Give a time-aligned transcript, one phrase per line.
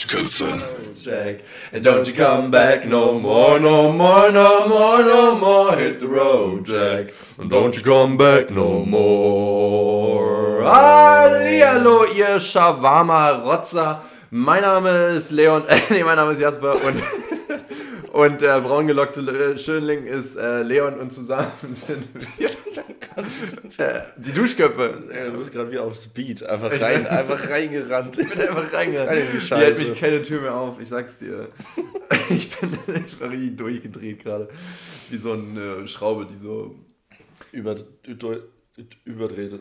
[0.00, 0.46] Duschköpfe.
[0.94, 1.42] Jack,
[1.72, 5.76] and don't you come back no more, no more, no more, no more.
[5.76, 10.62] Hit the road, Jack, and don't you come back no more.
[10.62, 14.02] Hallihallo, ihr Shawarma-Rotzer.
[14.30, 17.02] Mein Name ist Leon, äh, nee, mein Name ist Jasper und,
[18.12, 22.08] und der braungelockte äh, Schönling ist äh, Leon und zusammen sind
[22.38, 22.48] wir
[23.78, 25.04] äh, die Duschköpfe.
[25.14, 26.42] Ja, du bist gerade wieder auf Speed.
[26.42, 28.18] Einfach, rein, einfach reingerannt.
[28.18, 29.10] Ich bin einfach reingerannt.
[29.10, 31.48] Rein in die hält mich keine Tür mehr auf, ich sag's dir.
[32.28, 32.72] Ich bin,
[33.06, 34.48] ich bin richtig durchgedreht gerade.
[35.08, 36.76] Wie so eine Schraube, die so
[37.50, 37.74] Über,
[38.06, 38.38] über,
[39.04, 39.58] überdreht.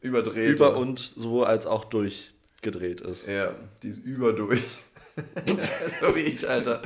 [0.00, 0.50] überdreht.
[0.50, 3.26] Über und so als auch durchgedreht ist.
[3.26, 4.62] Ja, die ist überdurch.
[6.00, 6.82] so wie ich, Alter.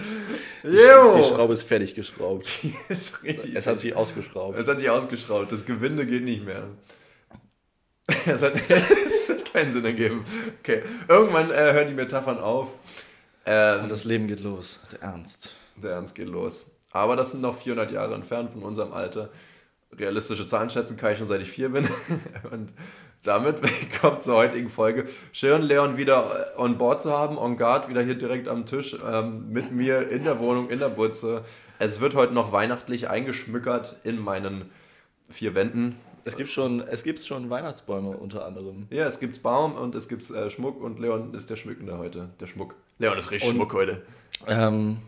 [0.63, 1.23] Die Jo!
[1.23, 2.49] Schraube ist fertig geschraubt.
[2.63, 3.25] Die ist.
[3.25, 4.59] Es hat sich ausgeschraubt.
[4.59, 5.51] Es hat sich ausgeschraubt.
[5.51, 6.65] Das Gewinde geht nicht mehr.
[8.27, 10.25] Es hat, es hat keinen Sinn ergeben.
[10.61, 10.83] Okay.
[11.09, 12.69] Irgendwann äh, hören die Metaphern auf.
[13.45, 14.81] Ähm, Und das Leben geht los.
[14.93, 15.55] Der Ernst.
[15.77, 16.71] Der Ernst geht los.
[16.91, 19.29] Aber das sind noch 400 Jahre entfernt von unserem Alter.
[19.93, 21.87] Realistische Zahlen schätzen kann ich schon seit ich vier bin.
[22.51, 22.73] Und
[23.23, 23.57] damit
[24.01, 25.07] kommt zur heutigen Folge.
[25.33, 29.51] Schön, Leon wieder on board zu haben, on guard, wieder hier direkt am Tisch ähm,
[29.51, 31.45] mit mir in der Wohnung, in der Butze.
[31.79, 34.71] Es wird heute noch weihnachtlich eingeschmückert in meinen
[35.29, 35.97] vier Wänden.
[36.25, 38.87] Es gibt schon, es gibt schon Weihnachtsbäume unter anderem.
[38.91, 42.29] Ja, es gibt Baum und es gibt äh, Schmuck und Leon ist der Schmückende heute.
[42.41, 42.75] Der Schmuck.
[42.99, 44.03] Leon ist richtig Und- Schmuck heute.
[44.47, 44.99] Ähm,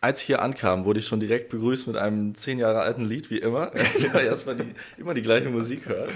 [0.00, 3.30] als ich hier ankam, wurde ich schon direkt begrüßt mit einem zehn Jahre alten Lied,
[3.30, 3.70] wie immer.
[4.12, 6.10] Weil erstmal die, immer die gleiche Musik hört.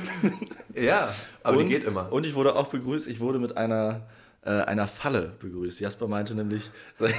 [0.74, 2.10] Ja, aber und, die geht immer.
[2.10, 4.00] Und ich wurde auch begrüßt, ich wurde mit einer,
[4.44, 5.80] äh, einer Falle begrüßt.
[5.80, 7.12] Jasper meinte nämlich, sein,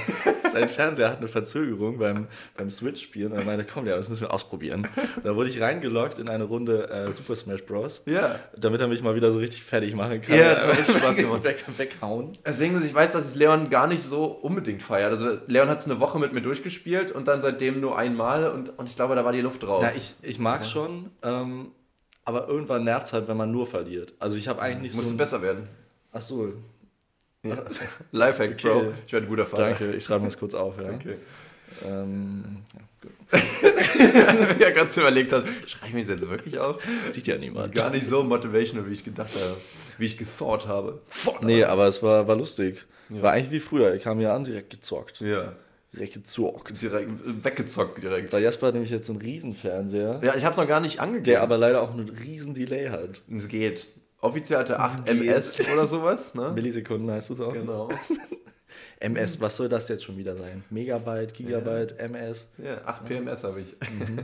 [0.52, 3.32] sein Fernseher hat eine Verzögerung beim, beim Switch-Spielen.
[3.32, 4.86] Und er meinte, komm, ja, das müssen wir ausprobieren.
[5.16, 8.02] Und da wurde ich reingeloggt in eine Runde äh, Super Smash Bros.
[8.06, 8.38] ja.
[8.56, 10.38] Damit er mich mal wieder so richtig fertig machen kann.
[10.38, 11.44] Ja, das hat echt Spaß gemacht.
[11.44, 12.38] Weg, weghauen.
[12.46, 15.10] Deswegen, ich weiß, dass es Leon gar nicht so unbedingt feiert.
[15.10, 18.78] Also Leon hat es eine Woche mit mir durchgespielt und dann seitdem nur einmal und,
[18.78, 19.82] und ich glaube, da war die Luft raus.
[19.82, 21.72] Ja, ich, ich mag schon, ähm,
[22.24, 24.14] aber irgendwann nervt es halt, wenn man nur verliert.
[24.18, 25.12] Also ich habe eigentlich nicht Musst so...
[25.12, 25.68] du ein- besser werden.
[26.12, 26.52] Ach so,
[27.44, 27.64] Ja.
[28.12, 28.68] Lifehack, Okay.
[28.68, 28.92] Bro.
[29.06, 29.68] Ich werde ein guter Vater.
[29.70, 29.92] danke.
[29.92, 30.74] Ich schreibe mir das kurz auf.
[30.80, 30.90] Ja.
[30.90, 31.16] Okay.
[31.86, 33.12] Ähm, ja, gut.
[34.60, 36.82] Er gerade überlegt hat, schreibe ich mir das jetzt wirklich auf?
[37.04, 37.74] Das sieht ja Das ist niemand.
[37.74, 39.56] gar nicht so motivational, wie ich gedacht habe.
[39.98, 41.00] Wie ich gethought habe.
[41.42, 42.84] Nee, aber es war, war lustig.
[43.08, 43.22] Ja.
[43.22, 43.94] War eigentlich wie früher.
[43.94, 45.20] Ich kam hier an, direkt gezockt.
[45.20, 45.52] Ja.
[45.92, 46.82] Direkt gezockt.
[46.82, 47.10] Direkt
[47.44, 48.30] weggezockt direkt.
[48.30, 51.24] Bei Jasper hat nämlich jetzt so einen Riesenfernseher, Ja, ich habe noch gar nicht angegeben.
[51.24, 53.22] der aber leider auch einen riesen Delay hat.
[53.34, 53.86] Es geht.
[54.26, 55.20] Offiziell hat er 8 geht.
[55.20, 56.50] MS oder sowas, ne?
[56.52, 57.52] Millisekunden heißt es auch.
[57.52, 57.88] Genau.
[59.00, 60.64] MS, was soll das jetzt schon wieder sein?
[60.70, 62.48] Megabyte, Gigabyte, MS.
[62.58, 63.76] Ja, 8 PMS habe ich.
[63.80, 64.18] Mhm.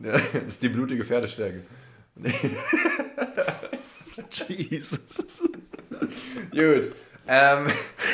[0.04, 1.62] Ja, das ist die blutige Pferdestärke.
[4.48, 5.00] Jesus.
[6.50, 6.92] Gut.
[7.26, 7.66] Ähm,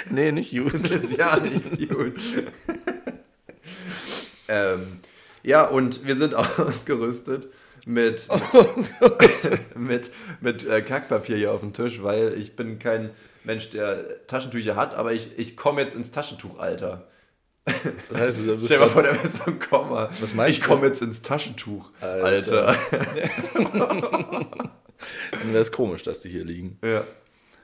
[0.09, 0.75] Nee, nicht gut.
[0.91, 2.15] das ist ja nicht gut.
[4.49, 5.01] ähm,
[5.43, 7.49] ja, und wir sind ausgerüstet
[7.87, 8.29] mit,
[9.77, 10.11] mit,
[10.41, 13.11] mit äh, Kackpapier hier auf dem Tisch, weil ich bin kein
[13.45, 17.07] Mensch, der Taschentücher hat, aber ich, ich komme jetzt ins Taschentuchalter.
[17.65, 20.11] Das heißt, du bist Stell dir mal vor, der ist am Komma.
[20.21, 22.69] Was meinst ich komme jetzt ins Taschentuch, Alter.
[22.69, 22.77] Alter.
[25.33, 26.79] Dann wäre es komisch, dass die hier liegen.
[26.85, 27.05] Ja.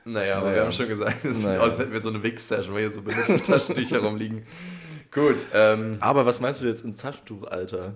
[0.05, 0.55] Naja, aber Naja.
[0.55, 1.59] wir haben schon gesagt, es sieht Naja.
[1.59, 4.45] aus, als hätten wir so eine Wix-Session, weil hier so benutzte Taschentücher rumliegen.
[5.11, 7.95] Gut, ähm, Aber was meinst du jetzt ins Taschentuch, Alter?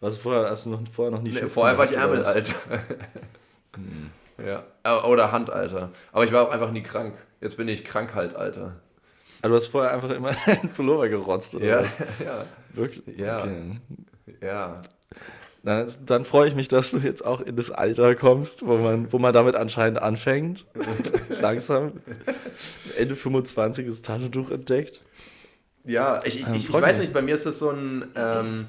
[0.00, 1.92] Was vorher, hast du noch, vorher noch nie nee, vorher war ich?
[1.92, 2.54] Ärmelalter.
[4.44, 4.64] ja.
[4.82, 5.90] Äh, Oder Handalter.
[6.12, 7.14] Aber ich war auch einfach nie krank.
[7.40, 8.80] Jetzt bin ich krank halt, Alter.
[9.42, 11.98] Ah, du hast vorher einfach immer einen Pullover gerotzt, oder Ja, was?
[12.24, 13.16] ja, Wirklich?
[13.18, 13.40] Ja.
[13.40, 13.80] Okay.
[14.42, 14.76] ja.
[15.62, 19.12] Na, dann freue ich mich, dass du jetzt auch in das Alter kommst, wo man,
[19.12, 20.64] wo man damit anscheinend anfängt.
[21.42, 21.92] Langsam.
[22.96, 25.02] Ende 25 ist Taschentuch entdeckt.
[25.84, 28.68] Ja, ich, ich, Ähm, ich, ich weiß nicht, bei mir ist das so ein, ähm,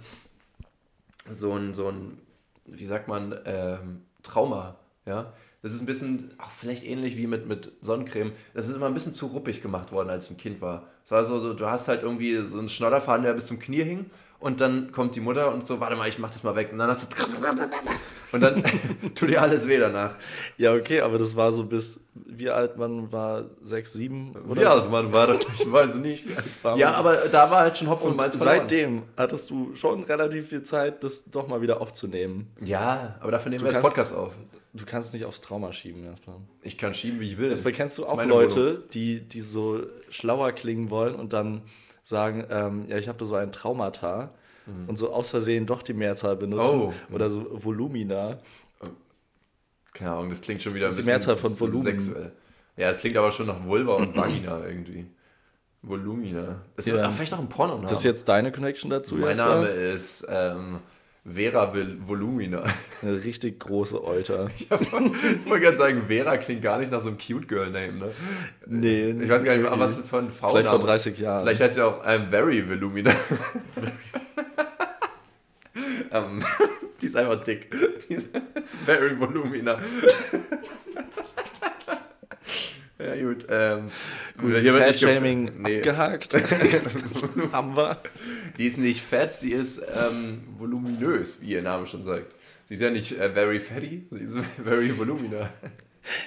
[1.33, 2.17] so ein, so ein,
[2.65, 5.33] wie sagt man, ähm, Trauma, ja.
[5.61, 8.31] Das ist ein bisschen, auch vielleicht ähnlich wie mit, mit Sonnencreme.
[8.55, 10.87] Das ist immer ein bisschen zu ruppig gemacht worden, als ich ein Kind war.
[11.05, 13.83] Es war so, so, du hast halt irgendwie so einen Schnodderfaden, der bis zum Knie
[13.83, 14.09] hing.
[14.39, 16.69] Und dann kommt die Mutter und so, warte mal, ich mach das mal weg.
[16.71, 17.23] Und dann hast du.
[18.31, 18.63] Und dann
[19.15, 20.17] tut dir alles weh danach.
[20.57, 21.99] Ja, okay, aber das war so bis,
[22.41, 23.45] wie alt man war?
[23.63, 24.33] Sechs, sieben?
[24.47, 25.45] Wie alt man war das?
[25.61, 26.25] Ich weiß nicht.
[26.75, 30.63] Ja, aber da war halt schon Hopfen und Malz seitdem hattest du schon relativ viel
[30.63, 32.51] Zeit, das doch mal wieder aufzunehmen.
[32.63, 34.37] Ja, aber dafür nehmen Du wir jetzt kannst- Podcast auf.
[34.73, 36.37] Du kannst nicht aufs Trauma schieben erstmal.
[36.61, 37.49] Ich kann schieben, wie ich will.
[37.49, 38.83] Das kennst du Das auch Leute, Wohnung.
[38.93, 41.61] die, die so schlauer klingen wollen und dann
[42.03, 44.31] sagen, ähm, ja, ich habe da so ein Traumata
[44.87, 46.93] und so aus Versehen doch die Mehrzahl benutzen Mhm.
[47.11, 47.15] Oh.
[47.15, 48.37] oder so Volumina.
[49.93, 51.83] Keine Ahnung, das klingt schon wieder ein Das bisschen Mehrzahl von Volumen.
[51.83, 52.31] sexuell.
[52.77, 55.05] Ja, es klingt aber schon nach Vulva und Vagina irgendwie.
[55.81, 56.61] Volumina.
[56.77, 56.97] Ist Ja.
[56.97, 57.09] ja.
[57.09, 57.79] vielleicht auch ein Porno.
[57.81, 59.15] Das ist jetzt deine Connection dazu?
[59.15, 59.35] mein?
[59.35, 60.79] Name ist ähm,
[61.25, 62.63] Vera Vil Volumina.
[63.01, 64.49] Eine richtig große Euter.
[64.57, 68.11] ich wollte gerade sagen, Vera klingt gar nicht nach so einem Cute Girl Name, ne?
[68.67, 69.11] Nee.
[69.11, 71.43] Ich weiß gar nicht, was für ein V Vielleicht vor 30 Jahren.
[71.43, 73.11] Vielleicht heißt sie auch I'm very Volumina.
[76.11, 76.43] ähm,
[77.01, 77.71] die ist einfach dick.
[78.09, 78.27] Die ist
[78.85, 79.79] very Volumina.
[82.99, 83.45] ja, gut.
[83.49, 83.87] Ähm,
[84.37, 86.33] Gut, hier wird nicht gef- Fat-Shaming nee, abgehakt.
[87.51, 87.97] Haben wir.
[88.57, 92.33] Die ist nicht fett, sie ist ähm, voluminös, wie ihr Name schon sagt.
[92.63, 95.49] Sie ist ja nicht äh, very fatty, sie ist very volumina.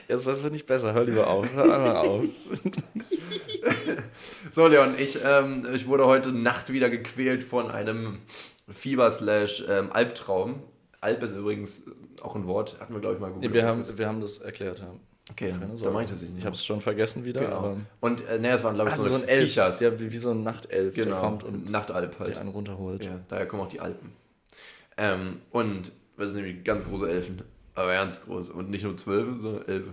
[0.08, 0.94] Jetzt was wird nicht besser.
[0.94, 1.52] Hör lieber auf.
[1.54, 2.24] Hör einmal auf.
[4.52, 8.18] So, Leon, ich, ähm, ich wurde heute Nacht wieder gequält von einem
[8.68, 10.62] Fieber-Slash-Albtraum.
[11.00, 11.84] Alp ist übrigens
[12.22, 14.78] auch ein Wort, hatten wir, glaube ich, mal Nee, wir, haben, wir haben das erklärt.
[14.78, 14.90] Ja.
[15.30, 16.34] Okay, da mache ich das nicht.
[16.36, 17.40] Ich habe es schon vergessen wieder.
[17.40, 17.78] Genau.
[18.00, 19.78] Und, äh, ne, es waren, glaube ich, also so, so ein Elf, Viechers.
[19.78, 22.30] der wie, wie so ein Nachtelf, der genau, kommt und Nachtalp halt.
[22.34, 23.04] der einen runterholt.
[23.06, 24.12] Ja, daher kommen auch die Alpen.
[24.96, 27.42] Ähm, und das sind nämlich ganz große Elfen,
[27.74, 28.50] aber ernst groß.
[28.50, 29.84] Und nicht nur zwölf, sondern elf.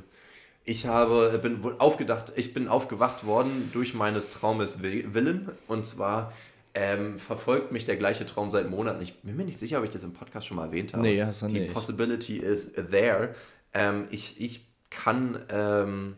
[0.66, 5.50] Ich habe, bin wohl aufgedacht, ich bin aufgewacht worden durch meines Traumes Wi- Willen.
[5.68, 6.34] Und zwar
[6.74, 9.02] ähm, verfolgt mich der gleiche Traum seit Monaten.
[9.02, 11.04] Ich bin mir nicht sicher, ob ich das im Podcast schon mal erwähnt habe.
[11.04, 11.74] Nee, hast du Die nicht.
[11.74, 13.36] Possibility is there.
[13.74, 16.16] Ähm, ich, ich kann, ähm,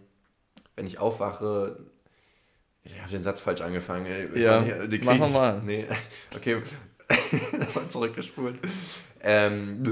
[0.76, 1.80] wenn ich aufwache,
[2.84, 4.06] ich habe den Satz falsch angefangen.
[4.06, 5.62] Ist Ja, nicht- die krieg mach ich- noch mal.
[5.64, 5.86] Nee,
[6.36, 6.62] okay.
[7.60, 8.60] Nochmal zurückgespult.
[9.22, 9.84] Ähm,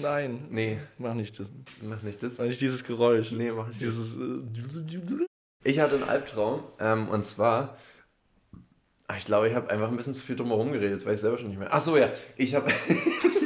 [0.00, 1.52] Nein, nee, mach nicht das.
[1.82, 2.38] mach nicht das.
[2.38, 3.30] Mach nicht dieses Geräusch.
[3.32, 3.82] Nee, mach ich nicht.
[3.82, 4.16] Dieses.
[4.16, 5.26] Äh,
[5.64, 7.76] Ich hatte einen Albtraum ähm, und zwar,
[9.16, 11.38] ich glaube, ich habe einfach ein bisschen zu viel drumherum geredet, jetzt weiß ich selber
[11.38, 11.68] schon nicht mehr.
[11.70, 12.70] Ach so, ja, ich habe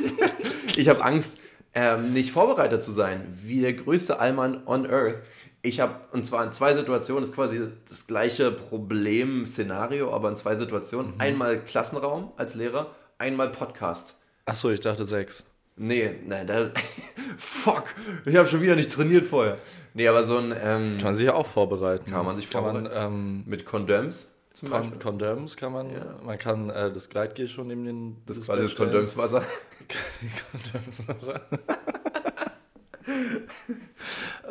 [0.76, 1.38] ich habe Angst,
[1.74, 5.22] ähm, nicht vorbereitet zu sein, wie der größte Allmann on Earth.
[5.62, 10.54] Ich habe, und zwar in zwei Situationen, ist quasi das gleiche Problem-Szenario, aber in zwei
[10.54, 11.14] Situationen.
[11.18, 14.16] Einmal Klassenraum als Lehrer, einmal Podcast.
[14.46, 15.44] Achso, ich dachte sechs.
[15.76, 16.70] Nee, nein, da.
[17.38, 17.94] Fuck!
[18.24, 19.58] Ich habe schon wieder nicht trainiert vorher.
[19.94, 20.52] Nee, aber so ein.
[20.52, 22.10] Ähm, Kann man sich ja auch vorbereiten.
[22.10, 22.84] Kann man sich vorbereiten.
[22.84, 24.98] Man, ähm, mit Condoms zum Beispiel.
[24.98, 26.16] Con Condoms kann man, Ja.
[26.24, 28.16] man kann äh, das Gleitgel schon neben den.
[28.26, 28.74] Das ist quasi das.
[28.76, 29.42] Kondomswasser.
[30.52, 31.40] Kondomswasser.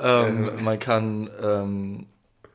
[0.02, 2.06] ähm, man kann, ähm,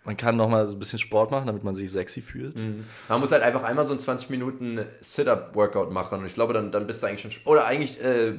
[0.05, 2.57] man kann nochmal so ein bisschen Sport machen, damit man sich sexy fühlt.
[3.09, 6.71] Man muss halt einfach einmal so ein 20 Minuten Sit-Up-Workout machen und ich glaube, dann,
[6.71, 7.43] dann bist du eigentlich schon.
[7.51, 8.35] Oder eigentlich äh, äh,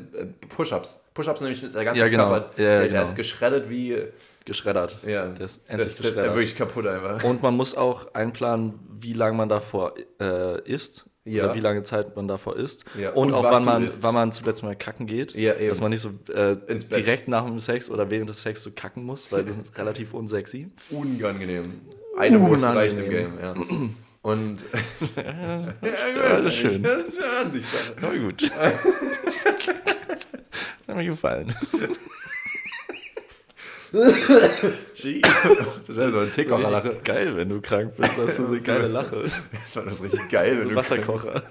[0.56, 1.04] Push-Ups.
[1.14, 2.30] Push-Ups nämlich der ganze Ja, genau.
[2.30, 2.92] Körper, Ja, ja, der, genau.
[2.94, 3.98] der ist geschreddert wie.
[4.46, 5.00] Geschreddert.
[5.06, 6.36] Ja, Der ist das, endlich das ist geschreddert.
[6.36, 7.24] wirklich kaputt einfach.
[7.24, 11.08] Und man muss auch einplanen, wie lange man davor äh, isst.
[11.28, 11.46] Ja.
[11.46, 12.86] Oder wie lange Zeit man davor isst.
[13.00, 14.04] Ja, Und, und auch wann man, isst.
[14.04, 15.34] wann man zuletzt mal kacken geht.
[15.34, 15.70] Ja, eben.
[15.70, 16.56] Dass man nicht so äh,
[16.96, 20.14] direkt nach dem Sex oder während des Sex so kacken muss, weil das ist relativ
[20.14, 20.70] unsexy.
[20.92, 21.64] Unangenehm.
[22.16, 23.56] Eine Wurst reicht im Game, ja.
[24.22, 24.64] Und.
[25.16, 25.74] ja,
[26.30, 26.84] das ist schön.
[26.84, 27.96] Das ist ja Ansichtssache.
[28.00, 28.52] Na gut.
[30.88, 31.54] Hat mir gefallen.
[34.94, 36.98] Ist so ein Tickerlache.
[37.04, 39.24] Geil, wenn du krank bist, hast du so eine geile Lache.
[39.52, 40.58] Das war das richtig geil.
[40.62, 41.44] So ein Wasserkocher.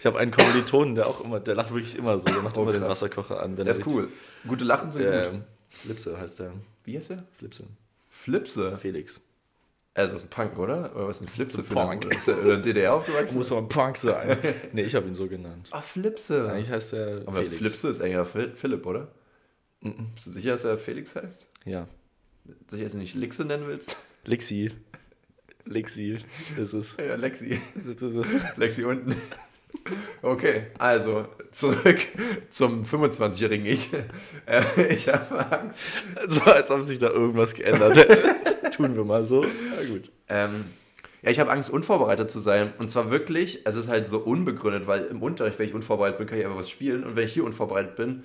[0.00, 2.24] Ich habe einen Kommilitonen, der auch immer, der lacht wirklich immer so.
[2.24, 2.90] Der macht Oh, immer den krass.
[3.02, 3.56] Wasserkocher an.
[3.56, 4.08] Wenn Der er ist sich- cool.
[4.46, 5.40] Gute Lachen sind Der, gut.
[5.70, 6.52] Flipse heißt der.
[6.84, 7.22] Wie heißt der?
[7.38, 7.64] Flipse.
[8.10, 8.76] Flipse.
[8.80, 9.20] Felix.
[9.94, 10.90] Also, das ist ein Punk, oder?
[10.96, 12.14] Oder was ist ein Flipse So für ein Punk.
[12.14, 13.36] Ist der oder in DDR aufgewachsen?
[13.38, 14.36] Muss man Punk sein.
[14.72, 15.68] nee, ich habe ihn so genannt.
[15.70, 16.50] Ah, Flipse.
[16.50, 17.56] Eigentlich heißt er Aber Felix.
[17.58, 19.08] Flipse ist eher Phil- Philipp, oder?
[19.82, 21.48] Bist du sicher, dass er Felix heißt?
[21.64, 21.88] Ja.
[22.68, 23.96] Sicher, dass du nicht Lixe nennen willst?
[24.24, 24.70] Lixi.
[25.64, 26.18] Lixi
[26.56, 26.96] ist es.
[26.98, 27.60] Ja, Lexi.
[27.74, 28.56] Das ist es.
[28.56, 29.14] Lexi unten.
[30.22, 31.98] Okay, also zurück
[32.50, 33.90] zum 25-jährigen Ich.
[34.46, 35.78] Äh, ich habe Angst.
[36.28, 38.70] So, als ob sich da irgendwas geändert hätte.
[38.70, 39.40] Tun wir mal so.
[39.40, 40.10] Na gut.
[40.28, 40.64] Ähm,
[41.22, 42.72] ja, ich habe Angst, unvorbereitet zu sein.
[42.78, 46.26] Und zwar wirklich, es ist halt so unbegründet, weil im Unterricht, wenn ich unvorbereitet bin,
[46.26, 47.04] kann ich einfach was spielen.
[47.04, 48.22] Und wenn ich hier unvorbereitet bin,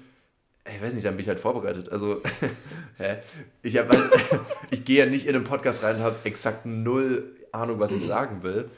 [0.76, 1.90] ich weiß nicht, dann bin ich halt vorbereitet.
[1.92, 2.22] Also,
[2.98, 3.18] hä?
[3.62, 4.10] Ich, hab halt,
[4.72, 8.06] ich gehe ja nicht in den Podcast rein und habe exakt null Ahnung, was ich
[8.06, 8.70] sagen will.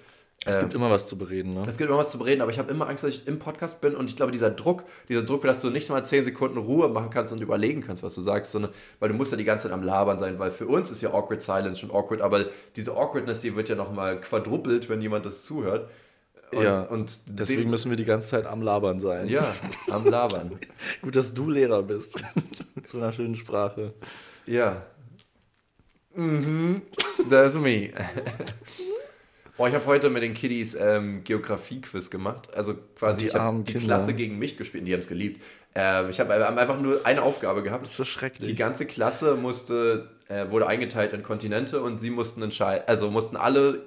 [0.46, 1.64] Es Ähm, gibt immer was zu bereden, ne?
[1.68, 3.82] Es gibt immer was zu bereden, aber ich habe immer Angst, dass ich im Podcast
[3.82, 6.88] bin und ich glaube, dieser Druck, dieser Druck, dass du nicht mal 10 Sekunden Ruhe
[6.88, 9.68] machen kannst und überlegen kannst, was du sagst, sondern weil du musst ja die ganze
[9.68, 12.46] Zeit am Labern sein, weil für uns ist ja Awkward Silence schon awkward, aber
[12.78, 15.90] diese Awkwardness, die wird ja nochmal quadrupelt, wenn jemand das zuhört.
[16.52, 19.28] Und, Ja, und Deswegen dem- müssen wir die ganze Zeit am Labern sein.
[19.28, 19.54] Ja,
[19.92, 20.60] am Labern.
[21.02, 22.24] Gut, dass du Lehrer bist.
[22.76, 23.94] Mit so einer schönen Sprache.
[24.46, 24.84] ja.
[26.16, 26.82] Mhm,
[27.30, 27.92] that's me.
[29.58, 32.54] Boah, ich habe heute mit den Kiddies ähm, Geografie-Quiz gemacht.
[32.56, 33.86] Also quasi, Die ich habe die Kinder.
[33.88, 34.88] Klasse gegen mich gespielt.
[34.88, 35.44] Die haben es geliebt.
[35.76, 37.84] Ähm, ich habe einfach nur eine Aufgabe gehabt.
[37.84, 38.48] Das ist so schrecklich.
[38.48, 43.36] Die ganze Klasse musste, äh, wurde eingeteilt in Kontinente und sie mussten entscheiden, also mussten
[43.38, 43.84] alle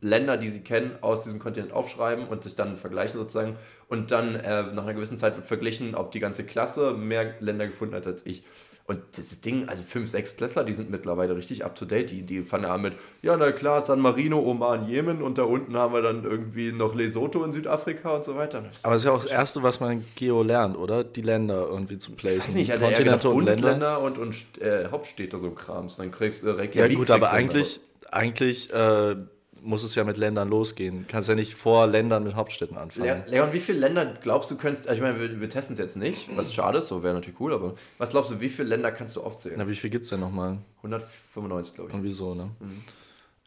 [0.00, 3.56] Länder, die sie kennen, aus diesem Kontinent aufschreiben und sich dann vergleichen sozusagen.
[3.88, 7.66] Und dann äh, nach einer gewissen Zeit wird verglichen, ob die ganze Klasse mehr Länder
[7.66, 8.44] gefunden hat als ich.
[8.84, 12.10] Und dieses Ding, also 5, 6 Klässler, die sind mittlerweile richtig up to date.
[12.10, 15.76] Die, die fangen an mit, ja, na klar, San Marino, Oman, Jemen und da unten
[15.76, 18.60] haben wir dann irgendwie noch Lesotho in Südafrika und so weiter.
[18.60, 21.04] Das Aber das ist ja auch das Erste, was man Geo lernt, oder?
[21.04, 22.40] Die Länder irgendwie zu placen.
[22.40, 24.00] Ich weiß nicht, Alter, eher gedacht, Kontinente und Länder.
[24.00, 25.96] Bundesländer und, und äh, Hauptstädte so Krams.
[25.96, 29.14] Dann kriegst du äh, Ja gut, aber eigentlich, eigentlich äh,
[29.62, 31.02] muss es ja mit Ländern losgehen.
[31.06, 33.04] Du kannst ja nicht vor Ländern mit Hauptstädten anfangen.
[33.06, 35.78] Le Leon, wie viele Länder glaubst du könntest, also ich meine, wir, wir testen es
[35.78, 38.68] jetzt nicht, was schade ist, so wäre natürlich cool, aber was glaubst du, wie viele
[38.68, 39.56] Länder kannst du aufzählen?
[39.58, 40.58] Na, wie viel gibt es denn nochmal?
[40.78, 41.94] 195, glaube ich.
[41.94, 42.50] Und wieso, ne?
[42.60, 42.82] Mhm.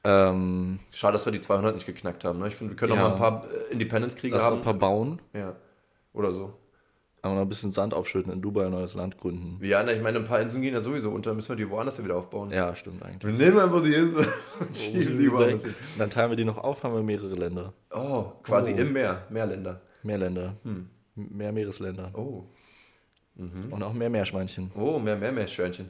[0.03, 2.39] Ähm, Schade, dass wir die 200 nicht geknackt haben.
[2.39, 2.47] Ne?
[2.47, 3.01] Ich finde, wir können Ja.
[3.09, 4.57] noch mal ein paar äh, Independence-Kriege haben.
[4.57, 5.55] ein paar bauen, ja.
[6.13, 6.53] Oder so.
[7.25, 9.57] Aber noch ein bisschen Sand aufschütten, in Dubai ein neues Land gründen.
[9.63, 12.03] Ja, na, ich meine, ein paar Inseln gehen ja sowieso unter, müssen wir die woanders
[12.03, 12.51] wieder aufbauen.
[12.51, 13.37] Ja, stimmt eigentlich.
[13.39, 14.27] Wir nehmen einfach die Insel
[14.59, 15.73] und schieben sie woanders hin.
[15.93, 17.73] Und dann teilen wir die noch auf, haben wir mehrere Länder.
[17.93, 18.79] Oh, quasi Oh.
[18.79, 19.81] im Meer, mehr Länder.
[20.03, 20.55] Mehr Länder.
[20.63, 20.87] Hm.
[21.15, 22.11] Mehr Meeresländer.
[22.13, 22.43] Oh.
[23.37, 24.71] Und auch mehr Meerschweinchen.
[24.75, 25.89] Oh, mehr Meermeerschweinchen.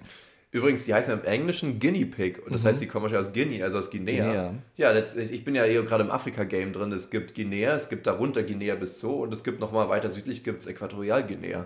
[0.56, 2.40] Übrigens, die heißen im Englischen Guinea Pig.
[2.46, 4.26] Und das heißt, die kommen wahrscheinlich aus Guinea, also aus Guinea.
[4.26, 4.54] Guinea.
[4.78, 6.92] Ja, das, ich bin ja hier gerade im Afrika-Game drin.
[6.94, 10.44] Es gibt Guinea, es gibt darunter Guinea bis Zoo und es gibt nochmal weiter südlich
[10.46, 11.66] gibt es Äquatorialguinea.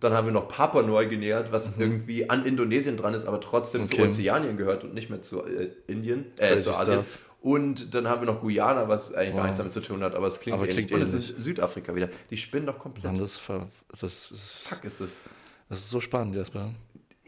[0.00, 4.04] Dann haben wir noch Papua-Neuguinea, was irgendwie an Indonesien dran ist, aber trotzdem zu Okay.
[4.06, 6.94] Ozeanien gehört und nicht mehr zu äh, Indien, äh, Crazy zu Asien.
[6.98, 7.18] stuff.
[7.40, 9.42] Und dann haben wir noch Guyana, was eigentlich gar Wow.
[9.44, 10.86] nichts damit zu tun hat, aber es klingt Aber ähnlich.
[10.86, 12.08] klingt und es ist Südafrika wieder.
[12.30, 13.04] Die spinnen doch komplett.
[13.04, 15.18] Mann, das, ver- das, ist, Fuck ist es.
[15.68, 16.70] das ist so spannend, Jasper.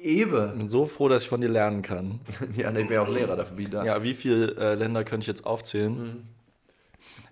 [0.02, 0.54] Ich Ebe.
[0.56, 2.20] bin so froh, dass ich von dir lernen kann.
[2.56, 3.84] Ja, ich bin ja auch Lehrer, dafür bin ich da.
[3.84, 5.92] Ja, wie viele äh, Länder könnte ich jetzt aufzählen?
[5.92, 6.22] Mhm.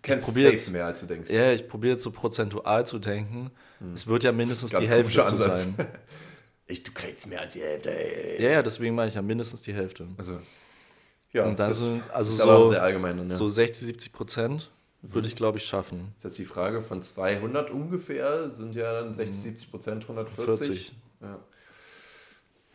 [0.02, 1.30] Kennst probier safe jetzt- mehr, als du denkst.
[1.30, 3.50] Ja, ich probiere jetzt so prozentual zu denken.
[3.94, 5.62] Es wird ja mindestens die Hälfte zu Ansatz.
[5.62, 5.74] sein.
[6.70, 8.42] Ich, du kriegst mehr als die Hälfte, ey.
[8.42, 10.06] Ja, ja, deswegen meine ich ja mindestens die Hälfte.
[10.18, 10.38] Also,
[11.32, 13.16] ja, Und dann das sind also so, sehr allgemein.
[13.16, 13.36] Dann, ja.
[13.36, 14.70] so 60, 70 Prozent
[15.00, 16.12] würde ich, glaube ich, schaffen.
[16.18, 20.44] ist jetzt die Frage von 200 ungefähr, sind ja dann 60, 70 Prozent 140.
[20.66, 20.92] 40.
[21.22, 21.38] Ja.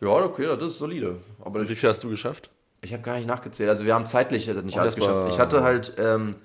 [0.00, 1.20] Ja, okay, das ist solide.
[1.40, 2.50] Aber Und wie viel hast du geschafft?
[2.82, 3.68] ich habe gar nicht nachgezählt.
[3.68, 5.24] Also wir haben zeitlich nicht Oh, alles geschafft.
[5.26, 6.36] Ich hatte halt ähm,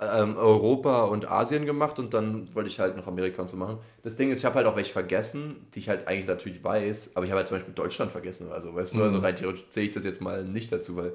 [0.00, 3.78] ähm, Europa und Asien gemacht und dann wollte ich halt noch Amerika und so machen.
[4.02, 7.12] Das Ding ist, ich habe halt auch welche vergessen, die ich halt eigentlich natürlich weiß,
[7.14, 8.50] aber ich habe halt zum Beispiel Deutschland vergessen.
[8.52, 11.14] Also, weißt du, also rein theoretisch zähle ich das jetzt mal nicht dazu, weil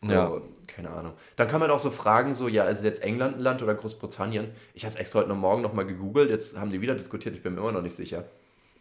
[0.00, 0.32] so, Ja.
[0.66, 1.14] keine Ahnung.
[1.36, 3.74] Dann kann man auch so fragen, so, ja, ist es jetzt England ein Land oder
[3.74, 4.50] Großbritannien?
[4.74, 7.42] Ich habe es extra heute noch Morgen nochmal gegoogelt, jetzt haben die wieder diskutiert, ich
[7.42, 8.24] bin mir immer noch nicht sicher.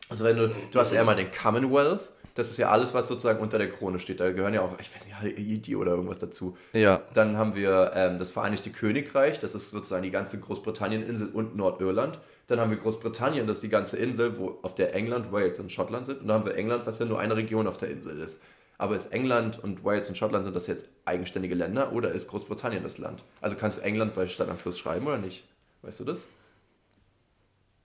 [0.09, 3.39] Also wenn du, du hast ja einmal den Commonwealth, das ist ja alles, was sozusagen
[3.39, 4.19] unter der Krone steht.
[4.19, 6.57] Da gehören ja auch, ich weiß nicht, Haiti oder irgendwas dazu.
[6.73, 7.01] Ja.
[7.13, 12.19] Dann haben wir ähm, das Vereinigte Königreich, das ist sozusagen die ganze Großbritannien-Insel und Nordirland.
[12.47, 15.71] Dann haben wir Großbritannien, das ist die ganze Insel, wo, auf der England, Wales und
[15.71, 16.21] Schottland sind.
[16.21, 18.41] Und dann haben wir England, was ja nur eine Region auf der Insel ist.
[18.77, 22.81] Aber ist England und Wales und Schottland, sind das jetzt eigenständige Länder oder ist Großbritannien
[22.81, 23.23] das Land?
[23.41, 25.43] Also kannst du England bei Stadt am Fluss schreiben oder nicht?
[25.81, 26.27] Weißt du das?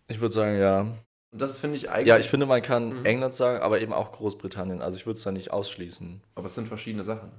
[0.06, 0.86] Ich würde sagen, ja.
[1.34, 2.06] Und das finde ich eigentlich.
[2.08, 3.04] Ja, ich finde, man kann Mhm.
[3.04, 4.80] England sagen, aber eben auch Großbritannien.
[4.80, 6.20] Also ich würde es da nicht ausschließen.
[6.36, 7.30] Aber es sind verschiedene Sachen.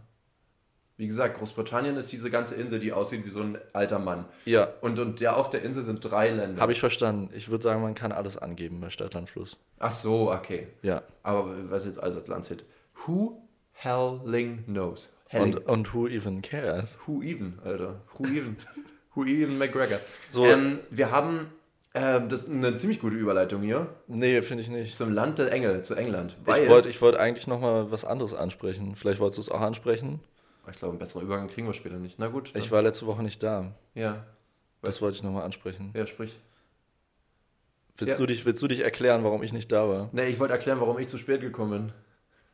[0.98, 4.26] Wie gesagt, Großbritannien ist diese ganze Insel, die aussieht wie so ein alter Mann.
[4.46, 6.62] Ja, Und, und der auf der Insel sind drei Länder.
[6.62, 7.30] habe ich verstanden.
[7.34, 9.58] Ich würde sagen, man kann alles angeben bei Stadtlandfluss.
[9.80, 10.68] Ach so, okay.
[10.84, 11.02] Ja.
[11.24, 12.64] Aber was jetzt alles als Land zählt?
[13.06, 13.42] Who
[13.74, 15.14] helling knows?
[15.28, 15.56] Helling.
[15.56, 16.98] Und, und who even cares?
[17.08, 18.02] Who even, Alter?
[18.18, 18.56] Who even?
[19.16, 20.00] Who even McGregor?
[20.30, 20.46] So.
[20.46, 21.48] Ähm, wir haben,
[21.96, 24.96] ähm, das ist eine ziemlich gute Überleitung hier, Nee, finde ich nicht.
[24.96, 26.36] zum Land der Engel, zu England.
[26.42, 28.96] Ich wollte ich wollt eigentlich noch mal was anderes ansprechen.
[28.96, 30.20] Vielleicht wolltest du es auch ansprechen.
[30.70, 32.20] ich glaube, einen besseren Übergang kriegen wir später nicht.
[32.20, 32.52] Na gut.
[32.56, 33.72] Ich war letzte Woche nicht da.
[33.96, 34.26] ja.
[34.82, 35.92] Das wollte ich noch mal ansprechen.
[35.96, 36.38] Ja, sprich.
[37.98, 38.24] Willst, Ja.
[38.24, 40.10] du dich, willst du dich erklären, warum ich nicht da war?
[40.12, 41.92] Nee, ich wollte erklären, warum ich zu spät gekommen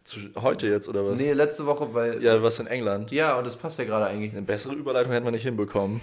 [0.06, 1.18] Zu, heute jetzt oder was?
[1.18, 1.26] bin.
[1.26, 2.24] Nee, letzte Woche, weil.
[2.24, 3.12] Ja, was in England?
[3.12, 4.32] Ja, und das passt ja gerade eigentlich.
[4.32, 6.00] Eine bessere Überleitung hätten wir nicht hinbekommen.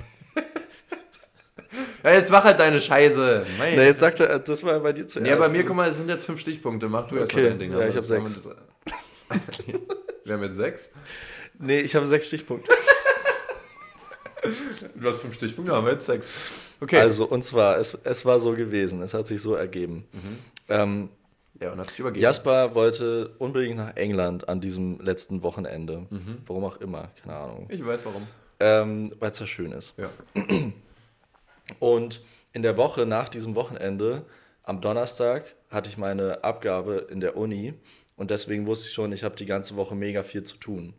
[2.04, 3.44] Ja, jetzt mach halt deine Scheiße.
[3.58, 3.76] Mein.
[3.76, 5.28] Na, jetzt sagt er, das war bei dir zuerst.
[5.28, 6.88] Ja, bei mir, guck mal, es sind jetzt fünf Stichpunkte.
[6.88, 7.72] Mach du Okay, mal dein Ding.
[7.72, 8.44] ja, ich hab sechs.
[8.44, 9.40] wir das-
[10.24, 10.90] Wir haben jetzt sechs.
[11.58, 12.70] Nee, ich habe sechs Stichpunkte.
[14.94, 16.30] Du hast fünf Stichpunkte, haben wir jetzt sechs.
[16.80, 17.00] Okay.
[17.00, 20.06] Also, und zwar, es, es war so gewesen, es hat sich so ergeben.
[20.12, 20.38] Mhm.
[20.68, 21.08] Ähm,
[21.60, 22.22] ja, und hat sich übergeben.
[22.22, 26.06] Jasper wollte unbedingt nach England an diesem letzten Wochenende.
[26.10, 26.38] Mhm.
[26.46, 27.66] Warum auch immer, keine Ahnung.
[27.68, 28.26] Ich weiß warum.
[28.60, 29.94] Ähm, Weil es ja schön ist.
[29.96, 30.08] Ja.
[31.78, 32.20] Und
[32.52, 34.24] in der Woche nach diesem Wochenende,
[34.62, 37.74] am Donnerstag, hatte ich meine Abgabe in der Uni
[38.16, 40.94] und deswegen wusste ich schon, ich habe die ganze Woche mega viel zu tun.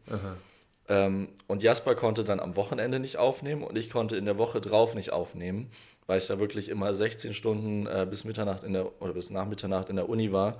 [0.87, 4.61] Ähm, und Jasper konnte dann am Wochenende nicht aufnehmen und ich konnte in der Woche
[4.61, 5.69] drauf nicht aufnehmen,
[6.07, 9.45] weil ich da wirklich immer 16 Stunden äh, bis Mitternacht in der oder bis nach
[9.45, 10.57] Mitternacht in der Uni war.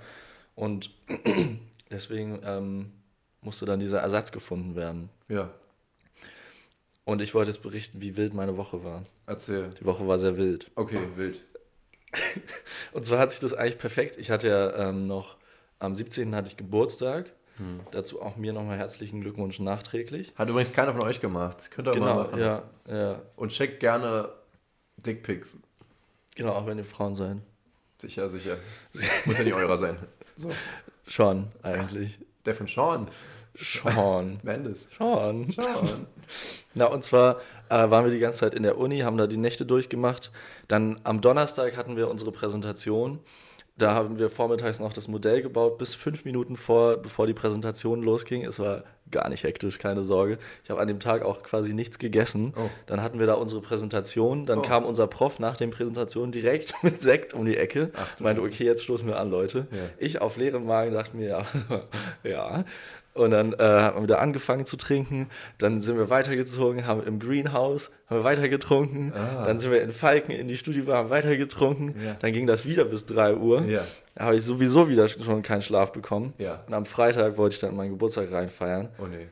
[0.54, 0.92] Und
[1.92, 2.92] deswegen ähm,
[3.42, 5.10] musste dann dieser Ersatz gefunden werden.
[5.30, 5.50] Ja.
[7.10, 9.04] Und ich wollte jetzt berichten, wie wild meine Woche war.
[9.26, 9.72] Erzähl.
[9.80, 10.70] Die Woche war sehr wild.
[10.76, 11.44] Okay, wild.
[12.92, 14.18] Und zwar hat sich das eigentlich perfekt.
[14.18, 15.38] Ich hatte ja ähm, noch,
[15.80, 16.36] am 17.
[16.36, 17.34] hatte ich Geburtstag.
[17.58, 17.80] Hm.
[17.90, 20.34] Dazu auch mir nochmal herzlichen Glückwunsch nachträglich.
[20.36, 21.72] Hat übrigens keiner von euch gemacht.
[21.72, 22.40] Könnt ihr mal Genau, machen.
[22.40, 23.22] ja, ja.
[23.36, 24.30] Und checkt gerne
[24.98, 25.58] Dickpics.
[26.36, 27.38] Genau, auch wenn ihr Frauen seid.
[27.98, 28.58] Sicher, sicher.
[29.26, 29.98] Muss ja nicht eurer sein.
[30.36, 30.52] So.
[31.08, 32.20] Schon, eigentlich.
[32.46, 33.08] Der von Sean.
[33.60, 34.40] Schon.
[34.44, 34.88] Mendes.
[34.98, 35.52] Schon.
[35.52, 36.08] Sean.
[36.74, 37.38] Na, und zwar
[37.70, 40.32] äh, waren wir die ganze Zeit in der Uni, haben da die Nächte durchgemacht.
[40.68, 43.20] Dann am Donnerstag hatten wir unsere Präsentation.
[43.78, 48.04] Da haben wir vormittags noch das Modell gebaut, bis fünf Minuten vor, bevor die Präsentation
[48.04, 48.44] losging.
[48.44, 50.38] Es war gar nicht hektisch, keine Sorge.
[50.66, 52.54] Ich habe an dem Tag auch quasi nichts gegessen.
[52.58, 52.70] Oh.
[52.88, 54.46] Dann hatten wir da unsere Präsentation.
[54.46, 54.64] Dann Oh.
[54.64, 57.92] kam unser Prof nach den Präsentationen direkt mit Sekt um die Ecke.
[57.96, 59.68] Ach meinte, okay, jetzt stoßen wir an, Leute.
[59.72, 59.78] Ja.
[59.98, 61.46] Ich auf leerem Magen dachte mir, ja,
[62.30, 62.66] ja.
[63.16, 65.28] Und dann äh, haben wir wieder angefangen zu trinken.
[65.58, 69.14] Dann sind wir weitergezogen, haben im Greenhouse haben wir weitergetrunken.
[69.14, 69.46] Ah.
[69.46, 71.96] Dann sind wir in Falken in die Studiobar, haben weitergetrunken.
[72.04, 72.16] Ja.
[72.20, 73.64] Dann ging das wieder bis 3 Uhr.
[73.64, 73.84] Ja.
[74.16, 76.34] Da habe ich sowieso wieder schon keinen Schlaf bekommen.
[76.38, 76.64] Ja.
[76.68, 78.90] Und am Freitag wollte ich dann meinen Geburtstag reinfeiern.
[79.00, 79.28] Oh nee.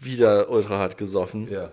[0.00, 1.72] Wieder ultra hart gesoffen Ja.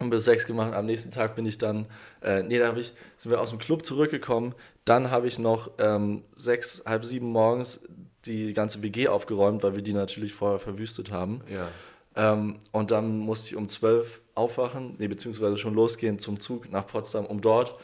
[0.00, 0.74] und bis sechs gemacht.
[0.74, 1.86] Am nächsten Tag bin ich dann,
[2.22, 4.54] äh, nee, da ich, sind wir aus dem Club zurückgekommen.
[4.84, 7.80] Dann habe ich noch ähm, sechs, halb sieben morgens
[8.28, 11.40] die ganze WG aufgeräumt, weil wir die natürlich vorher verwüstet haben.
[11.52, 11.68] Ja.
[12.14, 16.86] Ähm, und dann musste ich um zwölf aufwachen, nee, beziehungsweise schon losgehen zum Zug nach
[16.86, 17.74] Potsdam, um dort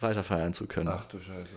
[0.00, 0.88] weiter feiern zu können.
[0.88, 1.54] Ach du Scheiße.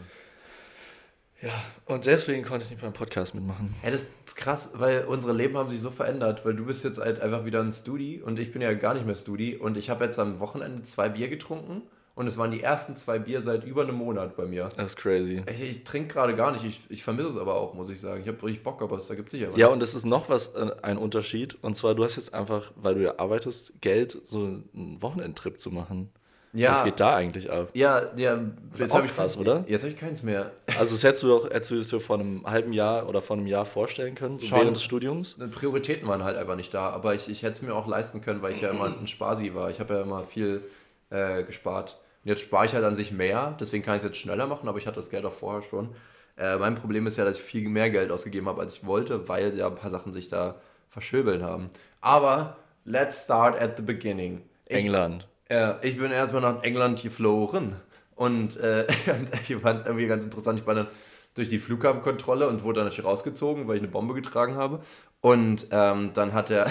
[1.42, 1.52] Ja,
[1.86, 3.76] und deswegen konnte ich nicht beim Podcast mitmachen.
[3.84, 6.98] Ja, das ist krass, weil unsere Leben haben sich so verändert, weil du bist jetzt
[6.98, 9.90] halt einfach wieder ein Studi und ich bin ja gar nicht mehr Studi und ich
[9.90, 11.82] habe jetzt am Wochenende zwei Bier getrunken
[12.16, 14.70] und es waren die ersten zwei Bier seit über einem Monat bei mir.
[14.78, 15.44] Das ist crazy.
[15.54, 18.22] Ich, ich trinke gerade gar nicht, ich, ich vermisse es aber auch, muss ich sagen.
[18.22, 19.66] Ich habe richtig Bock, aber es ergibt sich Ja, nicht.
[19.66, 21.58] und es ist noch was, äh, ein Unterschied.
[21.62, 25.72] Und zwar, du hast jetzt einfach, weil du ja arbeitest, Geld, so einen Wochenendtrip zu
[25.72, 26.10] machen.
[26.54, 26.72] Ja.
[26.72, 27.68] Was geht da eigentlich ab?
[27.74, 28.40] Ja, ja,
[28.72, 29.66] Ist hab auch krass, oder?
[29.68, 30.52] Jetzt habe ich keins mehr.
[30.80, 33.36] Also, das hättest du doch, hättest du das dir vor einem halben Jahr oder vor
[33.36, 34.60] einem Jahr vorstellen können, so Schon.
[34.60, 35.36] während des Studiums?
[35.52, 38.42] Prioritäten waren halt einfach nicht da, aber ich, ich hätte es mir auch leisten können,
[38.42, 39.70] weil ich ja immer ein Spasi war.
[39.70, 40.62] Ich habe ja immer viel
[41.10, 42.00] äh, gespart.
[42.26, 44.68] Und jetzt spare ich halt an sich mehr, deswegen kann ich es jetzt schneller machen,
[44.68, 45.90] aber ich hatte das Geld auch vorher schon.
[46.38, 49.28] Äh, mein Problem ist ja, dass ich viel mehr Geld ausgegeben habe, als ich wollte,
[49.30, 50.56] weil ja ein paar Sachen sich da
[50.90, 51.70] verschöbeln haben.
[52.02, 54.42] Aber let's start at the beginning.
[54.68, 55.28] Ich, England.
[55.52, 57.76] Ja, ich bin erstmal nach England geflogen
[58.16, 58.88] und äh,
[59.48, 60.88] ich fand irgendwie ganz interessant, ich war dann
[61.36, 64.80] durch die Flughafenkontrolle und wurde dann natürlich rausgezogen, weil ich eine Bombe getragen habe.
[65.22, 66.68] Und ähm, dann hat er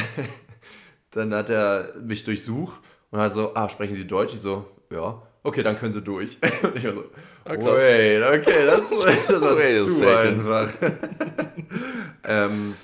[1.11, 2.81] dann hat er mich durchsucht
[3.13, 4.35] und hat so, ah, sprechen Sie Deutsch?
[4.35, 6.39] Ich so, ja, okay, dann können Sie durch.
[6.75, 7.05] Ich war so,
[7.45, 8.81] Ah, wait, okay, das,
[9.29, 10.71] das war Wait zu einfach.
[12.25, 12.75] ähm,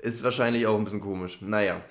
[0.00, 1.38] ist wahrscheinlich auch ein bisschen komisch.
[1.40, 1.82] Naja.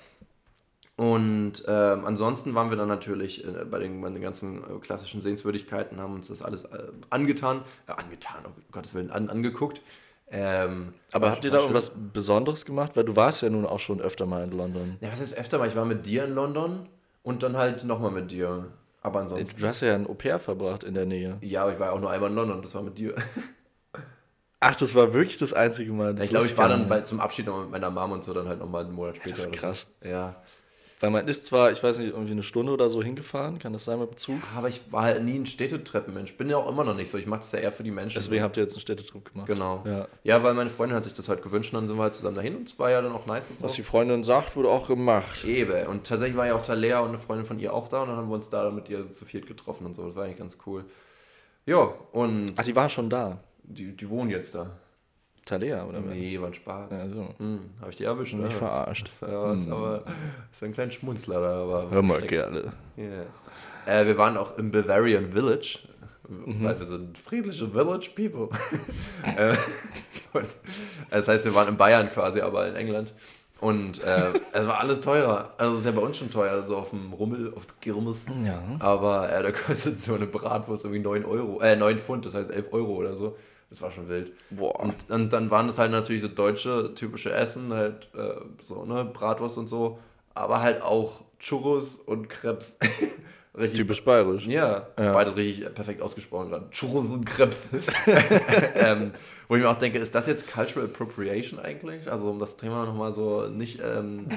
[0.96, 5.20] Und ähm, ansonsten waren wir dann natürlich äh, bei, den, bei den ganzen äh, klassischen
[5.20, 9.82] Sehenswürdigkeiten, haben uns das alles äh, angetan, äh, angetan, oh Gottes Willen, an, angeguckt.
[10.30, 12.92] Ähm, Aber habt ihr da irgendwas Besonderes gemacht?
[12.94, 14.96] Weil du warst ja nun auch schon öfter mal in London.
[15.00, 15.68] Ja, was heißt öfter mal?
[15.68, 16.88] Ich war mit dir in London
[17.22, 18.66] und dann halt nochmal mit dir.
[19.04, 19.60] Aber ansonsten.
[19.60, 21.36] Du hast ja ein Au-pair verbracht in der Nähe.
[21.42, 23.14] Ja, aber ich war auch nur einmal in London, das war mit dir.
[24.60, 26.14] Ach, das war wirklich das einzige Mal.
[26.14, 28.32] Das ich glaube, ich war dann bei, zum Abschied noch mit meiner Mom und so
[28.32, 29.36] dann halt nochmal einen Monat später.
[29.36, 29.94] das ist krass.
[30.02, 30.08] So.
[30.08, 30.42] Ja.
[31.04, 33.84] Weil man ist zwar, ich weiß nicht, irgendwie eine Stunde oder so hingefahren, kann das
[33.84, 34.36] sein mit dem Zug?
[34.56, 36.38] Aber ich war halt nie ein Städtetreppenmensch.
[36.38, 37.18] Bin ja auch immer noch nicht so.
[37.18, 38.14] Ich mache das ja eher für die Menschen.
[38.18, 39.46] Deswegen habt ihr jetzt einen Städtetrip gemacht.
[39.46, 39.82] Genau.
[39.84, 40.08] Ja.
[40.22, 42.36] Ja, weil meine Freundin hat sich das halt gewünscht und dann sind wir halt zusammen
[42.36, 43.66] dahin und es war ja dann auch nice und so.
[43.66, 45.44] Was die Freundin sagt, wurde auch gemacht.
[45.44, 45.88] Eben.
[45.88, 48.16] Und tatsächlich war ja auch Talea und eine Freundin von ihr auch da und dann
[48.16, 50.06] haben wir uns da mit ihr zu viert getroffen und so.
[50.06, 50.86] Das war eigentlich ganz cool.
[51.66, 53.40] Ja, und Ach, die war schon da.
[53.62, 54.70] die, die wohnen jetzt da.
[55.44, 56.00] Talea, oder?
[56.00, 56.90] Nee, war ein Spaß.
[56.90, 57.28] Ja, so.
[57.38, 58.34] Hm, habe ich die erwischt?
[58.34, 58.50] Mich ne?
[58.50, 59.08] verarscht.
[59.08, 60.04] Das war was, aber
[60.50, 61.62] ist ein kleiner Schmunzler da.
[61.62, 62.72] Aber Hör mal gerne.
[62.96, 63.26] Yeah.
[63.86, 65.80] Äh, wir waren auch im Bavarian Village,
[66.28, 68.48] weil wir sind friedliche Village People.
[69.36, 69.54] äh,
[70.32, 70.46] und,
[71.10, 73.12] das heißt, wir waren in Bayern quasi, aber in England.
[73.60, 75.52] Und äh, es war alles teurer.
[75.58, 78.26] Also es ist ja bei uns schon teuer, so auf dem Rummel, auf der Kirmes.
[78.44, 78.60] Ja.
[78.80, 82.50] Aber äh, da kostet so eine Bratwurst irgendwie 9 Euro, äh, 9 Pfund, das heißt
[82.50, 83.36] 11 Euro oder so.
[83.74, 84.32] Das war schon wild.
[84.50, 84.78] Boah.
[84.78, 89.04] Und, und dann waren das halt natürlich so deutsche, typische Essen, halt äh, so, ne,
[89.04, 89.98] Bratwurst und so,
[90.32, 92.78] aber halt auch Churros und Krebs.
[93.58, 93.80] richtig.
[93.80, 94.46] Typisch bayerisch.
[94.46, 95.12] Ja, Ja.
[95.12, 96.70] beides richtig perfekt ausgesprochen gerade.
[96.70, 97.66] Churros und Krebs.
[98.76, 99.10] ähm,
[99.48, 102.08] wo ich mir auch denke, ist das jetzt Cultural Appropriation eigentlich?
[102.08, 104.28] Also um das Thema nochmal so nicht ähm,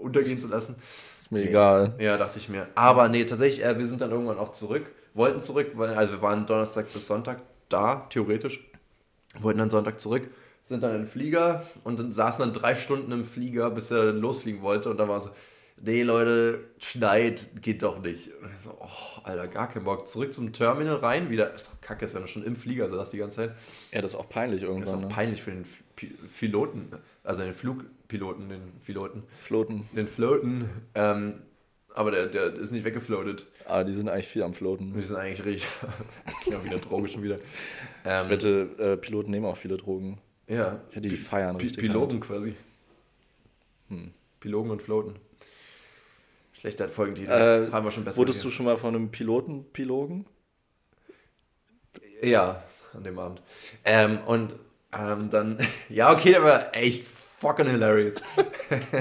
[0.00, 0.76] untergehen zu lassen.
[1.18, 1.94] Ist mir egal.
[1.98, 2.68] Ja, dachte ich mir.
[2.76, 6.22] Aber nee, tatsächlich, äh, wir sind dann irgendwann auch zurück, wollten zurück, weil, also wir
[6.22, 8.60] waren Donnerstag bis Sonntag da, theoretisch,
[9.40, 10.28] wollten dann Sonntag zurück,
[10.64, 14.06] sind dann in den Flieger und dann saßen dann drei Stunden im Flieger, bis er
[14.06, 15.30] dann losfliegen wollte und dann war so,
[15.82, 18.30] nee Leute, schneit, geht doch nicht.
[18.42, 20.06] Und ich so, oh, Alter, gar keinen Bock.
[20.06, 23.18] Zurück zum Terminal rein, wieder, ist doch kacke, es wäre schon im Flieger saß die
[23.18, 23.56] ganze Zeit.
[23.92, 24.82] Ja, das ist auch peinlich irgendwann.
[24.82, 25.08] Das ist auch ne?
[25.08, 25.64] peinlich für den
[25.96, 26.90] Piloten,
[27.24, 29.88] also den Flugpiloten, den Piloten, Floaten.
[29.92, 30.68] den Floaten.
[30.94, 31.34] Ähm,
[31.98, 33.46] aber der, der ist nicht weggefloatet.
[33.66, 34.94] Ah, die sind eigentlich viel am Floaten.
[34.94, 35.68] Wir sind eigentlich richtig.
[36.50, 37.38] ja, wieder Droge schon wieder.
[38.04, 40.18] Ähm, Ich wette, äh, Piloten nehmen auch viele Drogen.
[40.46, 41.82] ja, Ja, die feiern Pi richtig.
[41.84, 42.54] Piloten quasi.
[44.40, 45.16] Pilogen und Floaten.
[46.52, 47.30] Schlechter Folgentitel.
[47.30, 48.56] Äh, Haben wir schon besser Wurdest du gesehen.
[48.56, 50.26] schon mal von einem Piloten Pilogen?
[52.22, 52.62] Ja,
[52.94, 53.42] an dem Abend.
[53.84, 54.52] Ähm, und
[54.92, 55.58] ähm, dann,
[55.88, 58.16] ja, okay, der war echt fucking hilarious.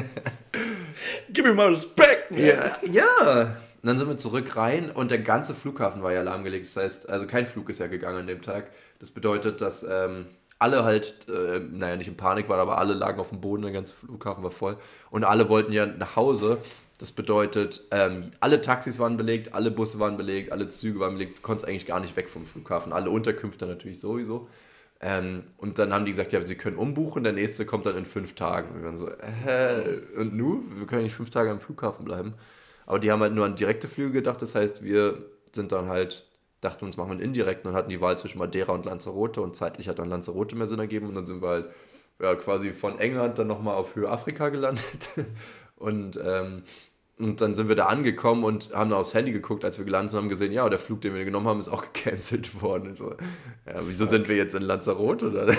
[1.29, 2.31] Gib mir mal Respekt!
[2.31, 3.55] Ja, ja.
[3.81, 6.65] Und dann sind wir zurück rein und der ganze Flughafen war ja lahmgelegt.
[6.65, 8.71] Das heißt, also kein Flug ist ja gegangen an dem Tag.
[8.99, 10.25] Das bedeutet, dass ähm,
[10.59, 13.71] alle halt, äh, naja, nicht in Panik waren, aber alle lagen auf dem Boden, der
[13.71, 14.77] ganze Flughafen war voll.
[15.11, 16.57] Und alle wollten ja nach Hause.
[16.97, 21.37] Das bedeutet, ähm, alle Taxis waren belegt, alle Busse waren belegt, alle Züge waren belegt.
[21.37, 22.91] Du konntest eigentlich gar nicht weg vom Flughafen.
[22.91, 24.47] Alle Unterkünfte natürlich sowieso.
[24.99, 28.05] Ähm, und dann haben die gesagt, ja, sie können umbuchen, der nächste kommt dann in
[28.05, 28.69] fünf Tagen.
[28.69, 30.63] Und wir waren so, äh, und nu?
[30.75, 32.33] Wir können nicht fünf Tage am Flughafen bleiben.
[32.85, 36.25] Aber die haben halt nur an direkte Flüge gedacht, das heißt, wir sind dann halt,
[36.61, 39.55] dachten uns, machen wir einen indirekten und hatten die Wahl zwischen Madeira und Lanzarote und
[39.55, 41.65] zeitlich hat dann Lanzarote mehr Sinn ergeben und dann sind wir halt
[42.19, 45.09] ja, quasi von England dann nochmal auf Höhe Afrika gelandet
[45.75, 46.63] und ähm,
[47.19, 50.19] und dann sind wir da angekommen und haben aufs Handy geguckt, als wir gelandet sind,
[50.19, 52.93] haben gesehen, ja, der Flug, den wir genommen haben, ist auch gecancelt worden.
[52.93, 53.15] So,
[53.65, 55.29] ja, wieso sind wir jetzt in Lanzarote?
[55.29, 55.47] Oder?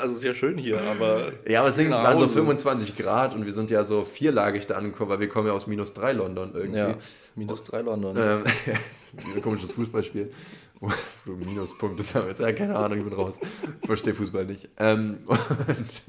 [0.00, 1.32] Also ist ja schön hier, aber.
[1.48, 2.34] Ja, aber es sind waren so Hause.
[2.34, 5.66] 25 Grad und wir sind ja so vierlagig da angekommen, weil wir kommen ja aus
[5.66, 6.78] minus 3 London irgendwie.
[6.78, 6.94] Ja,
[7.34, 8.16] minus drei London.
[8.18, 8.44] Ähm,
[9.34, 10.30] ein komisches Fußballspiel.
[11.26, 12.40] Minuspunkte sammelst.
[12.40, 13.38] Ja, keine Ahnung, ich bin raus.
[13.84, 14.68] Verstehe Fußball nicht.
[14.78, 16.02] Ähm, und,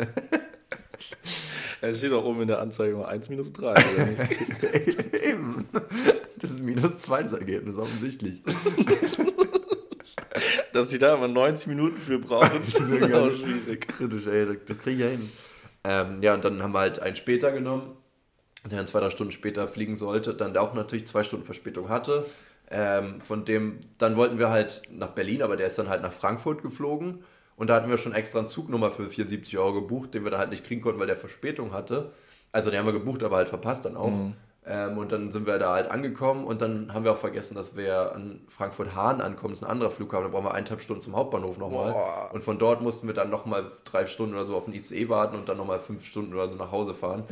[1.82, 3.72] Ja, steht auch oben in der Anzeige immer 1 minus 3.
[3.72, 5.26] Oder nicht?
[5.26, 5.66] eben.
[6.38, 8.42] Das ist minus 2 das Ergebnis, offensichtlich.
[10.74, 12.62] Dass die da immer 90 Minuten für brauchen.
[12.74, 13.88] Das ist auch schwierig.
[13.88, 15.30] Kritisch, ey, das, kriege ich ja hin.
[15.84, 17.96] Ähm, ja, und dann haben wir halt einen später genommen,
[18.66, 22.26] der dann zwei, drei Stunden später fliegen sollte, dann auch natürlich zwei Stunden Verspätung hatte.
[22.70, 26.12] Ähm, von dem, dann wollten wir halt nach Berlin, aber der ist dann halt nach
[26.12, 27.24] Frankfurt geflogen.
[27.58, 30.40] Und da hatten wir schon extra einen Zugnummer für 74 Euro gebucht, den wir dann
[30.40, 32.14] halt nicht kriegen konnten, weil der Verspätung hatte.
[32.52, 34.12] Also den haben wir gebucht, aber halt verpasst dann auch.
[34.70, 37.78] Ähm, und dann sind wir da halt angekommen und dann haben wir auch vergessen, dass
[37.78, 39.54] wir an Frankfurt-Hahn ankommen.
[39.54, 41.94] Das ist ein anderer Flughafen, da brauchen wir eineinhalb Stunden zum Hauptbahnhof nochmal.
[41.94, 42.30] Boah.
[42.34, 45.38] Und von dort mussten wir dann nochmal drei Stunden oder so auf den ICE warten
[45.38, 47.24] und dann nochmal fünf Stunden oder so nach Hause fahren.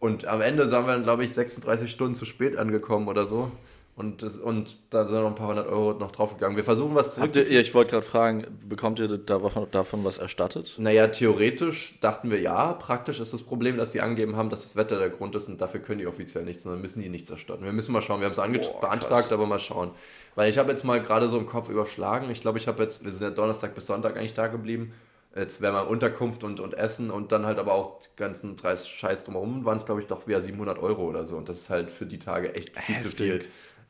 [0.00, 3.50] Und am Ende sind wir dann, glaube ich, 36 Stunden zu spät angekommen oder so.
[3.98, 6.56] Und, das, und da sind noch ein paar hundert Euro noch draufgegangen.
[6.56, 7.50] Wir versuchen was ihr, zurück.
[7.50, 10.76] ja, ich wollte gerade fragen, bekommt ihr davon, davon was erstattet?
[10.78, 12.74] Naja, theoretisch dachten wir ja.
[12.74, 15.60] Praktisch ist das Problem, dass sie angegeben haben, dass das Wetter der Grund ist und
[15.60, 17.64] dafür können die offiziell nichts, sondern müssen die nichts erstatten.
[17.64, 18.20] Wir müssen mal schauen.
[18.20, 19.90] Wir haben es beantragt, aber mal schauen.
[20.36, 22.30] Weil ich habe jetzt mal gerade so im Kopf überschlagen.
[22.30, 24.92] Ich glaube, ich habe jetzt, wir sind ja Donnerstag bis Sonntag eigentlich da geblieben.
[25.34, 28.76] Jetzt wäre mal Unterkunft und, und Essen und dann halt aber auch die ganzen drei
[28.76, 31.36] Scheiß drumherum, waren es glaube ich doch wieder 700 Euro oder so.
[31.36, 33.44] Und das ist halt für die Tage echt viel zu viel.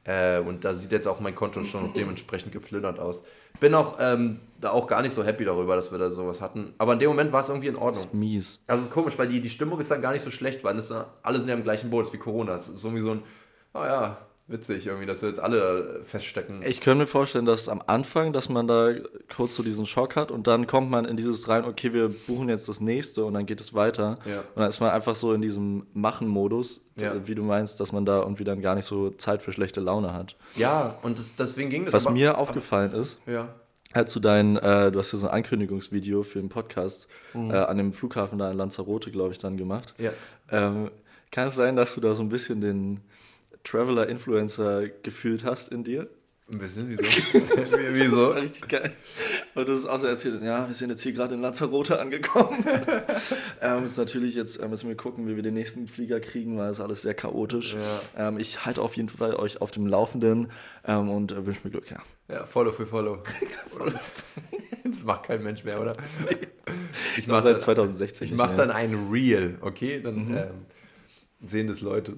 [0.08, 3.22] Äh, und da sieht jetzt auch mein Konto schon dementsprechend geplündert aus.
[3.60, 6.72] Bin auch ähm, da auch gar nicht so happy darüber, dass wir da sowas hatten.
[6.78, 8.06] Aber in dem Moment war es irgendwie in Ordnung.
[8.12, 8.64] Mies.
[8.66, 10.78] Also es ist komisch, weil die, die Stimmung ist dann gar nicht so schlecht, weil
[10.78, 12.54] es, äh, alle sind ja im gleichen Boot, ist wie Corona.
[12.54, 13.22] Es ist irgendwie so ein,
[13.74, 14.18] ah ja,
[14.48, 16.62] witzig irgendwie, dass wir jetzt alle äh, feststecken.
[16.64, 18.94] Ich könnte mir vorstellen, dass am Anfang, dass man da
[19.34, 22.48] kurz so diesen Schock hat und dann kommt man in dieses rein, okay, wir buchen
[22.48, 24.18] jetzt das nächste und dann geht es weiter.
[24.24, 24.40] Ja.
[24.40, 27.14] Und dann ist man einfach so in diesem Machen-Modus, Ja.
[27.28, 30.12] wie du meinst, dass man da irgendwie dann gar nicht so Zeit für schlechte Laune
[30.14, 30.36] hat.
[30.56, 33.54] Ja, und das, deswegen ging das Was aber- mir aufgefallen ist, Ja.
[33.92, 37.50] als du dein, äh, du hast ja so ein Ankündigungsvideo für den Podcast Mhm.
[37.50, 39.94] äh, an dem Flughafen da in Lanzarote, glaube ich, dann gemacht.
[39.98, 40.12] Ja.
[40.50, 40.90] Ähm,
[41.30, 43.00] kann es sein, dass du da so ein bisschen den
[43.64, 46.08] Traveler-Influencer gefühlt hast in dir?
[46.50, 47.02] Ein bisschen, wieso?
[47.56, 48.16] Das wieso?
[48.30, 48.92] war richtig geil.
[49.54, 52.64] Weil du es auch so erzählt ja, wir sind jetzt hier gerade in Lanzarote angekommen.
[53.60, 56.70] ähm, ist natürlich jetzt, äh, müssen wir gucken, wie wir den nächsten Flieger kriegen, weil
[56.70, 57.74] es alles sehr chaotisch.
[58.16, 58.28] Ja.
[58.28, 60.50] Ähm, ich halte auf jeden Fall euch auf dem Laufenden
[60.86, 61.98] ähm, und äh, wünsche mir Glück, ja.
[62.30, 63.22] Ja, Follow für Follow.
[64.84, 65.96] das macht kein Mensch mehr, oder?
[67.16, 70.00] Ich War mach seit dann- 2016 Ich mache dann ein Reel, okay?
[70.00, 70.36] Dann Mhm.
[70.36, 70.50] ähm,
[71.46, 72.14] sehen das Leute.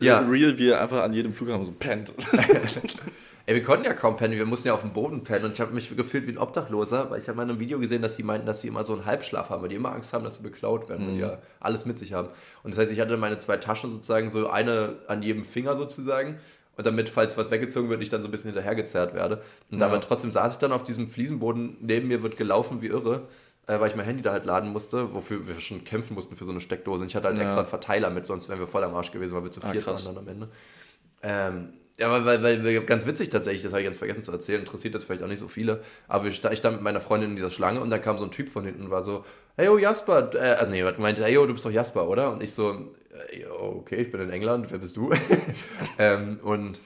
[0.00, 0.18] Ja.
[0.20, 2.12] Real, wie er einfach an jedem Flughafen so pennt.
[3.46, 5.60] Ey, wir konnten ja kaum pennen, wir mussten ja auf dem Boden pennen und ich
[5.60, 8.14] habe mich gefühlt wie ein Obdachloser, weil ich habe mal in einem Video gesehen, dass
[8.14, 10.36] die meinten, dass sie immer so einen Halbschlaf haben, weil die immer Angst haben, dass
[10.36, 12.28] sie beklaut werden, weil die ja alles mit sich haben.
[12.62, 16.38] Und das heißt, ich hatte meine zwei Taschen sozusagen, so eine an jedem Finger sozusagen.
[16.76, 19.42] Und damit, falls was weggezogen wird, ich dann so ein bisschen hinterhergezerrt werde.
[19.70, 19.86] Und Ja.
[19.86, 23.22] aber trotzdem saß ich dann auf diesem Fliesenboden, neben mir wird gelaufen wie irre.
[23.66, 26.44] Äh, weil ich mein Handy da halt laden musste, wofür wir schon kämpfen mussten für
[26.44, 27.02] so eine Steckdose.
[27.02, 27.42] Und ich hatte halt Ja.
[27.42, 29.70] extra einen Verteiler mit, sonst wären wir voll am Arsch gewesen, weil wir zu Ah,
[29.72, 30.48] viert waren dann am Ende.
[31.22, 34.60] Ähm, ja, weil, weil, weil, ganz witzig tatsächlich, das habe ich ganz vergessen zu erzählen,
[34.60, 37.30] interessiert jetzt vielleicht auch nicht so viele, aber ich sta- ich stand mit meiner Freundin
[37.30, 39.24] in dieser Schlange und dann kam so ein Typ von hinten und war so,
[39.56, 42.32] hey, oh Jasper, äh, also nee, meinte, hey, oh, du bist doch Jasper, oder?
[42.32, 42.94] Und ich so,
[43.30, 45.12] äh, okay, ich bin in England, wer bist du?
[45.98, 46.80] ähm, und,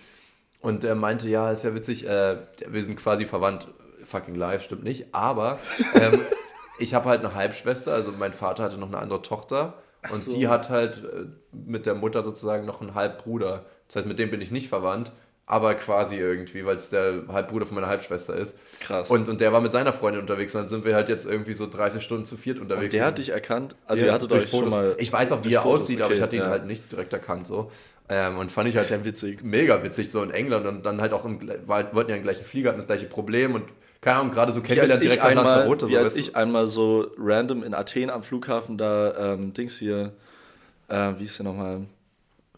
[0.61, 3.69] und er meinte, ja, ist ja witzig, äh, wir sind quasi verwandt,
[4.05, 5.61] fucking live, stimmt nicht, aber
[5.95, 6.21] ähm,
[6.79, 9.75] ich habe halt eine Halbschwester, also mein Vater hatte noch eine andere Tochter
[10.11, 10.37] und so.
[10.37, 13.65] die hat halt äh, mit der Mutter sozusagen noch einen Halbbruder.
[13.87, 15.13] Das heißt, mit dem bin ich nicht verwandt,
[15.49, 18.57] aber quasi irgendwie, weil es der Halbbruder von meiner Halbschwester ist.
[18.81, 19.11] Krass.
[19.11, 21.55] Und, und der war mit seiner Freundin unterwegs und dann sind wir halt jetzt irgendwie
[21.55, 22.93] so 30 Stunden zu viert unterwegs.
[22.93, 23.77] der hat dich erkannt.
[23.87, 24.75] Also Ja, ihr hattet durch euch schon Fotos.
[24.75, 24.95] mal.
[24.99, 26.49] Ich weiß auch, wie er Fotos, aussieht, aber okay, ich hatte ihn ja.
[26.49, 27.71] halt nicht direkt erkannt so.
[28.09, 29.43] Ähm, und fand ich halt Ist ja witzig.
[29.45, 32.45] mega witzig, so in England und dann halt auch im, war, wollten ja im gleichen
[32.45, 33.65] Flieger, hatten das gleiche Problem und
[34.01, 35.89] keine Ahnung, gerade so als, kennengelernt ich direkt nach einmal, Lanzarote.
[35.89, 36.21] wie So, als weißt du?
[36.21, 40.13] ich einmal so random in Athen am Flughafen da ähm, Dings hier,
[40.89, 41.87] äh, wie ist der nochmal,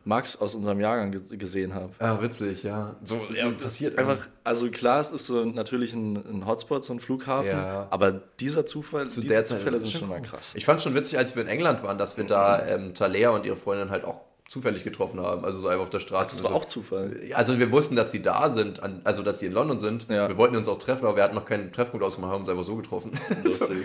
[0.08, 1.92] Max aus unserem Jahrgang ge gesehen habe.
[1.98, 2.96] Ah, witzig, ja.
[3.02, 7.00] So, so passiert Einfach, also klar, es ist so natürlich ein, ein Hotspot, so ein
[7.00, 7.86] Flughafen, Ja.
[7.90, 10.52] aber dieser Zufall, zu diese Zufälle ist sind schon mal krass.
[10.54, 13.44] Ich fand schon witzig, als wir in England waren, dass wir da ähm, Talea und
[13.44, 15.44] ihre Freundin halt auch zufällig getroffen haben.
[15.44, 16.30] Also so einfach auf der Straße.
[16.30, 16.56] Das war so.
[16.56, 17.20] auch Zufall.
[17.34, 20.08] Also wir wussten, dass sie da sind, also dass sie in London sind.
[20.08, 20.26] Ja.
[20.26, 22.64] Wir wollten uns auch treffen, aber wir hatten noch keinen Treffpunkt ausgemacht, haben uns einfach
[22.64, 23.12] so getroffen.
[23.44, 23.76] Lustig.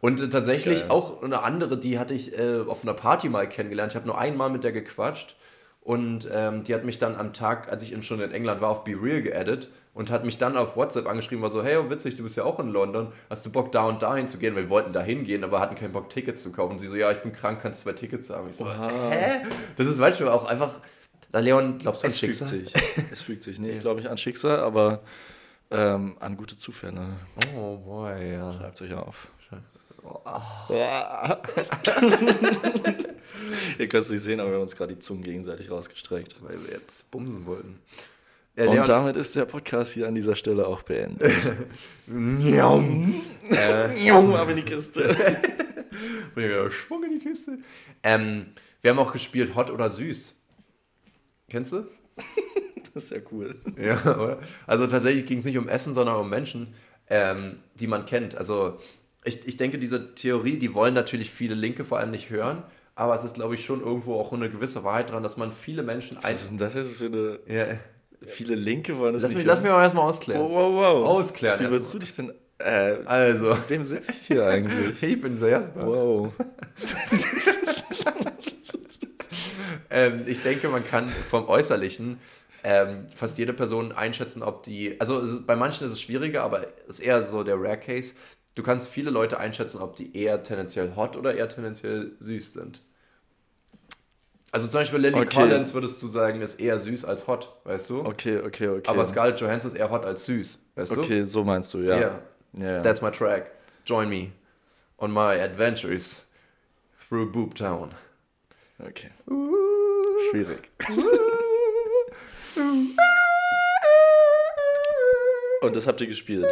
[0.00, 3.92] Und äh, tatsächlich auch eine andere, die hatte ich äh, auf einer Party mal kennengelernt.
[3.92, 5.36] Ich habe nur einmal mit der gequatscht.
[5.80, 8.68] Und ähm, die hat mich dann am Tag, als ich in, schon in England war,
[8.68, 11.88] auf Be Real geaddet und hat mich dann auf WhatsApp angeschrieben, war so, hey, oh,
[11.88, 14.54] witzig, du bist ja auch in London, hast du Bock da und dahin zu gehen?
[14.54, 16.72] Wir wollten da hingehen, aber hatten keinen Bock, Tickets zu kaufen.
[16.72, 18.50] Und sie so, ja, ich bin krank, kannst zwei Tickets haben.
[18.50, 19.10] Ich so, Oha.
[19.10, 19.42] hä?
[19.76, 20.78] Das ist manchmal auch einfach,
[21.32, 22.58] da Leon, glaubst du an Es fügt Schicksal?
[22.58, 22.72] sich.
[23.10, 23.58] Es fügt sich.
[23.58, 25.00] Nee, ich glaube nicht an Schicksal, aber
[25.70, 27.16] ähm, an gute Zufälle.
[27.56, 28.52] Oh boy, ja.
[28.52, 29.28] Schreibt euch auf.
[33.78, 36.36] Ihr könnt es nicht sehen, aber wir haben uns gerade die Zungen gegenseitig rausgestreckt.
[36.42, 37.78] Weil wir jetzt bumsen wollten.
[38.56, 41.32] Ja, Und Leon, damit ist der Podcast hier an dieser Stelle auch beendet.
[43.50, 45.14] äh, Ab in die Kiste.
[46.34, 47.58] Bring wieder Schwung in die Kiste.
[48.02, 48.46] Ähm,
[48.80, 50.40] wir haben auch gespielt Hot oder Süß.
[51.48, 51.86] Kennst du?
[52.94, 53.60] Das ist ja cool.
[53.80, 54.38] Ja, oder?
[54.66, 56.74] Also tatsächlich ging es nicht um Essen, sondern um Menschen,
[57.10, 58.34] ähm, die man kennt.
[58.34, 58.78] Also
[59.28, 62.62] ich, ich denke, diese Theorie, die wollen natürlich viele Linke vor allem nicht hören,
[62.94, 65.82] aber es ist, glaube ich, schon irgendwo auch eine gewisse Wahrheit dran, dass man viele
[65.82, 66.18] Menschen...
[66.20, 67.38] Was ist denn das jetzt für eine.
[67.46, 67.66] ja,
[68.26, 69.38] Viele Linke wollen das lass, nicht.
[69.38, 69.74] mich, lass mich hören?
[69.74, 70.42] aber erstmal ausklären.
[70.42, 71.08] Wow, wow, wow.
[71.08, 72.32] Ausklären Wie würdest du dich denn.
[72.58, 75.00] Äh, Also, mit wem sitze ich hier eigentlich?
[75.02, 75.86] ich bin sehr Jasper.
[75.86, 76.32] Wow.
[79.90, 82.18] Ähm, ich denke, man kann vom Äußerlichen
[82.64, 85.00] ähm, fast jede Person einschätzen, ob die.
[85.00, 88.14] Also ist, bei manchen ist es schwieriger, aber es ist eher so der Rare Case.
[88.58, 92.82] Du kannst viele Leute einschätzen, ob die eher tendenziell hot oder eher tendenziell süß sind.
[94.50, 95.26] Also zum Beispiel Lily Okay.
[95.32, 98.00] Collins würdest du sagen, ist eher süß als hot, weißt du?
[98.00, 98.90] Okay, okay, okay.
[98.90, 101.02] Aber Scarlett Johansson ist eher hot als süß, weißt du?
[101.02, 102.00] Okay, so meinst du, ja.
[102.00, 102.22] Ja,
[102.54, 102.82] ja.
[102.82, 103.52] That's my track.
[103.86, 104.32] Join me
[104.96, 106.26] on my adventures
[107.08, 107.94] through Boob Town.
[108.80, 109.10] okay.
[110.32, 110.68] Schwierig.
[115.62, 116.46] Und das habt ihr gespielt.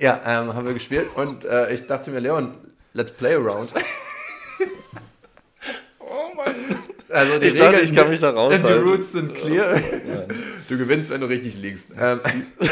[0.00, 2.54] Ja, ähm, haben wir gespielt und äh, ich dachte mir, Leon,
[2.92, 3.72] let's play around.
[5.98, 6.54] Oh Mann.
[7.08, 8.82] Also die Ich dachte, Regeln, ich kann mich da Die raushalten.
[8.82, 9.74] Roots sind clear.
[9.76, 10.26] Ja.
[10.68, 11.90] Du gewinnst, wenn du richtig liegst.
[11.98, 12.18] Ähm,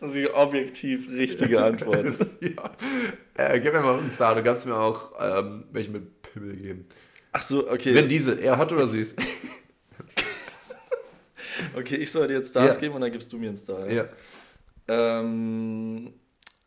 [0.00, 2.04] Das ist die objektiv richtige Antwort.
[2.40, 2.70] ja.
[3.34, 4.36] äh, gib mir mal einen Star.
[4.36, 6.86] Du kannst mir auch ähm, welche mit Pimmel geben.
[7.32, 7.92] Ach so, okay.
[7.92, 9.16] Vin Diesel, eher hot oder süß?
[11.76, 12.80] Okay, ich soll dir jetzt Stars Ja.
[12.80, 13.88] geben und dann gibst du mir einen Star.
[13.90, 14.04] ja.
[14.88, 16.12] Ähm,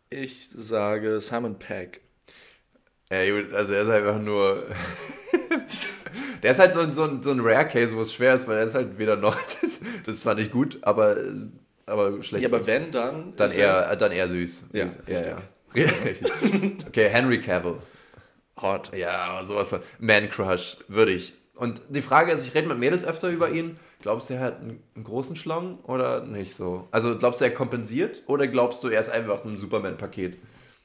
[0.09, 2.01] ich sage Simon Pegg.
[3.11, 3.17] Ja,
[3.53, 4.63] also er ist halt einfach nur.
[6.43, 8.47] der ist halt so ein, so ein, so ein Rare Case, wo es schwer ist,
[8.47, 9.35] weil er ist halt weder noch.
[9.61, 11.15] Das, das ist zwar nicht gut, aber,
[11.85, 12.43] aber schlecht.
[12.43, 13.33] Ja, aber wenn, dann.
[13.35, 14.63] dann ist er eher, dann eher süß.
[14.73, 14.99] Ja, süß.
[15.07, 15.25] richtig.
[15.27, 15.89] ja.
[16.05, 16.31] richtig.
[16.87, 17.77] Okay, Henry Cavill.
[18.61, 18.95] Hot.
[18.95, 19.81] Ja, sowas von.
[19.99, 21.33] Man Crush, würde ich.
[21.55, 23.79] Und die Frage ist, ich rede mit Mädels öfter über ihn.
[24.01, 26.87] Glaubst du, er hat einen, einen großen Schlong oder nicht so?
[26.91, 30.37] Also glaubst du, er kompensiert oder glaubst du, er ist einfach ein Superman-Paket?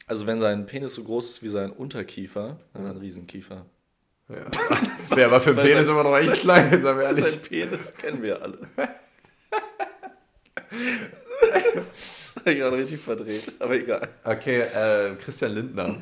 [0.06, 3.64] Also, wenn sein Penis so groß ist wie sein Unterkiefer, dann hat er einen Riesenkiefer.
[4.28, 5.30] Ja.
[5.30, 7.40] War für Weil Penis sein- immer noch echt klein, sagen wir Sein.
[7.48, 8.58] Penis kennen wir alle.
[10.70, 14.08] das habe ich gerade richtig verdreht, aber egal.
[14.24, 15.98] Okay, äh, Christian Lindner.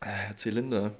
[0.00, 0.92] Äh, Zylinder.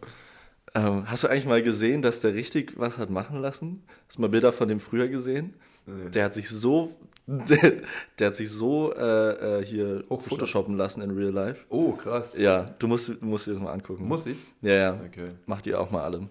[0.87, 3.83] Ähm, hast du eigentlich mal gesehen, dass der richtig was hat machen lassen?
[4.07, 5.55] Hast du mal Bilder von dem früher gesehen?
[5.87, 6.11] Nee.
[6.11, 6.95] Der hat sich so
[7.29, 7.73] Der,
[8.19, 11.67] der hat sich so äh, äh, hier photoshoppen lassen in real life.
[11.69, 12.38] Oh, krass.
[12.38, 14.09] Ja, du musst, du musst dir das mal angucken.
[14.09, 14.38] Muss ich?
[14.62, 15.01] Ja, ja.
[15.07, 15.33] Okay.
[15.45, 16.31] Macht ihr auch mal alle.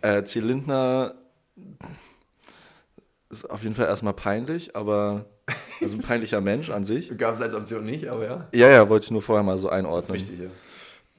[0.00, 1.16] Äh, Ziel Lindner
[3.28, 5.26] ist auf jeden Fall erstmal peinlich, aber
[5.82, 7.14] also ein peinlicher Mensch an sich.
[7.18, 8.48] Gab es als Option nicht, aber ja.
[8.54, 10.14] Ja, ja, wollte ich nur vorher mal so Das ist einordnen.
[10.14, 10.50] wichtig, ja.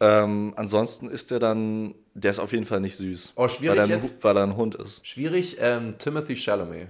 [0.02, 3.34] Ähm, ansonsten ist der dann, der ist auf jeden Fall nicht süß.
[3.36, 4.24] Oh, schwierig weil er, ein, jetzt.
[4.24, 5.06] Weil er ein Hund ist.
[5.06, 6.88] Schwierig, ähm, Timothy Chalamet.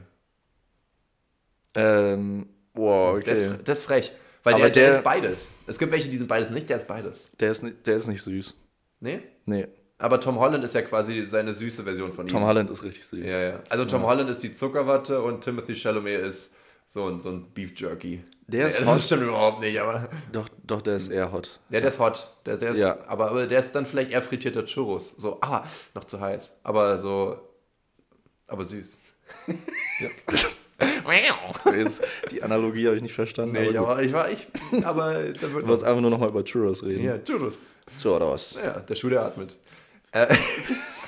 [1.75, 3.23] Ähm, wow, okay.
[3.25, 4.11] Der, ist, der ist frech.
[4.43, 5.51] Weil der, der, der- ist beides.
[5.67, 7.31] Es gibt welche, die sind beides nicht, der ist beides.
[7.39, 8.55] der, ist, nicht- der ist nicht süß.
[9.01, 9.21] Nee?
[9.45, 9.67] Nee,
[9.97, 12.29] Aber Tom Holland ist ja quasi seine süße Version von ihm.
[12.29, 13.25] Tom Holland ist richtig süß.
[13.25, 13.59] Ja, ja.
[13.69, 16.53] Also Tom Holland ist die Zuckerwatte und Timothy Chalamet ist
[16.91, 18.23] so ein, so ein Beef Jerky.
[18.47, 18.95] Der ist das hot.
[18.95, 20.09] ist stimmt überhaupt nicht, aber.
[20.31, 21.59] Doch, doch, der ist eher hot.
[21.69, 22.35] Ja, der ist hot.
[22.47, 22.97] Der, der ist, Ja.
[23.07, 25.11] aber, aber der ist dann vielleicht eher frittierter Churros.
[25.15, 26.61] So, ah, noch zu heiß.
[26.63, 27.39] Aber so.
[28.47, 28.97] Aber süß.
[31.75, 33.53] Jetzt, die Analogie habe ich nicht verstanden.
[33.53, 34.47] Nee, aber ich war ich.
[34.83, 37.03] Aber da wird du wolltest einfach nur noch mal über Churros reden.
[37.03, 37.61] Ja, Churros.
[38.01, 38.57] Churros.
[38.63, 39.55] Ja, der Schuh, der atmet.
[40.11, 40.25] Äh,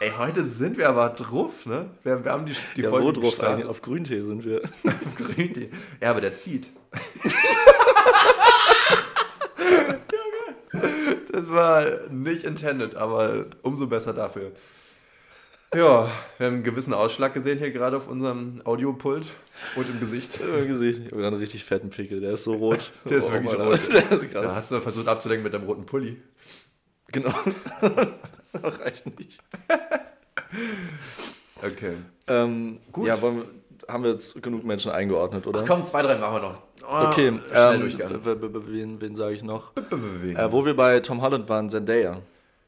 [0.00, 1.90] ey, heute sind wir aber drauf, ne?
[2.02, 3.66] Wir, wir haben die, die Ja, Folge drauf gestartet.
[3.66, 4.62] Auf Grüntee sind wir.
[5.16, 5.70] Grüntee.
[6.00, 6.70] Ja, aber der zieht.
[11.32, 14.52] das war nicht intended, aber umso besser dafür.
[15.74, 19.34] Ja, wir haben einen gewissen Ausschlag gesehen hier gerade auf unserem Audiopult
[19.76, 20.40] und im Gesicht.
[20.60, 21.02] Im Gesicht.
[21.06, 22.20] Ich habe einen richtig fetten Pickel.
[22.20, 22.90] Der ist so rot.
[23.04, 23.66] Der ist wirklich Alter.
[23.66, 23.80] rot.
[23.92, 24.56] Der ist Da krass.
[24.56, 26.22] hast du versucht abzulenken mit deinem roten Pulli.
[27.12, 27.34] Genau.
[28.62, 29.40] Reicht nicht.
[31.60, 31.94] Okay.
[32.28, 33.08] Ähm, Gut.
[33.08, 33.44] Ja, wir,
[33.88, 35.60] haben wir jetzt genug Menschen eingeordnet, oder?
[35.62, 36.62] Ach komm, zwei, drei machen wir noch.
[36.88, 39.72] Oh, Okay, schnell ähm, wen, wen sage ich noch?
[39.76, 42.18] Äh, wo wir bei Tom Holland waren, Zendaya.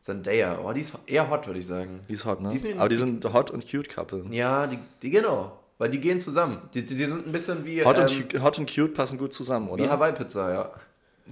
[0.03, 2.01] Zendaya, oh, die ist eher hot, würde ich sagen.
[2.09, 2.49] Die ist hot, ne?
[2.49, 4.25] Die sind- Aber die sind hot und cute Couple.
[4.31, 5.57] Ja, die, die genau.
[5.79, 6.59] Weil die gehen zusammen.
[6.75, 9.33] Die, die, die sind ein bisschen wie, Hot, ähm, und, hot und cute passen gut
[9.33, 9.91] zusammen, wie oder?
[9.91, 10.71] Hawaii-Pizza, ja.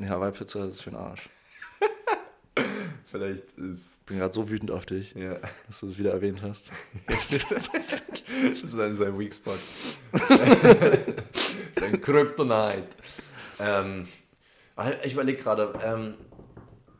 [0.00, 1.28] Ja, Hawaii-Pizza ist für den Arsch.
[3.10, 4.00] Vielleicht ist.
[4.00, 5.38] Ich bin gerade so wütend auf dich, Ja.
[5.66, 6.70] dass du es wieder erwähnt hast.
[7.06, 7.30] das
[8.62, 9.56] ist sein, sein Weak Spot.
[11.72, 12.88] sein Kryptonite.
[13.60, 14.06] Ähm,
[15.02, 16.14] ich überlege gerade, ähm,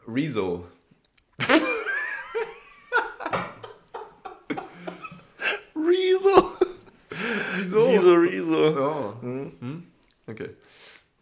[0.07, 0.67] Rezo.
[5.77, 6.53] Rezo!
[7.57, 7.89] Wieso?
[7.93, 8.79] Wieso Rezo?
[8.79, 9.21] Ja.
[9.21, 9.85] Hm?
[10.27, 10.51] Okay.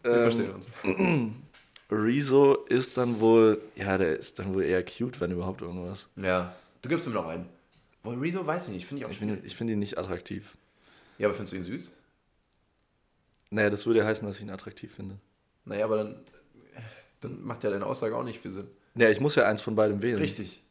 [0.03, 0.69] Wir Ähm, verstehen uns.
[1.89, 6.07] Rezo ist dann wohl, ja, der ist dann wohl eher cute, wenn überhaupt irgendwas.
[6.15, 6.55] Ja.
[6.81, 7.47] Du gibst ihm noch einen.
[8.03, 10.57] Wohl Rezo weiß ich nicht, finde ich auch Ich finde find ihn nicht attraktiv.
[11.17, 11.93] Ja, aber findest du ihn süß?
[13.49, 15.17] Naja, das würde ja heißen, dass ich ihn attraktiv finde.
[15.65, 16.15] Naja, aber dann,
[17.21, 18.67] dann macht ja deine Aussage auch nicht viel Sinn.
[18.95, 20.17] Ja, ich muss ja eins von beidem wählen.
[20.17, 20.61] Richtig.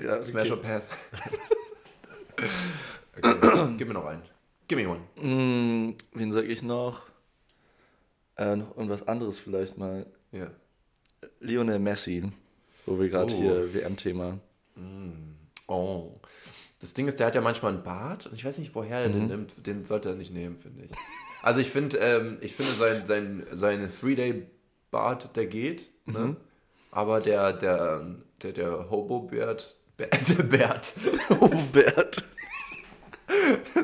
[0.00, 0.22] Ja, okay.
[0.22, 0.88] Smash or Pass.
[3.16, 3.74] okay.
[3.78, 4.22] Gib mir noch einen.
[4.68, 5.00] Gib mir one.
[5.16, 7.11] Mm, wen sag ich noch?
[8.36, 10.06] Äh, noch irgendwas anderes vielleicht mal.
[10.32, 10.50] Ja.
[11.40, 12.24] Lionel Messi,
[12.86, 13.36] wo wir gerade Oh.
[13.36, 14.38] hier WM-Thema.
[15.68, 16.12] Oh.
[16.80, 19.08] Das Ding ist, der hat ja manchmal einen Bart und ich weiß nicht, woher er
[19.08, 19.12] Mhm.
[19.12, 19.66] den nimmt.
[19.66, 20.90] Den sollte er nicht nehmen, finde ich.
[21.42, 26.12] Also ich finde, ähm, ich finde sein, sein, sein Three-Day-Bart, der geht, Mhm.
[26.12, 26.36] ne?
[26.90, 28.06] Aber der, der,
[28.42, 30.92] der, der Hobo-Bert, Bert- der Bert,
[31.40, 32.24] Oh, Bert.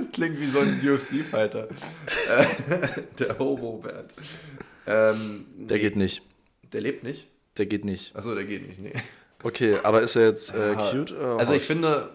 [0.08, 1.68] Das klingt wie so ein UFC-Fighter.
[2.28, 2.46] Äh,
[3.18, 4.14] der Hobo-Bert.
[4.86, 6.22] Ähm, Der nee, geht nicht.
[6.72, 7.28] Der lebt nicht?
[7.58, 8.14] Der geht nicht.
[8.16, 8.92] Achso, der geht nicht, nee.
[9.42, 11.12] Okay, aber ist er jetzt äh, cute?
[11.12, 12.10] Äh, Also ich finde,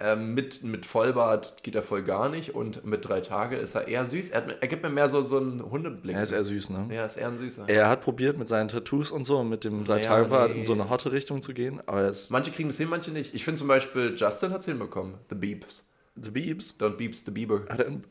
[0.00, 3.86] ähm, mit, mit Vollbart geht er voll gar nicht und mit drei Tage ist er
[3.86, 4.30] eher süß.
[4.30, 6.16] Er, hat, er gibt mir mehr so, so einen Hundeblick.
[6.16, 6.88] er ist eher süß, ne?
[6.92, 7.68] ja, ist eher ein Süßer.
[7.68, 10.58] Er hat probiert mit seinen Tattoos und so mit dem drei tage bart nee.
[10.58, 13.34] in so eine hotte Richtung zu gehen, aber er Manche kriegen das hin, manche nicht.
[13.34, 15.14] Ich finde zum Beispiel, Justin hat es hinbekommen.
[15.28, 15.86] The Beeps.
[16.20, 16.74] The Beeps.
[16.78, 17.62] Don't Beeps, the Bieber.
[17.68, 18.04] Hat er, einen,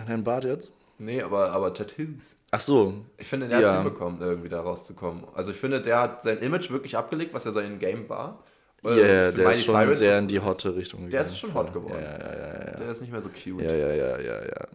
[0.00, 0.72] hat er einen Bart jetzt?
[0.98, 2.36] Nee, aber, aber Tattoos.
[2.50, 3.04] Ach so.
[3.18, 3.82] Ich finde, der hat es Ja.
[3.82, 5.24] hinbekommen, irgendwie da rauszukommen.
[5.34, 8.42] Also ich finde, der hat sein Image wirklich abgelegt, was ja sein Game war.
[8.82, 11.10] Ja, yeah, für der ist schon Cyrus sehr ist- in die hotte Richtung gegangen.
[11.12, 12.00] Der ist schon hot geworden.
[12.02, 12.76] Ja, ja, ja, ja.
[12.78, 13.60] Der ist nicht mehr so cute.
[13.64, 14.66] Ja, ja, ja, ja, ja.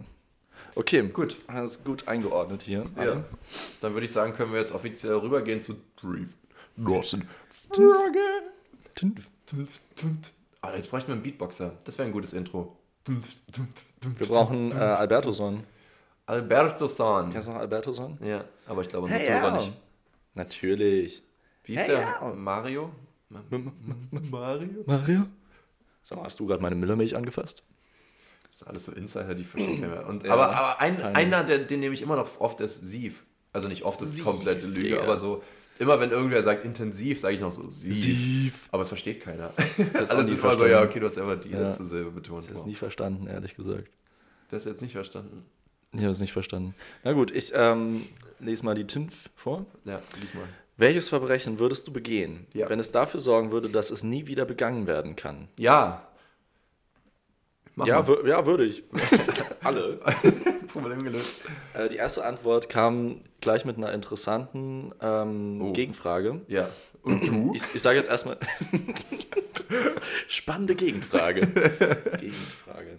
[0.76, 1.38] Okay, Gut.
[1.48, 2.84] Alles gut eingeordnet hier.
[2.98, 3.24] Ja.
[3.82, 6.36] Dann würde ich sagen, können wir jetzt offiziell rübergehen zu Brief.
[6.78, 7.24] Dawson.
[10.64, 11.74] Ah, jetzt bräuchten wir einen Beatboxer.
[11.84, 12.78] Das wäre ein gutes Intro.
[13.06, 15.64] Wir brauchen äh, Albertoson.
[16.26, 17.32] Alberto San.
[17.34, 18.18] Kennst du noch Albertoson?
[18.24, 19.52] Ja, aber ich glaube, Hey, ja.
[19.52, 19.74] nicht.
[20.36, 21.22] Natürlich.
[21.66, 22.00] Wie ist Hey, der?
[22.00, 22.34] ja.
[22.34, 22.92] Mario?
[23.28, 23.44] Ma-
[24.32, 24.84] Mario?
[24.86, 25.26] Mario?
[26.02, 27.64] Sag mal, hast du gerade meine Müllermilch angefasst?
[28.48, 30.08] Das ist alles so Insider, die verstehen keiner.
[30.08, 33.16] Und, Ja, aber aber ein, einer, der, den nehme ich immer noch oft, ist Sieve.
[33.52, 35.44] Also nicht oft, das ist komplette Lüge, aber so,
[35.80, 37.94] immer wenn irgendwer sagt intensiv, sage ich noch so Sieve.
[37.96, 38.56] Sieve.
[38.72, 39.54] Aber es versteht keiner.
[40.10, 41.62] Alle sind immer so, ja, okay, du hast einfach die Ja.
[41.68, 42.44] letzte Silbe betont.
[42.44, 43.90] Ich habe es nie verstanden, ehrlich gesagt.
[44.50, 45.46] Das jetzt nicht verstanden.
[45.94, 46.74] Ich habe es nicht verstanden.
[47.04, 48.02] Na gut, ich ähm,
[48.40, 49.66] lese mal die TINF vor.
[49.86, 50.46] Ja, diesmal.
[50.76, 52.68] Welches Verbrechen würdest du begehen, Ja.
[52.70, 55.48] wenn es dafür sorgen würde, dass es nie wieder begangen werden kann?
[55.58, 56.08] Ja.
[57.76, 58.28] Mach ja, mal.
[58.28, 58.84] ja, würde ich.
[59.64, 60.00] Alle.
[60.74, 61.46] Problem gelöst.
[61.74, 65.74] Äh, die erste Antwort kam gleich mit einer interessanten ähm, Oh.
[65.74, 66.42] Gegenfrage.
[66.48, 66.70] Ja.
[67.04, 67.54] Und du?
[67.56, 68.38] Ich, ich sage jetzt erstmal.
[70.28, 71.42] Spannende Gegenfrage.
[72.20, 72.98] Gegenfrage.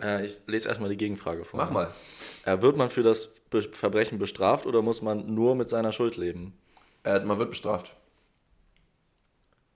[0.00, 1.58] Äh, ich lese erstmal die Gegenfrage vor.
[1.64, 1.90] Mach mal.
[2.44, 6.16] Äh, wird man für das Be Verbrechen bestraft oder muss man nur mit seiner Schuld
[6.16, 6.54] leben?
[7.04, 7.94] Äh, man wird bestraft.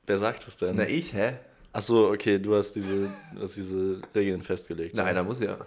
[0.07, 0.76] Wer sagt es denn?
[0.76, 1.35] Na, ich, hä?
[1.72, 4.95] Achso, okay, du hast diese, hast diese Regeln festgelegt.
[4.97, 5.59] Na, einer muss ja.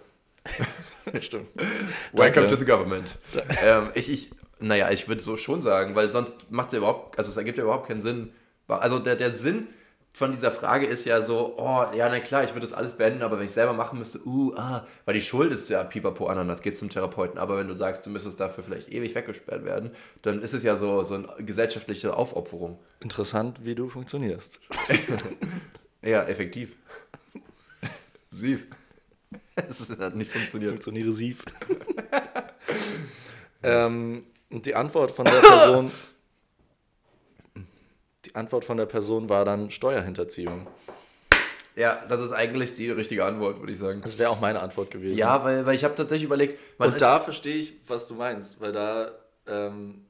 [1.22, 1.50] Stimmt.
[2.14, 2.48] Welcome Danke.
[2.48, 3.18] to the government.
[3.64, 7.18] ähm, ich, ich, naja, ich würde so schon sagen, weil sonst macht es ja überhaupt,
[7.18, 8.34] also es ergibt ja überhaupt keinen Sinn.
[8.68, 9.68] Also der, der Sinn
[10.14, 13.24] von dieser Frage ist ja so, oh, ja, na klar, ich würde das alles beenden,
[13.24, 16.62] aber wenn ich selber machen müsste, uh, ah, weil die Schuld ist ja pipapo Ananas,
[16.62, 20.42] geht zum Therapeuten, aber wenn du sagst, du müsstest dafür vielleicht ewig weggesperrt werden, dann
[20.42, 22.78] ist es ja so, so eine gesellschaftliche Aufopferung.
[23.00, 24.60] Interessant, wie du funktionierst.
[26.04, 26.78] Ja, effektiv.
[28.32, 28.68] Sief.
[29.70, 30.72] Es hat nicht funktioniert.
[30.72, 31.46] Funktioniere sief.
[33.64, 35.92] ähm, und die Antwort von der Person.
[38.26, 40.68] Die Antwort von der Person war dann Steuerhinterziehung.
[41.76, 44.02] Ja, das ist eigentlich die richtige Antwort, würde ich sagen.
[44.02, 45.18] Das wäre auch meine Antwort gewesen.
[45.18, 48.74] Ja, weil, weil ich habe tatsächlich überlegt, und da verstehe ich, was du meinst, weil
[48.74, 49.12] da
[49.48, 50.06] ähm,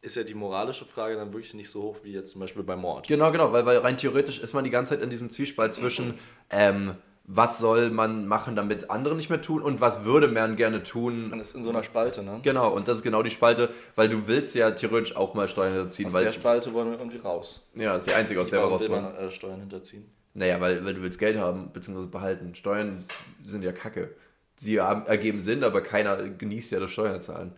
[0.00, 2.76] ist ja die moralische Frage dann wirklich nicht so hoch wie jetzt zum Beispiel bei
[2.76, 3.08] Mord.
[3.08, 6.18] Genau, genau, weil, weil rein theoretisch ist man die ganze Zeit in diesem Zwiespalt zwischen,
[6.50, 6.96] ähm,
[7.26, 11.30] was soll man machen, damit andere nicht mehr tun und was würde man gerne tun.
[11.30, 12.40] Man ist in so einer Spalte, ne?
[12.42, 15.72] Genau, und das ist genau die Spalte, weil du willst ja theoretisch auch mal Steuern
[15.72, 17.66] hinterziehen, Aus weil der Spalte wollen wir irgendwie raus.
[17.74, 19.02] ja, das ist die einzige, aus der wir rauskommen.
[19.02, 20.04] man äh, Steuern hinterziehen?
[20.34, 22.54] Naja, weil, weil du willst Geld haben, beziehungsweise behalten.
[22.54, 23.04] Steuern
[23.44, 24.10] sind ja kacke.
[24.56, 27.52] Sie haben- ergeben Sinn, aber keiner genießt ja das Steuerzahlen.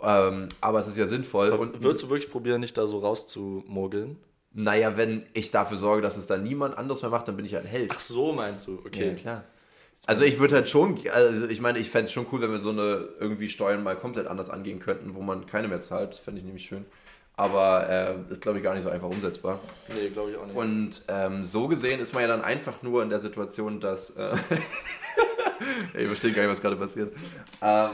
[0.00, 1.50] Ähm, aber es ist ja sinnvoll.
[1.50, 4.16] Und würdest du wirklich probieren, nicht da so rauszumogeln?
[4.52, 7.56] Naja, wenn ich dafür sorge, dass es dann niemand anderes mehr macht, dann bin ich
[7.56, 7.92] ein Held.
[7.94, 8.80] Ach so, meinst du?
[8.84, 9.08] Okay.
[9.08, 9.44] Ja, klar.
[10.06, 12.58] Also ich würde halt schon, also ich meine, ich fände es schon cool, wenn wir
[12.58, 16.12] so eine irgendwie Steuern mal komplett anders angehen könnten, wo man keine mehr zahlt.
[16.14, 16.86] Das fände ich nämlich schön.
[17.36, 19.60] Aber äh, ist, glaube ich, gar nicht so einfach umsetzbar.
[19.94, 20.56] Nee, glaube ich auch nicht.
[20.56, 24.10] Und ähm, so gesehen ist man ja dann einfach nur in der Situation, dass.
[24.10, 24.34] Äh,
[25.94, 27.14] ich verstehe gar nicht, was gerade passiert.
[27.62, 27.90] Ähm,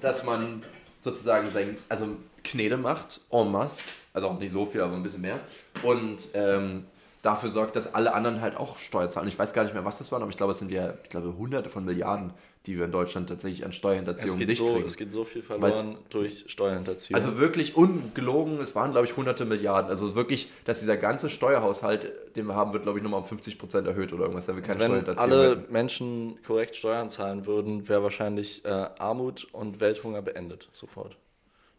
[0.00, 0.62] dass man
[1.00, 5.22] sozusagen sein, also Knete macht, en masse, also auch nicht so viel, aber ein bisschen
[5.22, 5.40] mehr.
[5.82, 6.84] Und ähm,
[7.22, 9.26] dafür sorgt, dass alle anderen halt auch Steuer zahlen.
[9.28, 11.08] Ich weiß gar nicht mehr, was das waren, aber ich glaube, es sind ja, ich
[11.10, 12.32] glaube, hunderte von Milliarden,
[12.66, 14.86] die wir in Deutschland tatsächlich an es, Steuerhinterziehung geht nicht so, kriegen.
[14.86, 17.14] es geht so viel Weil's- verloren durch Steuerhinterziehung.
[17.14, 19.90] Also wirklich ungelogen, es waren, glaube ich, hunderte Milliarden.
[19.90, 23.86] Also wirklich, dass dieser ganze Steuerhaushalt, den wir haben, wird, glaube ich, nochmal um 50%
[23.86, 25.72] erhöht oder irgendwas, wenn wir keine Also wenn Steuerhinterziehung alle hätten.
[25.72, 28.68] Menschen korrekt Steuern zahlen würden, wäre wahrscheinlich äh,
[28.98, 30.68] Armut und Welthunger beendet.
[30.72, 31.16] Sofort.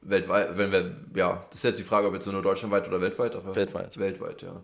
[0.07, 3.35] Weltweit, wenn wir, ja, das ist jetzt die Frage, ob jetzt nur deutschlandweit oder weltweit.
[3.35, 3.97] Aber Weltweit.
[3.97, 4.61] Weltweit, ja.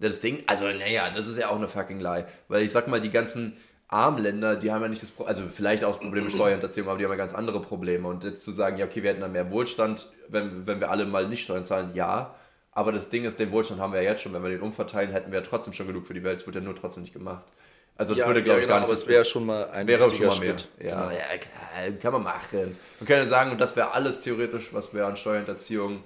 [0.00, 2.26] Das Ding, also naja, das ist ja auch eine fucking Lie.
[2.48, 5.44] Weil ich sag mal, die ganzen armen Länder, die haben ja nicht das Problem, also
[5.50, 8.08] vielleicht auch das Problem mit Steuerhinterziehung, aber die haben ja ganz andere Probleme.
[8.08, 11.06] Und jetzt zu sagen, ja, okay, wir hätten dann mehr Wohlstand, wenn, wenn wir alle
[11.06, 12.34] mal nicht Steuern zahlen, ja.
[12.72, 14.32] Aber das Ding ist, den Wohlstand haben wir ja jetzt schon.
[14.32, 16.40] Wenn wir den umverteilen, hätten wir ja trotzdem schon genug für die Welt.
[16.40, 17.44] Es wird ja nur trotzdem nicht gemacht.
[17.96, 18.84] Also das würde, glaube ich, gar nicht.
[18.84, 20.58] Aber es wäre schon mal ein Wäre schon mal mehr.
[20.58, 20.68] Schritt.
[20.82, 21.10] Ja, Genau.
[21.10, 22.76] ja, klar, kann man machen.
[22.98, 26.02] Man kann ja sagen, und das wäre alles theoretisch, was wäre an Steuerhinterziehung,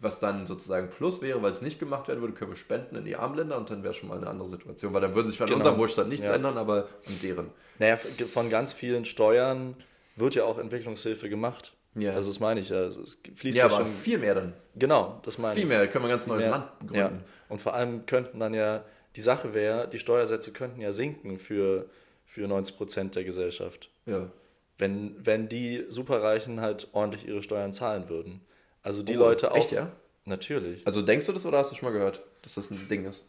[0.00, 3.04] was dann sozusagen Plus wäre, weil es nicht gemacht werden würde, können wir spenden in
[3.04, 5.46] die Armländer und dann wäre schon mal eine andere Situation, weil dann würde sich an
[5.46, 5.56] Genau.
[5.58, 6.34] unserem Wohlstand nichts Ja.
[6.34, 7.50] ändern, aber an deren.
[7.78, 9.76] Naja, von ganz vielen Steuern
[10.16, 11.72] wird ja auch Entwicklungshilfe gemacht.
[11.94, 12.12] Ja.
[12.14, 12.78] Also das meine ich ja.
[12.78, 13.92] Also es fließt Ja, ja, aber schon.
[13.92, 14.52] viel mehr dann.
[14.76, 15.68] Genau, das meine Viel ich.
[15.68, 17.06] mehr, können wir ein ganz neues Ja, Land ja.
[17.08, 17.24] gründen.
[17.48, 18.84] Und vor allem könnten dann ja,
[19.18, 21.86] die Sache wäre, die Steuersätze könnten ja sinken für,
[22.24, 23.90] für 90 Prozent der Gesellschaft.
[24.06, 24.30] Ja.
[24.78, 28.40] Wenn, wenn die Superreichen halt ordentlich ihre Steuern zahlen würden.
[28.84, 29.56] Also die Oh, Leute auch.
[29.56, 29.90] echt, ja?
[30.24, 30.86] Natürlich.
[30.86, 33.26] Also denkst du das oder hast du schon mal gehört, dass das ein Ding ist?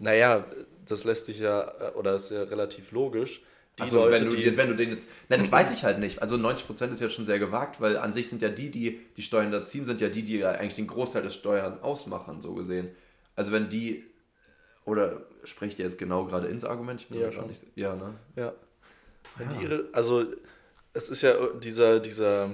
[0.00, 0.46] Naja,
[0.86, 3.42] das lässt sich ja, oder ist ja relativ logisch.
[3.78, 5.06] Die Also Leute, wenn du, die, wenn du den jetzt.
[5.28, 6.22] Nein, das weiß ich halt nicht.
[6.22, 9.22] Also 90% ist ja schon sehr gewagt, weil an sich sind ja die, die die
[9.22, 12.54] Steuern da ziehen, sind ja die, die ja eigentlich den Großteil der Steuern ausmachen, so
[12.54, 12.88] gesehen.
[13.34, 14.04] Also wenn die.
[14.86, 17.00] Oder sprecht ihr jetzt genau gerade ins Argument?
[17.00, 17.48] Ich bin Ja, gar schon.
[17.48, 17.64] nicht.
[17.74, 18.14] Ja, ne?
[18.36, 18.54] Ja.
[19.36, 19.60] Wenn Ja.
[19.60, 20.24] ihre, also
[20.94, 22.50] es ist ja äh, dieser, dieser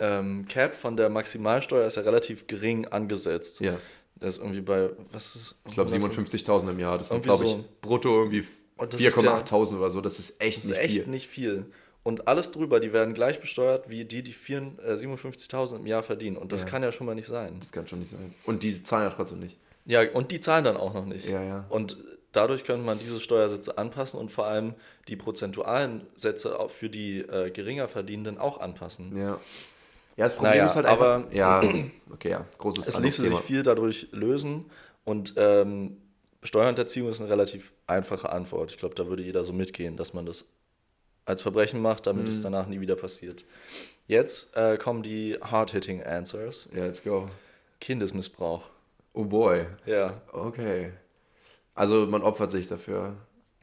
[0.00, 3.60] ähm, Cap von der Maximalsteuer ist ja relativ gering angesetzt.
[3.60, 3.78] Ja.
[4.16, 6.98] Das ist irgendwie bei, was ist Ich glaube 57.000 im Jahr.
[6.98, 7.64] Das sind, glaube ich, so.
[7.80, 8.44] brutto irgendwie
[8.76, 10.00] Und das ist 4,8.000 oder so.
[10.00, 11.06] Das ist echt Das ist nicht echt viel.
[11.06, 11.66] nicht viel.
[12.02, 16.02] Und alles drüber, die werden gleich besteuert, wie die, die 4, äh, 57.000 im Jahr
[16.02, 16.36] verdienen.
[16.36, 16.68] Und das Ja.
[16.68, 17.56] kann ja schon mal nicht sein.
[17.60, 18.34] Das kann schon nicht sein.
[18.44, 19.56] Und die zahlen ja trotzdem nicht.
[19.88, 21.26] Ja, und die zahlen dann auch noch nicht.
[21.26, 21.64] Ja, ja.
[21.70, 21.96] Und
[22.32, 24.74] dadurch könnte man diese Steuersätze anpassen und vor allem
[25.08, 29.16] die prozentualen Sätze auch für die äh, geringer Verdienenden auch anpassen.
[29.16, 29.40] Ja.
[30.16, 31.04] Ja, das Problem Naja, ist halt einfach.
[31.24, 31.62] aber- ja,
[32.12, 32.44] okay, ja.
[32.58, 33.40] Großes Es ließe sich Thema.
[33.42, 34.66] viel dadurch lösen
[35.04, 35.96] und ähm,
[36.42, 38.70] Steuerhinterziehung ist eine relativ einfache Antwort.
[38.72, 40.44] Ich glaube, da würde jeder so mitgehen, dass man das
[41.24, 42.28] als Verbrechen macht, damit Mhm.
[42.30, 43.44] es danach nie wieder passiert.
[44.06, 46.68] Jetzt äh, kommen die hard-hitting Answers.
[46.74, 47.28] Ja, let's go.
[47.80, 48.62] Kindesmissbrauch.
[49.18, 49.66] Oh boy.
[49.84, 50.22] Ja.
[50.32, 50.92] Okay.
[51.74, 53.16] Also man opfert sich dafür.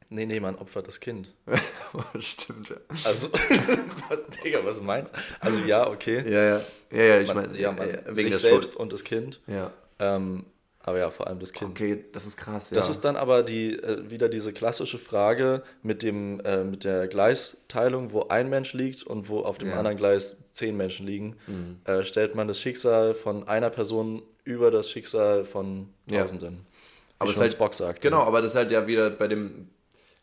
[0.10, 1.34] Nee, nee, man opfert das Kind.
[2.20, 2.76] Stimmt, ja.
[3.06, 3.30] Also,
[4.10, 5.20] was, Digga, was meinst du?
[5.39, 6.30] Also, ja, okay.
[6.30, 6.62] Ja, ja.
[6.91, 8.82] Ja, ja, ich meine, ja, man, wegen sich selbst Schuld.
[8.82, 9.39] und das Kind.
[9.47, 9.72] Ja.
[9.99, 10.45] Ähm,
[10.82, 11.72] aber ja, vor allem das Kind.
[11.72, 12.76] Okay, das ist krass, ja.
[12.76, 17.08] Das ist dann aber die, äh, wieder diese klassische Frage mit, dem, äh, mit der
[17.08, 19.76] Gleisteilung, wo ein Mensch liegt und wo auf dem Ja.
[19.76, 19.80] Mhm.
[19.80, 21.38] anderen Gleis zehn Menschen liegen.
[21.86, 26.22] Äh, stellt man das Schicksal von einer Person über das Schicksal von Ja.
[26.22, 26.60] Tausenden.
[26.60, 28.02] Wie Aber es halt- Spock sagt.
[28.02, 29.70] Genau, aber das ist halt ja wieder bei dem,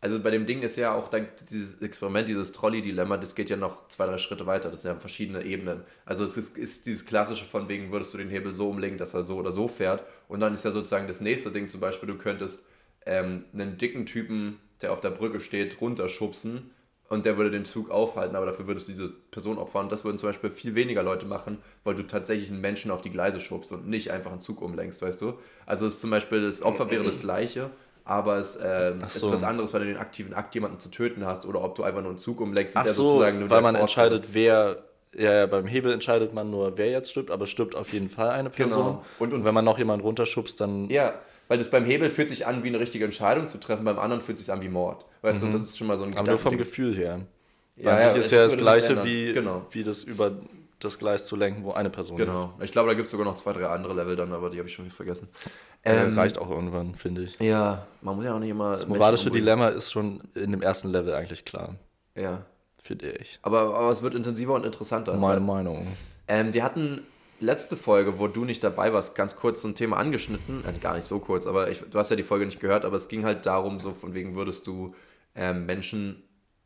[0.01, 1.11] also bei dem Ding ist ja auch
[1.51, 4.69] dieses Experiment, dieses Trolley-Dilemma, das geht ja noch zwei, drei Schritte weiter.
[4.71, 5.85] Das sind ja verschiedene Ebenen.
[6.05, 9.15] Also es ist, ist dieses klassische von wegen, würdest du den Hebel so umlegen, dass
[9.15, 10.05] er so oder so fährt.
[10.29, 12.65] Und dann ist ja sozusagen das nächste Ding, zum Beispiel, du könntest
[13.07, 16.71] ähm, einen dicken Typen, der auf der Brücke steht, runterschubsen
[17.13, 19.85] und der würde den Zug aufhalten, aber dafür würdest du diese Person opfern.
[19.85, 23.03] Und das würden zum Beispiel viel weniger Leute machen, weil du tatsächlich einen Menschen auf
[23.03, 25.35] die Gleise schubst und nicht einfach einen Zug umlenkst, weißt du?
[25.67, 27.69] Also es ist zum Beispiel, das Opfer wäre das gleiche,
[28.07, 29.31] aber es ähm, Ach ist so.
[29.31, 32.01] was anderes, weil du den aktiven Akt, jemanden zu töten hast oder ob du einfach
[32.01, 34.83] nur einen Zug umlenkst, Ach der so, sozusagen nur weil man entscheidet, wer.
[35.15, 38.31] Ja, ja, beim Hebel entscheidet man nur, wer jetzt stirbt, aber stirbt auf jeden Fall
[38.31, 38.85] eine Person.
[38.85, 39.05] Genau.
[39.19, 40.89] Und- und- wenn man noch jemanden runterschubst, dann.
[40.89, 41.13] Ja,
[41.49, 44.23] weil das beim Hebel fühlt sich an wie eine richtige Entscheidung zu treffen, beim anderen
[44.23, 45.05] fühlt sich an wie Mord.
[45.23, 46.17] Weißt du, das ist schon mal so ein Mhm.
[46.19, 46.59] aber nur vom.
[46.59, 47.21] Gefühl her.
[47.77, 49.65] Ja, An ja, sich ist es ja das gleiche wie, Genau.
[49.71, 50.33] wie das über
[50.79, 52.53] das Gleis zu lenken, wo eine Person Genau.
[52.61, 54.69] Ich glaube, da gibt es sogar noch zwei, drei andere Level dann, aber die habe
[54.69, 55.29] ich schon vergessen.
[55.83, 57.39] Äh, Ähm, reicht auch irgendwann, finde ich.
[57.41, 58.73] Ja, man muss ja auch nicht immer.
[58.73, 61.77] Das moralische Dilemma ist schon in dem ersten Level eigentlich klar,
[62.17, 62.45] Ja.
[62.83, 63.39] finde ich.
[63.43, 65.13] Aber, aber es wird intensiver und interessanter.
[65.15, 65.87] Meine weil- Meinung.
[66.29, 67.03] Ähm, wir hatten
[67.41, 70.65] letzte Folge, wo du nicht dabei warst, ganz kurz so ein Thema angeschnitten.
[70.67, 72.97] Äh, gar nicht so kurz, aber ich, du hast ja die Folge nicht gehört, aber
[72.97, 74.95] es ging halt darum, so von wegen würdest du
[75.35, 76.23] ähm, Menschen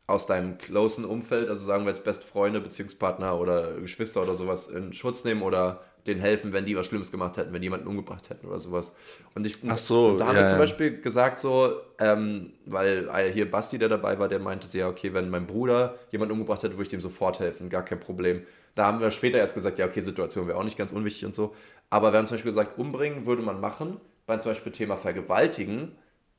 [0.07, 4.67] aus deinem closen Umfeld, also sagen wir jetzt beste Freunde, Beziehungspartner oder Geschwister oder sowas,
[4.67, 7.87] in Schutz nehmen oder denen helfen, wenn die was Schlimmes gemacht hätten, wenn die jemanden
[7.87, 8.95] umgebracht hätten oder sowas.
[9.35, 10.57] Und ich Ach so, und da haben ja, wir zum.
[10.57, 14.87] Beispiel gesagt so, ähm, weil äh, hier Basti, der dabei war, der meinte so, ja,
[14.87, 18.43] okay, wenn mein Bruder jemanden umgebracht hätte, würde ich dem sofort helfen, gar kein Problem.
[18.75, 21.35] Da haben wir später erst gesagt, ja, okay, Situation wäre auch nicht ganz unwichtig und
[21.35, 21.53] so.
[21.89, 25.97] Aber wir haben zum Beispiel gesagt, umbringen würde man machen, beim zum Beispiel Thema Vergewaltigen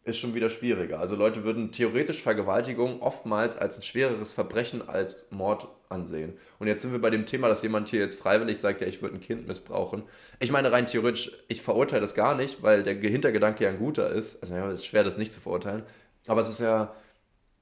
[0.09, 0.98] ist schon wieder schwieriger.
[0.98, 6.34] Also Leute würden theoretisch Vergewaltigung oftmals als ein schwereres Verbrechen als Mord ansehen.
[6.59, 9.02] Und jetzt sind wir bei dem Thema, dass jemand hier jetzt freiwillig sagt, ja, ich
[9.02, 10.02] würde ein Kind missbrauchen.
[10.40, 14.11] Ich meine rein theoretisch, ich verurteile das gar nicht, weil der Hintergedanke ja ein guter
[14.11, 14.40] ist.
[14.42, 15.84] Also ja, es ist schwer, das nicht zu verurteilen.
[16.26, 16.94] Aber es ist ja,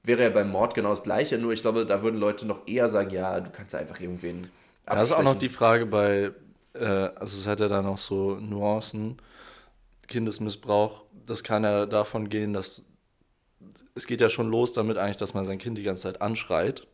[0.03, 2.89] wäre ja beim Mord genau das Gleiche, nur ich glaube, da würden Leute noch eher
[2.89, 4.49] sagen, ja, du kannst einfach irgendwen
[4.85, 5.39] Das ist auch noch abstechen.
[5.39, 6.31] die Frage bei,
[6.73, 9.17] äh, also es hat ja da noch so Nuancen.
[10.07, 12.81] Kindesmissbrauch, das kann ja davon gehen, dass
[13.95, 16.87] es geht ja schon los damit eigentlich, dass man sein Kind die ganze Zeit anschreit.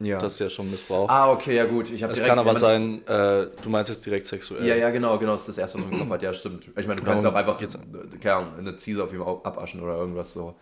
[0.00, 0.18] ja.
[0.18, 1.08] Das ist ja schon Missbrauch.
[1.08, 1.90] ah, okay, ja gut.
[1.90, 4.64] Ich es kann aber sein, äh, du meinst jetzt direkt sexuell.
[4.66, 6.22] Ja, ja, genau, genau, das ist das erste, was man im Kopf hat.
[6.22, 6.68] Ja, stimmt.
[6.76, 7.78] Ich meine, du kannst Ja, auch einfach jetzt-
[8.20, 10.54] keine Ahnung, eine Ziese auf ihm abaschen oder irgendwas so.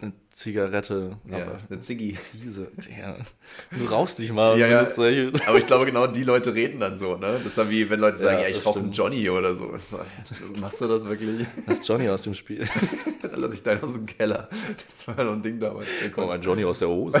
[0.00, 1.18] Eine Zigarette.
[1.28, 2.12] Ja, eine Ziggy.
[2.12, 2.70] Ziese.
[2.96, 3.16] Ja.
[3.76, 4.56] Du rauchst dich mal.
[4.56, 4.78] Ja, ja.
[5.48, 7.32] Aber ich glaube, genau die Leute reden dann so, ne?
[7.32, 8.92] Das ist dann wie, wenn Leute sagen, Ja, ja, ich rauche einen.
[8.92, 9.76] Johnny oder so.
[10.60, 11.44] Machst du das wirklich?
[11.66, 12.64] Das ist Johnny aus dem Spiel.
[13.22, 14.48] Dann lass ich deinen aus dem Keller.
[14.76, 15.88] Das war ja noch ein Ding damals.
[16.14, 17.20] Komm mal, Johnny aus der Hose.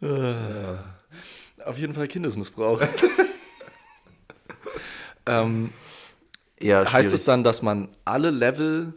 [1.64, 2.80] Auf jeden Fall Kindesmissbrauch.
[5.26, 5.70] ähm,
[6.60, 8.94] Ja, heißt es dann, dass man alle Level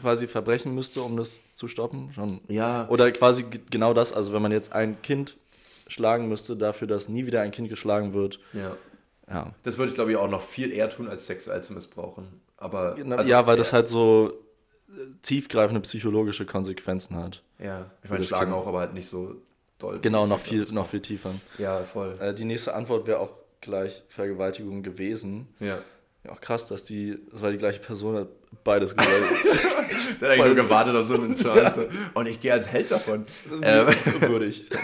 [0.00, 2.12] quasi verbrechen müsste, um das zu stoppen?
[2.12, 2.40] Schon.
[2.48, 2.88] Ja.
[2.88, 5.36] Oder quasi genau das, also wenn man jetzt ein Kind
[5.86, 8.40] schlagen müsste, dafür, dass nie wieder ein Kind geschlagen wird.
[8.52, 8.76] Ja.
[9.28, 12.40] Ja, Das würde ich, glaube ich, auch noch viel eher tun, als sexuell zu missbrauchen.
[12.56, 12.96] Aber.
[13.10, 14.32] also, ja weil das halt so
[14.88, 14.92] äh,
[15.22, 17.42] tiefgreifende psychologische Konsequenzen hat.
[17.58, 18.54] Ja, ich meine, schlagen Kind.
[18.54, 19.36] auch, aber halt nicht so
[19.78, 20.00] doll.
[20.00, 21.30] Genau, noch viel, glaub, noch viel tiefer.
[21.58, 22.16] Ja, voll.
[22.20, 23.30] Äh, die nächste Antwort wäre auch
[23.60, 25.46] gleich Vergewaltigung gewesen.
[25.60, 25.80] Ja.
[26.24, 28.28] Ja, auch krass, dass die, das war die gleiche Person, hat
[28.62, 29.10] beides gesagt.
[30.20, 31.88] Der hat eigentlich nur gewartet auf so eine Chance.
[32.14, 33.24] Und ich gehe als Held davon.
[33.62, 33.86] Ähm,
[34.20, 34.66] würdig.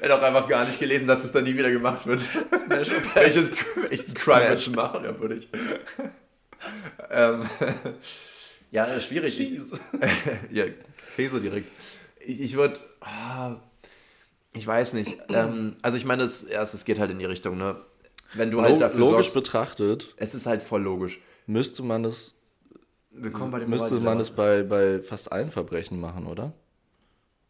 [0.00, 2.20] er hat auch einfach gar nicht gelesen, dass es dann nie wieder gemacht wird.
[2.20, 2.90] Smash.
[3.14, 3.52] Welches,
[3.88, 4.50] welches Crime Smash.
[4.50, 5.04] wird schon machen?
[5.04, 5.48] Ja, würde ich.
[7.10, 7.44] ähm,
[8.72, 9.38] ja, schwierig.
[9.38, 9.60] Ich,
[10.50, 10.64] ja,
[11.14, 11.70] Käse direkt.
[12.18, 12.80] Ich, ich würde.
[13.00, 13.60] Ah,
[14.54, 15.18] ich weiß nicht.
[15.28, 17.76] Ähm, also ich meine, es, erst, es geht halt in die Richtung, ne?
[18.34, 21.20] Wenn du halt dafür Logisch sorgst, betrachtet, es ist halt voll logisch.
[21.46, 22.34] müsste man das,
[23.10, 26.52] Willkommen bei dem müsste man das bei, bei fast allen Verbrechen machen, oder?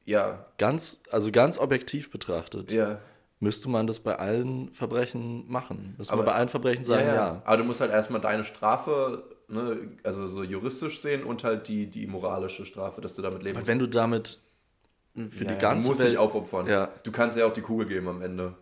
[0.04, 2.98] Ja, Ganz, also ganz objektiv betrachtet, ja.
[3.38, 5.94] müsste man das bei allen Verbrechen machen.
[5.96, 7.42] Müsste man Aber- bei allen Verbrechen sagen, ja.
[7.44, 11.86] Aber du musst halt erstmal deine Strafe, ne, also so juristisch sehen und halt die,
[11.86, 14.40] die moralische Strafe, dass du damit leben Aber wenn du damit
[15.14, 16.10] für Ja, die ja, ganze du musst Welt...
[16.10, 16.66] dich aufopfern.
[16.66, 16.88] Ja.
[17.04, 18.54] Du kannst ja auch die Kugel geben am Ende.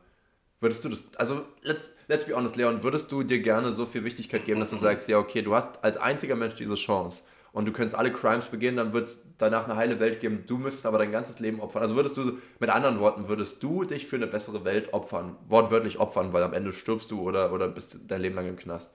[0.60, 4.04] Würdest du das, also let's, let's be honest, Leon, würdest du dir gerne so viel
[4.04, 7.66] Wichtigkeit geben, dass du sagst, ja, okay, du hast als einziger Mensch diese Chance und
[7.66, 10.84] du könntest alle Crimes begehen, dann wird es danach eine heile Welt geben, du müsstest
[10.84, 11.80] aber dein ganzes Leben opfern.
[11.80, 15.98] Also würdest du, mit anderen Worten, würdest du dich für eine bessere Welt opfern, wortwörtlich
[15.98, 18.92] opfern, weil am Ende stirbst du oder, oder bist dein Leben lang im Knast.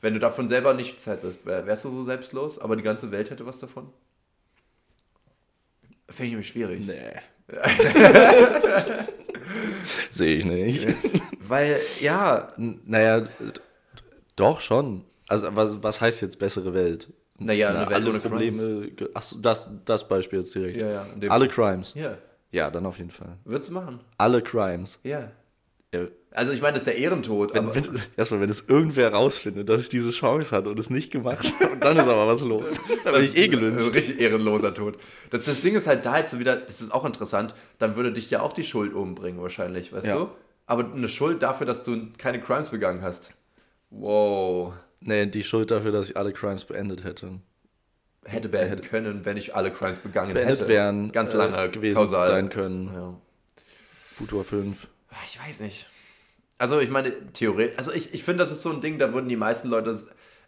[0.00, 3.30] Wenn du davon selber nichts hättest, wär, wärst du so selbstlos, aber die ganze Welt
[3.30, 3.92] hätte was davon?
[6.08, 6.86] Finde ich nämlich schwierig.
[6.86, 7.20] Nee.
[10.10, 10.86] Sehe ich nicht.
[11.46, 13.26] Weil, ja, Naja,
[14.36, 15.04] doch schon.
[15.28, 17.12] Also was, was heißt jetzt bessere Welt?
[17.38, 18.88] Naja, eine Welt alle ohne Probleme.
[18.90, 20.80] ge- Achso, das, das Beispiel jetzt direkt.
[20.80, 21.94] Ja, ja, Alle Crimes.
[21.94, 22.18] Ja.
[22.50, 23.36] Ja, dann auf jeden Fall.
[23.44, 24.00] Würdest du machen?
[24.16, 24.98] Alle Crimes.
[25.04, 25.30] Ja.
[25.94, 26.00] Ja,
[26.32, 27.54] Also ich meine, das ist der Ehrentod.
[27.54, 31.10] wenn, wenn, erstmal, wenn es irgendwer rausfindet, dass ich diese Chance hatte und es nicht
[31.10, 32.80] gemacht habe, und dann ist aber was los.
[33.04, 33.94] Dann bin ich eh Ein gelünscht.
[33.94, 34.98] richtig ehrenloser Tod.
[35.30, 38.12] Das, das Ding ist halt da jetzt so wieder, das ist auch interessant, dann würde
[38.12, 40.16] dich ja auch die Schuld umbringen wahrscheinlich, weißt Ja.
[40.16, 40.28] du?
[40.66, 43.34] Aber eine Schuld dafür, dass du keine Crimes begangen hast.
[43.88, 44.74] Wow.
[45.00, 47.40] Nee, die Schuld dafür, dass ich alle Crimes beendet hätte.
[48.26, 50.68] Hätte beenden können, wenn ich alle Crimes begangen Beendet hätte.
[50.68, 52.26] wären, Ganz äh, lange gewesen kausal.
[52.26, 52.90] sein können.
[52.94, 53.14] Ja.
[53.94, 54.86] Futur 5.
[55.10, 55.86] Ah, Ich weiß nicht.
[56.58, 59.28] Also ich meine, theoretisch, also ich, ich finde, das ist so ein Ding, da würden
[59.28, 59.96] die meisten Leute,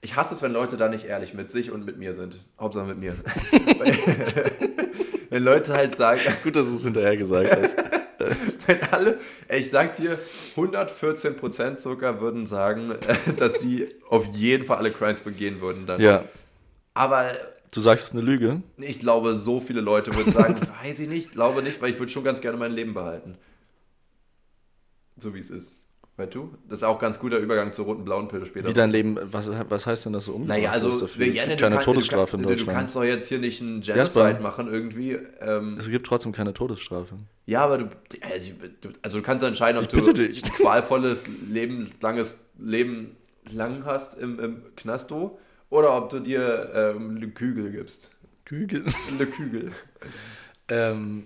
[0.00, 2.44] ich hasse es, wenn Leute da nicht ehrlich mit sich und mit mir sind.
[2.58, 3.14] Hauptsache mit mir.
[5.30, 7.76] wenn Leute halt sagen, Gut, dass du es hinterher gesagt hast.
[8.66, 10.18] wenn alle, ich sag dir,
[10.56, 12.94] 114% sogar würden sagen,
[13.38, 16.00] dass sie auf jeden Fall alle Crimes begehen würden dann.
[16.00, 16.24] ja.
[16.92, 17.30] Aber
[17.72, 18.62] Du sagst, es ist eine Lüge?
[18.78, 22.10] ich glaube, so viele Leute würden sagen, weiß ich nicht, glaube nicht, weil ich würde
[22.10, 23.38] schon ganz gerne mein Leben behalten.
[25.20, 25.82] So wie es ist.
[26.16, 26.50] Weißt du?
[26.68, 28.68] Das ist auch ganz guter Übergang zur roten blauen Pille später.
[28.68, 31.24] Wie dein Leben, was, was heißt denn das so umgebracht Naja, also ja, es ne,
[31.24, 32.70] gibt du keine kann- Todesstrafe du, in Deutschland.
[32.70, 33.80] Du kannst doch jetzt hier nicht einen.
[33.80, 35.12] Genocide machen irgendwie.
[35.40, 37.14] Ähm, es gibt trotzdem keine Todesstrafe.
[37.46, 37.88] ja, aber du
[38.20, 38.52] also,
[38.82, 40.44] du, also kannst entscheiden, ob du dich.
[40.44, 43.16] ein qualvolles, lebenslanges Leben
[43.50, 45.38] lang hast im, im Knasto
[45.70, 48.14] oder ob du dir ähm, Le Kügel gibst.
[48.44, 48.84] Kügel.
[49.18, 49.72] Le Kügel.
[50.68, 51.24] ähm,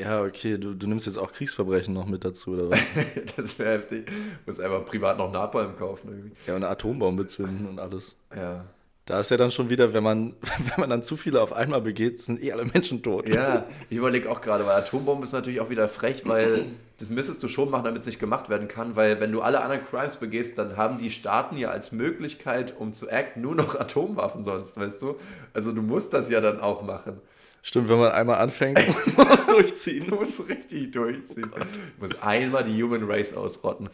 [0.00, 2.80] ja, okay, du, du nimmst jetzt auch Kriegsverbrechen noch mit dazu, oder was?
[3.36, 4.06] das wäre heftig.
[4.06, 4.12] Du
[4.46, 6.32] musst einfach privat noch Napalm kaufen irgendwie.
[6.46, 8.16] ja, und eine Atombombe zünden und alles.
[8.34, 8.64] Ja.
[9.06, 10.36] Da ist ja dann schon wieder, wenn man,
[10.68, 13.28] wenn man dann zu viele auf einmal begeht, sind eh alle Menschen tot.
[13.28, 16.66] Ja, ich überlege auch gerade, weil Atombombe ist natürlich auch wieder frech, weil
[16.98, 19.62] das müsstest du schon machen, damit es nicht gemacht werden kann, weil wenn du alle
[19.62, 23.74] anderen Crimes begehst, dann haben die Staaten ja als Möglichkeit, um zu acten, nur noch
[23.74, 25.16] Atomwaffen sonst, weißt du?
[25.54, 27.20] Also du musst das ja dann auch machen.
[27.62, 28.78] Stimmt, wenn man einmal anfängt,
[29.48, 30.06] durchziehen.
[30.08, 31.50] Du musst richtig durchziehen.
[31.52, 33.90] Du musst einmal die Human Race ausrotten.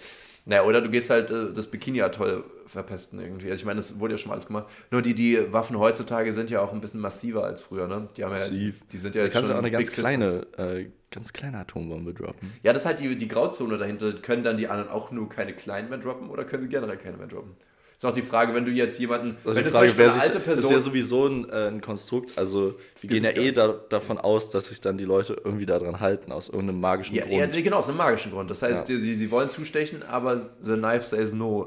[0.48, 3.50] Naja, oder du gehst halt äh, das Bikini-Atoll verpesten irgendwie.
[3.50, 4.66] Also ich meine, das wurde ja schon mal alles gemacht.
[4.92, 8.06] Nur die, die Waffen heutzutage sind ja auch ein bisschen massiver als früher, ne?
[8.16, 8.82] Die haben ja, Massiv.
[8.92, 12.14] die sind ja Da kannst du schon auch eine ganz kleine, äh, ganz kleine Atombombe
[12.14, 12.52] droppen.
[12.62, 14.12] Ja, das ist halt die, die Grauzone dahinter.
[14.12, 17.16] Können dann die anderen auch nur keine kleinen mehr droppen oder können sie generell keine
[17.16, 17.56] mehr droppen?
[17.96, 20.22] Ist auch die Frage, wenn du jetzt jemanden, Also wenn du Frage, zum Beispiel eine
[20.22, 22.36] alte das ist Person, ja sowieso ein, äh, ein Konstrukt.
[22.36, 25.64] Also, sie gibt gehen ja eh da, davon aus, dass sich dann die Leute irgendwie
[25.64, 27.54] daran halten, aus irgendeinem magischen ja, Grund.
[27.54, 28.50] ja, genau, aus einem magischen Grund.
[28.50, 28.98] Das heißt, Ja.
[28.98, 31.66] sie, sie wollen zustechen, aber the knife says no.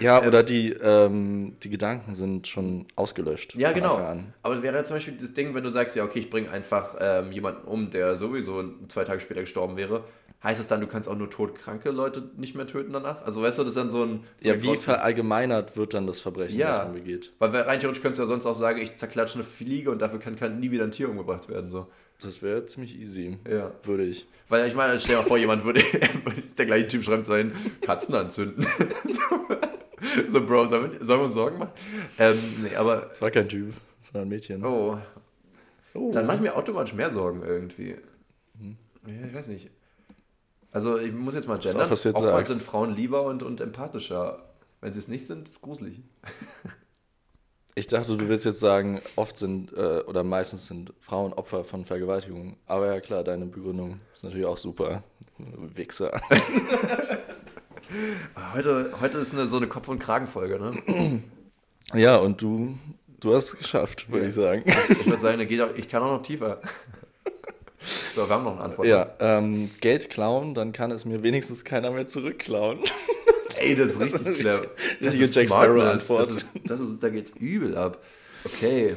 [0.00, 3.54] Ja, oder die, ähm, die Gedanken sind schon ausgelöscht.
[3.56, 4.00] ja, genau.
[4.42, 7.32] Aber wäre zum Beispiel das Ding, wenn du sagst, ja, okay, ich bringe einfach ähm,
[7.32, 10.04] jemanden um, der sowieso zwei Tage später gestorben wäre,
[10.44, 13.24] heißt es dann, du kannst auch nur todkranke Leute nicht mehr töten danach?
[13.24, 14.20] Also weißt du, das ist dann so ein...
[14.38, 14.80] So Ja, wie Grauzone.
[14.80, 16.68] verallgemeinert wird dann das Verbrechen, Ja.
[16.68, 17.32] das man begeht?
[17.38, 20.18] Weil rein theoretisch könntest du ja sonst auch sagen, ich zerklatsche eine Fliege und dafür
[20.20, 21.70] kann, kann nie wieder ein Tier umgebracht werden.
[21.70, 21.86] So.
[22.20, 23.38] Das wäre ziemlich easy.
[23.50, 23.72] Ja.
[23.82, 24.26] Würde ich.
[24.48, 25.80] Weil ich meine, stell dir mal vor, jemand würde,
[26.58, 28.62] der gleiche Typ schreibt sein Katzen anzünden.
[29.08, 29.20] so,
[30.28, 31.72] so, Bro, sollen wir, sollen wir uns Sorgen machen?
[32.18, 34.64] Ähm, nee, aber, Das war kein Typ, das war ein Mädchen.
[34.64, 34.98] oh,
[35.94, 36.10] Oh.
[36.12, 37.96] dann mache ich mir automatisch mehr Sorgen irgendwie.
[39.06, 39.70] Ja, ich weiß nicht.
[40.70, 41.90] Also, ich muss jetzt mal gendern.
[41.90, 42.52] Oftmals sagst.
[42.52, 44.44] sind Frauen lieber und, und empathischer.
[44.82, 46.02] Wenn sie es nicht sind, ist es gruselig.
[47.78, 51.84] Ich dachte, du willst jetzt sagen, oft sind äh, oder meistens sind Frauen Opfer von
[51.84, 52.56] Vergewaltigung.
[52.64, 55.04] Aber ja klar, deine Begründung ist natürlich auch super.
[55.36, 56.18] Wichser.
[58.54, 61.22] Heute, heute ist eine, so eine Kopf- und Kragenfolge, ne?
[61.94, 62.76] Ja, und du,
[63.20, 64.28] du hast es geschafft, würde Ja.
[64.28, 64.62] ich sagen.
[64.66, 66.60] Ich würde sagen, geht auch, ich kann auch noch tiefer.
[68.12, 68.88] So, wir haben noch eine Antwort.
[68.88, 72.80] Ja, ähm, Geld klauen, dann kann es mir wenigstens keiner mehr zurückklauen.
[73.60, 74.66] Ey, das ist richtig clever.
[75.00, 76.04] Das ist Jack Smartness.
[76.06, 76.20] Sparrow-Antwort.
[76.20, 78.02] Das ist, das ist, da geht's übel ab.
[78.44, 78.96] Okay.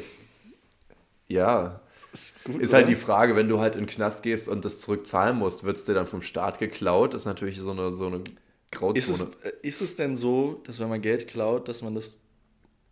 [1.27, 1.81] Ja.
[2.13, 4.79] Ist, gut, Ist halt die Frage, wenn du halt in den Knast gehst und das
[4.79, 7.13] zurückzahlen musst, wird es dir dann vom Staat geklaut?
[7.13, 8.23] Ist natürlich so eine, so eine
[8.71, 8.97] Grauzone.
[8.97, 12.21] ist, es, äh, ist es denn so, dass wenn man Geld klaut, dass man das.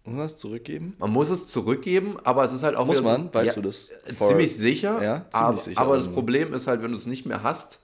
[0.04, 0.94] Muss man das zurückgeben?
[1.00, 3.34] Man muss es zurückgeben, aber es ist halt auch Muss wieder so- man?
[3.34, 3.90] Weißt ja, du das?
[4.06, 5.04] äh, Ziemlich sicher.
[5.04, 6.14] Ja, ziemlich aber, sicher Aber das also.
[6.16, 7.82] Problem ist halt, wenn du es nicht mehr hast,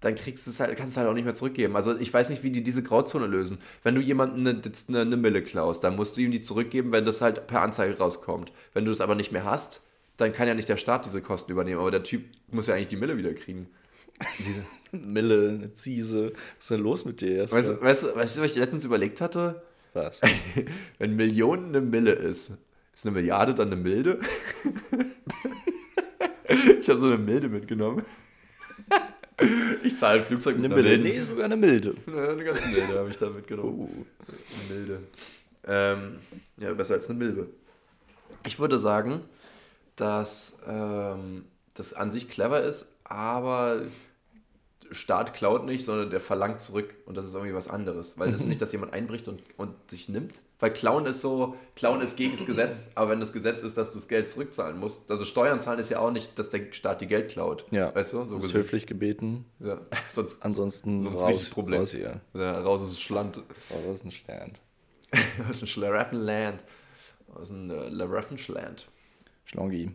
[0.00, 1.74] dann kriegst du es halt, kannst du halt auch nicht mehr zurückgeben.
[1.74, 3.58] Also ich weiß nicht, wie die diese Grauzone lösen.
[3.82, 7.06] Wenn du jemanden eine, eine, eine Mille klaust, dann musst du ihm die zurückgeben, wenn
[7.06, 8.52] das halt per Anzeige rauskommt.
[8.74, 9.80] Wenn du es aber nicht mehr hast,
[10.18, 11.80] dann kann ja nicht der Staat diese Kosten übernehmen.
[11.80, 13.68] Aber der Typ muss ja eigentlich die Mille wieder kriegen.
[14.38, 16.32] Diese- Mille, eine Ziese.
[16.56, 17.50] Was ist denn los mit dir?
[17.50, 19.62] Weißt, du- weißt, weißt du, was ich letztens überlegt hatte?
[19.94, 20.20] Was?
[20.98, 22.52] Wenn Millionen eine Mille ist,
[22.94, 24.20] ist eine Milliarde dann eine Milde?
[26.80, 28.02] ich habe so eine Milde mitgenommen.
[29.82, 30.82] Ich zahle ein Flugzeug mit Eine.
[30.82, 31.02] Milden.
[31.04, 31.94] Nee, sogar eine Milde.
[32.06, 34.06] Ja, Eine ganze Milde habe ich da mitgenommen.
[34.70, 35.00] Eine Milde.
[35.66, 36.18] Ähm,
[36.58, 37.48] ja, besser als eine Milbe.
[38.46, 39.20] Ich würde sagen,
[39.96, 41.44] dass ähm,
[41.74, 43.82] das an sich clever ist, aber
[44.90, 48.18] Staat klaut nicht, sondern der verlangt zurück und das ist irgendwie was anderes.
[48.18, 50.42] Weil das ist nicht, dass jemand einbricht und, und sich nimmt.
[50.58, 53.90] Weil Klauen ist so, Klauen ist gegen das Gesetz, aber wenn das Gesetz ist, dass
[53.90, 57.00] du das Geld zurückzahlen musst, also Steuern zahlen ist ja auch nicht, dass der Staat
[57.00, 57.66] dir Geld klaut.
[57.72, 57.94] Ja.
[57.94, 58.24] Weißt du?
[58.24, 59.44] So höflich gebeten.
[59.58, 59.80] Ja.
[60.08, 61.28] Sonst, Ansonsten Sonst raus.
[61.28, 61.80] richtig Problem.
[61.80, 62.20] Raus hier.
[62.34, 63.38] ja, raus ist Schland.
[63.70, 64.52] Oh, das ist ein Stern.
[65.48, 66.62] Aus dem Schlaraffenland.
[67.34, 67.90] Aus dem äh.
[69.44, 69.90] Schlongi.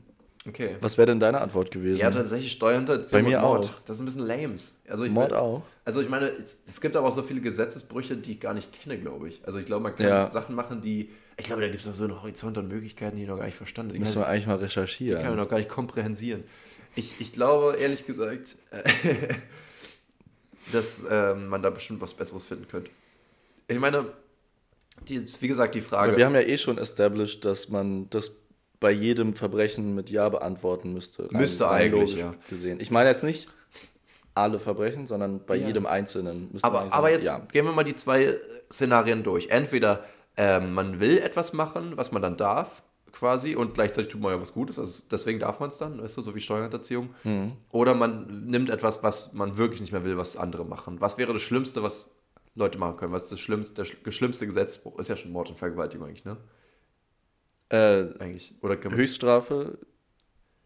[0.48, 0.76] Okay.
[0.82, 2.00] Was wäre denn deine Antwort gewesen?
[2.00, 3.66] Ja, tatsächlich Steuerhinterziehung Bei mir und Mord.
[3.66, 3.80] auch.
[3.86, 4.76] Das ist ein bisschen lames.
[4.88, 5.62] Also ich Mord will- auch.
[5.86, 6.32] Also ich meine,
[6.66, 9.42] es gibt aber auch so viele Gesetzesbrüche, die ich gar nicht kenne, glaube ich.
[9.46, 10.30] Also ich glaube, man kann Ja.
[10.32, 11.10] Sachen machen, die...
[11.38, 13.46] Ich glaube, da gibt es noch so einen Horizont an Möglichkeiten, die ich noch gar
[13.46, 13.96] nicht verstanden habe.
[13.96, 15.36] Die Müssen wir eigentlich mal die kann man recherchieren.
[15.36, 16.44] noch gar nicht komprehensieren.
[16.96, 18.82] Ich, ich glaube, ehrlich gesagt, äh,
[20.72, 22.90] dass ähm, man da bestimmt was Besseres finden könnte.
[23.68, 24.06] Ich meine,
[25.08, 26.10] die, wie gesagt, die Frage...
[26.10, 28.32] Aber wir haben ja eh schon established, dass man das
[28.82, 31.32] bei jedem Verbrechen mit Ja beantworten müsste.
[31.32, 32.34] Rein- Müsste rein eigentlich, ja.
[32.50, 32.82] Gesehen.
[32.82, 33.48] Ich meine jetzt nicht
[34.34, 35.68] alle Verbrechen, sondern bei Ja.
[35.68, 37.40] jedem Einzelnen müsste man Aber, eigentlich aber sagen, jetzt ja.
[37.52, 38.40] gehen wir mal die zwei äh,
[38.72, 39.48] Szenarien durch.
[39.50, 40.04] Entweder
[40.36, 44.42] ähm, man will etwas machen, was man dann darf, quasi, und gleichzeitig tut man ja
[44.42, 47.10] was Gutes, also deswegen darf man es dann, weißt du, so wie Steuerhinterziehung.
[47.26, 47.52] Mhm.
[47.70, 51.02] Oder man nimmt etwas, was man wirklich nicht mehr will, was andere machen.
[51.02, 52.10] Was wäre das Schlimmste, was
[52.56, 53.12] Leute machen können?
[53.12, 54.98] Was ist das schlimmste, der schlimmste Gesetzbruch?
[54.98, 56.38] Ist ja schon Mord und Vergewaltigung eigentlich, ne?
[57.72, 58.54] Äh, Eigentlich.
[58.62, 59.78] Oder Höchststrafe,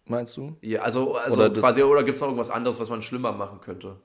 [0.06, 0.58] meinst du?
[0.62, 3.62] Ja, also, also Oder quasi, oder gibt es noch irgendwas anderes, was man schlimmer machen
[3.62, 3.98] könnte?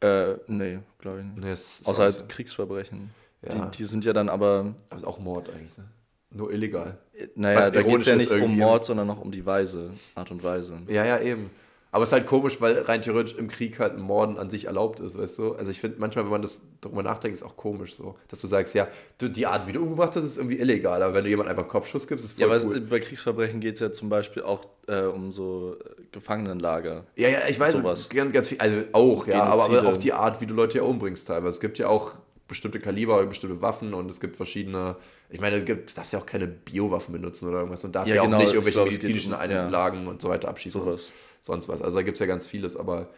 [0.00, 1.38] Äh, nee, glaube ich nicht.
[1.38, 2.28] Nee, Außer halt.
[2.28, 3.10] Kriegsverbrechen.
[3.42, 3.66] Ja.
[3.66, 5.88] Die, die sind ja dann aber, Aber ist auch Mord eigentlich, ne?
[6.32, 6.96] Nur illegal.
[7.12, 8.56] äh, naja, da geht es ja nicht um.
[8.56, 10.78] Mord, sondern noch um die Weise, Art und Weise.
[10.86, 11.50] Ja, ja, eben.
[11.92, 15.00] Aber es ist halt komisch, weil rein theoretisch im Krieg halt Morden an sich erlaubt
[15.00, 15.54] ist, weißt du?
[15.54, 18.46] Also ich finde manchmal, wenn man das darüber nachdenkt, ist auch komisch so, dass du
[18.46, 18.86] sagst, ja,
[19.18, 21.66] du, die Art, wie du umgebracht hast, ist irgendwie illegal, aber wenn du jemand einfach
[21.66, 22.80] Kopfschuss gibst, ist voll Ja, aber cool.
[22.80, 27.06] bei Kriegsverbrechen geht es ja zum Beispiel auch äh, um so äh, Gefangenenlager.
[27.16, 28.08] ja, ja, ich weiß, sowas.
[28.08, 30.84] ganz, ganz viel, also auch, ja, aber, aber auch die Art, wie du Leute ja
[30.84, 31.48] umbringst teilweise.
[31.48, 32.12] Es gibt ja auch
[32.50, 34.96] bestimmte Kaliber oder bestimmte Waffen und es gibt verschiedene,
[35.30, 38.16] ich meine, es gibt, darfst ja auch keine Biowaffen benutzen oder irgendwas und darfst ja,
[38.16, 39.64] Ja, auch genau, nicht ich irgendwelche glaub, medizinischen um- ja.
[39.64, 40.82] Einlagen und so weiter abschießen.
[40.82, 41.06] Sowas.
[41.06, 41.80] Und sonst was.
[41.80, 43.08] Also da gibt es ja ganz vieles, aber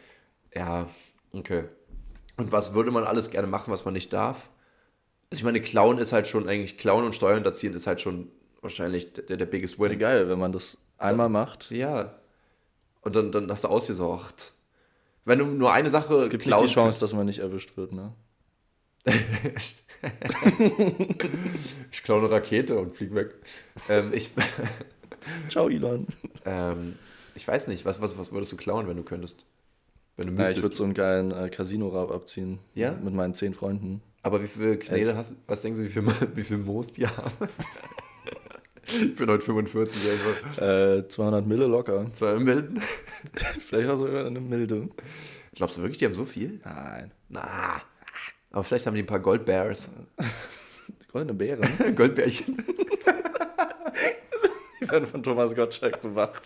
[0.55, 0.87] ja,
[1.33, 1.65] okay.
[2.37, 4.49] Und was würde man alles gerne machen, was man nicht darf?
[5.31, 8.29] Also ich meine, Klauen ist halt schon eigentlich, Klauen und Steuern hinterziehen ist halt schon
[8.61, 9.99] wahrscheinlich der, der biggest win.
[9.99, 11.71] Geil, wenn man das einmal macht.
[11.71, 12.15] Ja.
[13.01, 14.53] Und dann, dann hast du ausgesorgt.
[15.25, 17.93] Wenn du nur eine Sache Es gibt nicht die Chance, dass man nicht erwischt wird,
[17.93, 18.13] ne?
[21.91, 23.35] Ich klaue eine Rakete und flieg weg.
[23.89, 24.31] ähm, ich,
[25.49, 26.07] Ciao, Elon.
[26.45, 26.97] ähm,
[27.35, 29.47] ich weiß nicht, was, was, was würdest du klauen, wenn du könntest?
[30.17, 30.63] Wenn du Ja, ich müsstest.
[30.65, 32.59] würde so einen geilen äh, Casino-Rab abziehen.
[32.75, 32.93] Ja?
[32.93, 34.03] Mit meinen zehn Freunden.
[34.23, 35.17] Aber wie viele Knete Elf.
[35.17, 35.37] hast du?
[35.47, 36.05] Was denkst du, wie viel,
[36.37, 37.33] wie viel Moos die haben?
[38.87, 40.59] ich bin heute 45, einfach.
[40.63, 42.07] Äh, 200 Mille locker.
[42.13, 42.81] Zwei Milden.
[43.67, 44.91] Vielleicht auch sogar eine milde.
[45.55, 46.61] Glaubst du wirklich, die haben so viel?
[46.65, 47.11] Nein.
[47.29, 47.83] Na.
[48.53, 49.91] Aber vielleicht haben die ein paar Goldbears.
[51.13, 51.69] Goldene Beeren.
[51.97, 52.57] Goldbärchen.
[54.81, 56.43] Die werden von Thomas Gottschalk bewacht.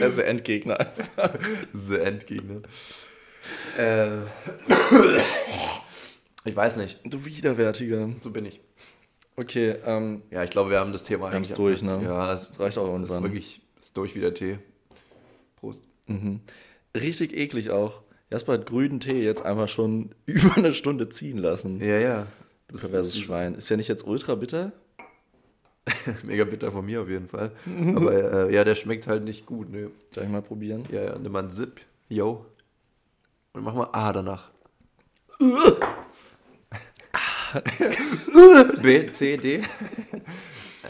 [0.00, 1.34] Er ist der Endgegner einfach.
[1.72, 2.62] The Endgegner.
[3.76, 4.22] Äh.
[6.44, 7.00] Ich weiß nicht.
[7.04, 8.08] Du Widerwärtiger.
[8.20, 8.60] So bin ich.
[9.36, 12.00] Okay, ähm, Ja, ich glaube, wir haben das Thema Wir eigentlich- durch, ne?
[12.02, 13.22] Ja, es das reicht auch ist irgendwann.
[13.24, 14.58] wirklich ist durch wie der Tee.
[15.56, 15.82] Prost.
[16.96, 18.02] Richtig eklig auch.
[18.32, 21.80] Jasper hat grünen Tee jetzt einfach schon über eine Stunde ziehen lassen.
[21.80, 22.26] Ja, ja.
[22.68, 23.54] Du perverses Schwein.
[23.54, 24.72] Ist ja nicht jetzt ultra bitter?
[26.22, 27.52] Mega bitter von mir auf jeden Fall.
[27.94, 29.70] Aber äh, ja, der schmeckt halt nicht gut.
[29.70, 29.90] Ne?
[30.14, 30.84] Soll ich mal probieren?
[30.90, 31.82] Ja, ja, nimm mal einen Sip.
[32.08, 32.46] Yo.
[33.52, 34.50] Und mach mal A danach.
[38.82, 39.62] B, C, D.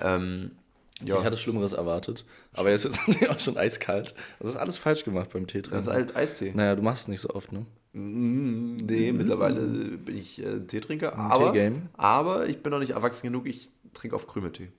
[0.00, 0.52] ähm,
[1.04, 2.24] ja, Ich hatte Schlimmeres erwartet,
[2.54, 4.14] aber jetzt ist es auch schon eiskalt.
[4.40, 5.92] Das ist alles falsch gemacht beim Tee das ist trinken.
[5.92, 6.52] halt Eistee.
[6.54, 7.66] Naja, du machst es nicht so oft, ne?
[7.92, 11.82] Mm, Nee, mittlerweile bin ich äh, Teetrinker, aber, Teegame.
[11.94, 14.70] aber ich bin noch nicht erwachsen genug, ich trinke auf Krümeltee.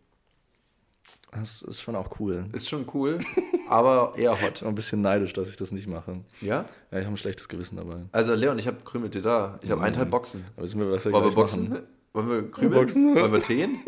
[1.31, 2.45] Das ist schon auch cool.
[2.53, 3.19] Ist schon cool,
[3.67, 4.59] aber eher Ich hot.
[4.59, 6.19] bin ein bisschen neidisch, dass ich das nicht mache.
[6.41, 6.65] Ja?
[6.91, 8.01] Ja, ich habe ein schlechtes Gewissen dabei.
[8.11, 9.57] Also Leon, ich habe Krümeltee da.
[9.63, 10.45] Ich habe eineinhalb Boxen.
[10.55, 11.69] Aber sind wir was wir Wollen wir boxen?
[11.69, 11.83] machen?
[12.13, 12.81] Wollen wir krümeln?
[12.81, 13.15] Boxen?
[13.15, 13.79] Wollen wir teen?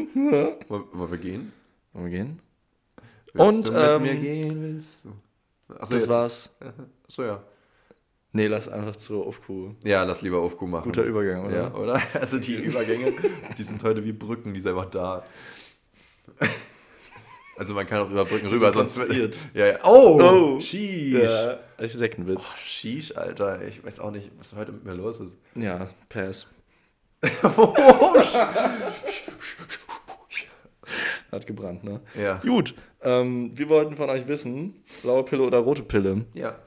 [0.70, 1.54] Wollen, wollen wir gehen?
[1.96, 2.40] Wollen wir gehen?
[3.34, 5.10] Willst Und, du mit ähm, mir gehen, willst du?
[5.74, 6.56] Achso, Das jetzt- war's.
[7.08, 7.44] Achso, ja.
[8.34, 9.72] Nee, lass einfach zur Aufkuh.
[9.86, 10.84] Ja, lass lieber auf Kuh machen.
[10.84, 11.56] Guter Übergang, oder?
[11.56, 12.02] Ja, oder?
[12.20, 13.14] Also die Übergänge,
[13.58, 15.26] die sind heute wie Brücken, die sind einfach da.
[17.58, 19.40] Also man kann auch über Brücken rüber, sonst wird...
[19.54, 19.80] Ja, ja.
[19.86, 20.60] Oh, Oh.
[20.60, 21.24] Sheesh.
[21.24, 22.50] Ja, Architektenwitz.
[22.62, 23.62] Sheesh, Alter.
[23.66, 25.38] Ich weiß auch nicht, was heute mit mir los ist.
[25.56, 26.48] Ja, Pass.
[27.56, 27.74] Oh,
[31.36, 32.00] Hat gebrannt, ne?
[32.18, 32.38] Ja.
[32.38, 36.26] Gut, ähm, wir wollten von euch wissen, blaue Pille oder rote Pille.
[36.34, 36.58] Ja.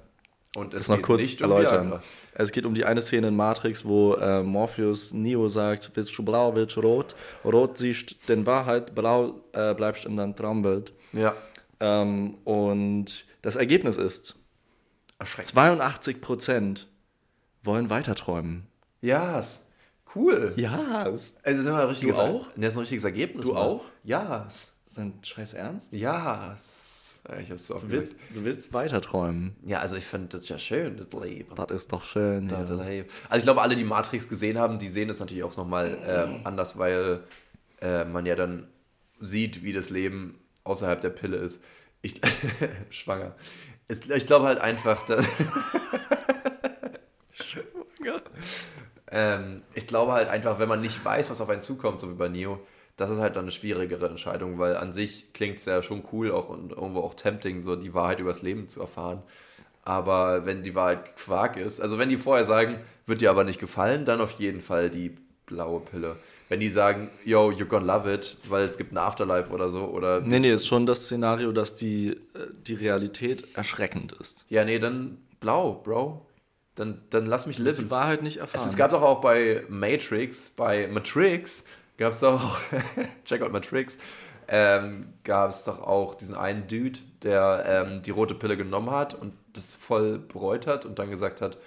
[0.54, 1.88] Und es Das noch kurz nicht um erläutern.
[1.90, 2.02] Viagra.
[2.34, 6.22] es geht um die eine Szene in Matrix, wo äh, Morpheus Neo sagt, willst du
[6.22, 7.14] blau, willst du rot?
[7.44, 10.92] Rot siehst den Wahrheit, blau äh, bleibst in deiner Traumwelt.
[11.12, 11.34] Ja.
[11.80, 14.36] Ähm, und das Ergebnis ist,
[15.18, 15.54] Erschreckend.
[15.54, 16.84] 82%
[17.62, 18.66] wollen weiterträumen.
[19.00, 19.67] Ja, ist
[20.14, 20.52] cool.
[20.56, 22.48] Ja, das Also, das ist immer ein richtiges, Du auch?
[22.56, 23.46] Das ist ein richtiges Ergebnis.
[23.46, 23.62] Du Mann.
[23.62, 23.84] auch?
[24.04, 24.46] Ja.
[24.46, 25.92] ist ein scheiß Ernst.
[25.92, 26.54] Ja.
[27.42, 29.54] Ich hab's so Du willst, du willst weiterträumen.
[29.66, 31.54] Ja, also ich finde das ja schön, das Leben.
[31.56, 32.48] Das ist doch schön.
[32.48, 32.76] Das Ja.
[32.82, 33.08] Leben.
[33.28, 36.40] Also ich glaube, alle, die Matrix gesehen haben, die sehen das natürlich auch nochmal ähm,
[36.44, 37.24] anders, weil
[37.82, 38.68] äh, man ja dann
[39.20, 41.62] sieht, wie das Leben außerhalb der Pille ist.
[42.00, 42.20] Ich,
[42.90, 43.34] schwanger.
[43.88, 45.26] Es- Ich glaube halt einfach, dass,
[49.10, 52.14] ähm, ich glaube halt einfach, wenn man nicht weiß, was auf einen zukommt, so wie
[52.14, 52.60] bei Neo,
[52.96, 56.32] das ist halt dann eine schwierigere Entscheidung, weil an sich klingt es ja schon cool
[56.32, 59.22] auch und irgendwo auch tempting, so die Wahrheit übers Leben zu erfahren.
[59.84, 63.60] Aber wenn die Wahrheit Quark ist, also wenn die vorher sagen, wird dir aber nicht
[63.60, 66.16] gefallen, dann auf jeden Fall die blaue Pille.
[66.48, 69.84] Wenn die sagen, yo, you're gonna love it, weil es gibt ein Afterlife oder so,
[69.84, 70.20] oder.
[70.20, 72.16] Nee, nee, ist schon das Szenario, dass die, äh,
[72.66, 74.44] die Realität erschreckend ist.
[74.48, 76.26] Ja, nee, dann blau, Bro.
[76.78, 77.90] Dann, dann lass mich Die liven.
[77.90, 78.66] Wahrheit nicht Es, erfahren.
[78.68, 81.64] es gab doch auch bei Matrix, bei Matrix,
[81.96, 82.58] gab es doch auch,
[83.24, 83.98] check out Matrix,
[84.46, 89.14] ähm, gab es doch auch diesen einen Dude, der ähm, die rote Pille genommen hat
[89.14, 91.58] und das voll bereut hat und dann gesagt hat,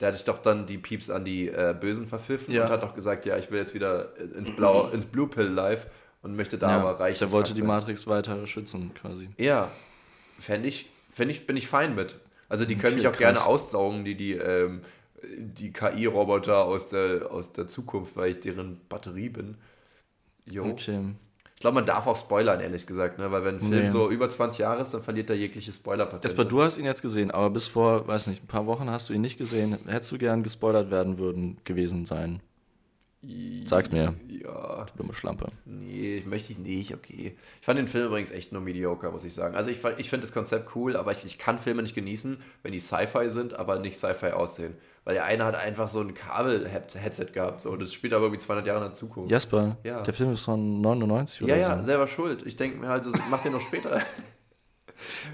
[0.00, 2.64] der hat sich doch dann die Pieps an die äh, Bösen verpfiffen Ja.
[2.64, 5.86] und hat doch gesagt, ja, ich will jetzt wieder ins Blau, ins Blue Pill Life
[6.22, 7.18] und möchte da ja, aber reich.
[7.18, 7.68] der wollte die sein.
[7.68, 9.28] Matrix weiter schützen, quasi.
[9.38, 9.70] Ja,
[10.36, 12.16] fände ich, fänd ich, bin ich fein mit.
[12.48, 13.18] Also die können Okay, mich auch krass.
[13.18, 14.82] gerne aussaugen, die, die, ähm,
[15.38, 19.56] die KI-Roboter aus der, aus der Zukunft, weil ich deren Batterie bin.
[20.50, 20.64] Jo.
[20.64, 21.14] Okay.
[21.54, 23.32] Ich glaube, man darf auch spoilern, ehrlich gesagt, ne?
[23.32, 23.88] weil wenn ein Film Nee.
[23.88, 26.22] so über 20 Jahre ist, dann verliert er jegliche Spoiler-Patent.
[26.24, 29.08] Jesper, du hast ihn jetzt gesehen, aber bis vor, weiß nicht, ein paar Wochen hast
[29.08, 29.76] du ihn nicht gesehen.
[29.86, 32.40] Hättest du gern gespoilert werden würden, gewesen sein?
[33.64, 35.46] Sag's mir, Ja, du dumme Schlampe.
[35.64, 37.36] nee, möchte ich nicht, okay.
[37.60, 39.56] Ich fand den Film übrigens echt nur mediocre, muss ich sagen.
[39.56, 42.72] Also ich, ich finde das Konzept cool, aber ich, ich kann Filme nicht genießen, wenn
[42.72, 44.74] die Sci-Fi sind, aber nicht Sci-Fi aussehen.
[45.04, 48.66] Weil der eine hat einfach so ein Kabel-Headset gehabt, so, das spielt aber irgendwie 200
[48.66, 49.30] Jahre in der Zukunft.
[49.32, 50.02] Jasper, Ja.
[50.02, 51.82] der Film ist von 99 Ja, oder ja, so.
[51.82, 52.46] selber schuld.
[52.46, 54.00] Ich denke mir halt so, mach den noch später.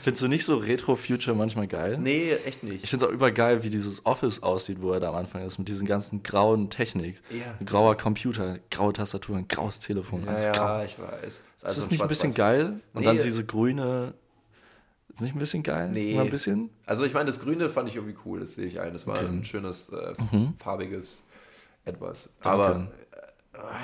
[0.00, 1.98] Findest du nicht so Retro-Future manchmal geil?
[1.98, 2.88] nee, echt Ich nicht.
[2.88, 5.68] finde es auch übergeil, wie dieses Office aussieht, wo er da am Anfang ist, mit
[5.68, 7.22] diesen ganzen grauen Technik.
[7.30, 10.64] Ja, Grauer Computer, graue Tastaturen, graues Telefon, Ja, grau.
[10.66, 11.24] ja, ich weiß.
[11.26, 12.80] Ist also das nicht ein bisschen geil?
[12.92, 13.04] Und Nee.
[13.06, 14.14] dann diese grüne.
[15.12, 15.90] Ist nicht ein bisschen geil?
[15.92, 16.14] Nee.
[16.14, 16.70] Mal ein bisschen?
[16.86, 18.92] Also ich meine, das Grüne fand ich irgendwie cool, das sehe ich ein.
[18.92, 19.26] Das war Okay.
[19.26, 20.14] ein schönes, äh,
[20.58, 21.22] farbiges
[21.84, 22.30] etwas.
[22.42, 22.64] Danke.
[22.64, 22.92] Aber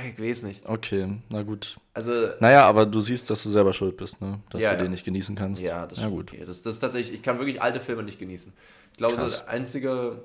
[0.06, 0.68] ich weiß nicht.
[0.68, 1.76] Okay, na gut.
[1.94, 4.40] Also, Naja, aber du siehst, dass du selber schuld bist, ne?
[4.50, 4.82] Dass Ja, du ja.
[4.82, 5.62] den nicht genießen kannst.
[5.62, 6.32] ja, das ist gut.
[6.32, 6.44] okay.
[6.44, 8.52] Das, das ist tatsächlich, ich kann wirklich alte Filme nicht genießen.
[8.92, 10.22] Ich glaube, so der einzige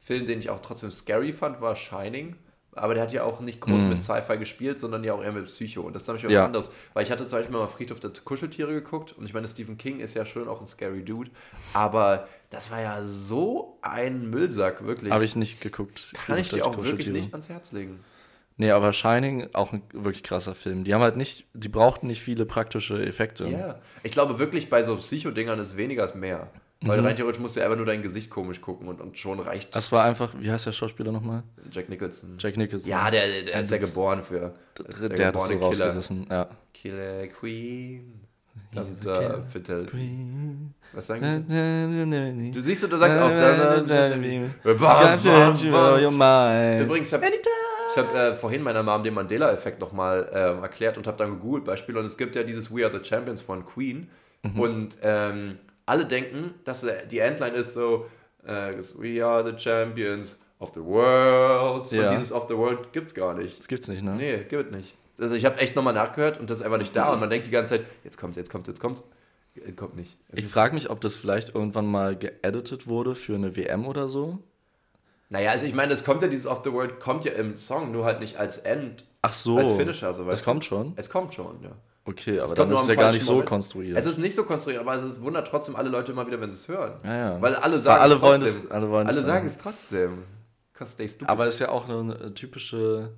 [0.00, 2.36] Film, den ich auch trotzdem scary fand, war Shining.
[2.74, 5.44] Aber der hat ja auch nicht groß mit Sci-Fi gespielt, sondern ja auch eher mit
[5.44, 5.82] Psycho.
[5.82, 6.32] Und das ist nämlich was.
[6.32, 6.46] Ja.
[6.46, 6.70] anderes.
[6.94, 9.12] Weil ich hatte zum Beispiel mal Friedhof der Kuscheltiere geguckt.
[9.12, 11.30] Und ich meine, Stephen King ist ja schon auch ein scary Dude.
[11.74, 15.12] Aber das war ja so ein Müllsack, wirklich.
[15.12, 16.12] Habe ich nicht geguckt.
[16.26, 18.00] Kann ich dir auch wirklich nicht ans Herz legen.
[18.56, 20.84] Nee, aber Shining, auch ein wirklich krasser Film.
[20.84, 23.46] Die haben halt nicht, die brauchten nicht viele praktische Effekte.
[23.48, 23.78] Ja.
[24.02, 26.48] Ich glaube wirklich, bei so Psycho-Dingern ist weniger ist mehr.
[26.84, 27.06] Weil Mhm.
[27.06, 29.92] rein theoretisch musst du einfach nur dein Gesicht komisch gucken und, und schon reicht Das
[29.92, 31.44] war einfach, wie heißt der Schauspieler nochmal?
[31.70, 32.36] Jack Nicholson.
[32.40, 32.90] Jack Nicholson.
[32.90, 34.52] Ja, der, der ist ja geboren für.
[34.88, 35.66] Ist der, hat das so Killer.
[35.66, 36.26] rausgerissen.
[36.28, 36.48] Ja.
[36.74, 38.20] Killer Queen.
[38.74, 39.90] He's a Da, killer Fatality.
[39.90, 40.74] queen.
[40.92, 42.50] Was sagen die?
[42.50, 43.30] Du Du siehst, du sagst auch.
[46.80, 47.24] Übrigens, ich habe
[47.92, 51.64] ich hab, äh, vorhin meiner Mom den Mandela-Effekt nochmal ähm, erklärt und habe dann gegoogelt,
[51.64, 51.96] Beispiel.
[51.96, 54.08] Und es gibt ja dieses We Are the Champions von Queen.
[54.56, 58.06] Und ähm, alle denken, dass äh, die Endline ist so:
[58.44, 61.90] äh, We are the Champions of the world.
[61.92, 62.02] Ja.
[62.02, 63.58] Und dieses of the world gibt's gar nicht.
[63.60, 64.14] Das gibt's nicht, ne?
[64.16, 64.96] Nee, gibt es nicht.
[65.18, 67.12] Also ich habe echt nochmal nachgehört und das ist einfach nicht da.
[67.12, 69.04] Und man denkt die ganze Zeit: Jetzt kommt's, jetzt kommt's, jetzt kommt's.
[69.54, 70.16] Äh, Kommt nicht.
[70.34, 74.38] Ich frage mich, ob das vielleicht irgendwann mal geeditet wurde für eine WM oder so.
[75.32, 77.90] Naja, also ich meine, es kommt ja, dieses of the world kommt ja im Song,
[77.90, 79.56] nur halt nicht als End, Ach so.
[79.58, 80.12] als Finisher.
[80.12, 80.92] So, weißt Es kommt schon?
[80.96, 81.70] Es kommt schon, ja.
[82.04, 83.48] Okay, aber kommt dann ist es ja gar nicht so Moment.
[83.48, 83.96] konstruiert.
[83.96, 86.58] Es ist nicht so konstruiert, aber es wundert trotzdem alle Leute immer wieder, wenn sie
[86.58, 87.00] es hören.
[87.04, 87.40] Ja, ja.
[87.42, 88.62] Weil alle Weil sagen alle es wollen trotzdem.
[88.66, 90.18] es- alle wollen es sagen es trotzdem.
[91.26, 93.10] Aber es ist ja auch ein äh, typische,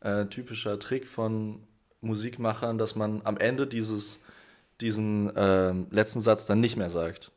[0.00, 1.60] äh, typischer Trick von
[2.02, 4.20] Musikmachern, dass man am Ende dieses,
[4.82, 7.32] diesen ähm, letzten Satz dann nicht mehr sagt.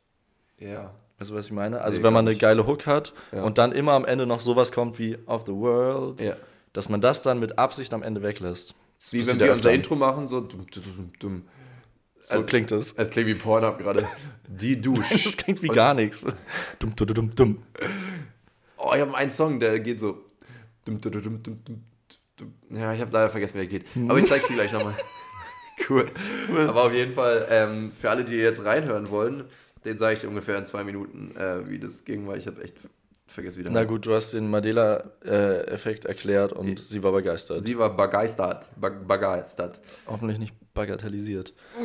[0.58, 0.92] ja.
[1.20, 1.80] Weißt du, was ich meine?
[1.82, 2.40] Also Nee, wenn man eine nicht.
[2.40, 3.42] geile Hook hat Ja.
[3.42, 6.34] und dann immer am Ende noch sowas kommt wie Of the World, ja.
[6.72, 8.74] dass man das dann mit Absicht am Ende weglässt.
[9.10, 9.70] Wie wenn wir unser.
[9.72, 11.42] Intro machen, so dumm, dumm, dumm, dumm.
[12.22, 12.92] So Also- klingt es.
[12.92, 14.06] Es klingt wie Pornhub gerade.
[14.48, 15.14] Die Dusche.
[15.24, 16.22] Das klingt wie gar nichts.
[16.78, 17.62] Dumm, dumm, dumm, dumm.
[18.78, 20.18] Oh, ich habe einen Song, der geht so.
[20.86, 21.82] Dum, dum, dum, dum, dum, dum,
[22.36, 22.54] dum.
[22.78, 23.84] Ja, ich habe leider vergessen, wie er geht.
[24.08, 24.96] Aber ich zeig's dir gleich nochmal.
[25.88, 26.10] Cool.
[26.68, 29.44] Aber auf jeden Fall, ähm, für alle, die jetzt reinhören wollen,
[29.84, 32.76] den sage ich ungefähr in zwei Minuten, äh, wie das ging, weil ich habe echt
[33.26, 33.90] vergessen, wie der Na heißt.
[33.90, 37.62] gut, du hast den Mandela-Effekt erklärt und sie war begeistert.
[37.62, 38.68] Sie war begeistert.
[38.80, 39.80] Be begeistert.
[40.06, 41.54] Hoffentlich nicht bagatellisiert.
[41.80, 41.84] Oh,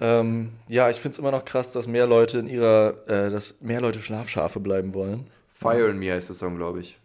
[0.00, 3.60] Ähm, ja, ich finde es immer noch krass, dass mehr Leute in ihrer, äh, dass
[3.60, 5.26] mehr Leute Schlafschafe bleiben wollen.
[5.54, 6.98] Fire in Me heißt der Song, glaube ich.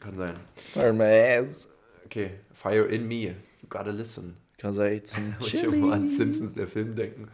[0.00, 0.34] Kann sein.
[0.74, 1.68] Hermes.
[2.04, 3.34] Okay, Fire in Me.
[3.62, 4.36] You gotta listen.
[4.60, 7.28] Cause I ate some Muss ich immer an Simpsons, der Film, denken.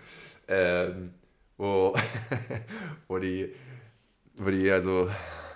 [0.46, 1.10] Ähm,
[1.56, 1.94] wo,
[3.08, 3.52] wo die,
[4.36, 5.08] wo die, also,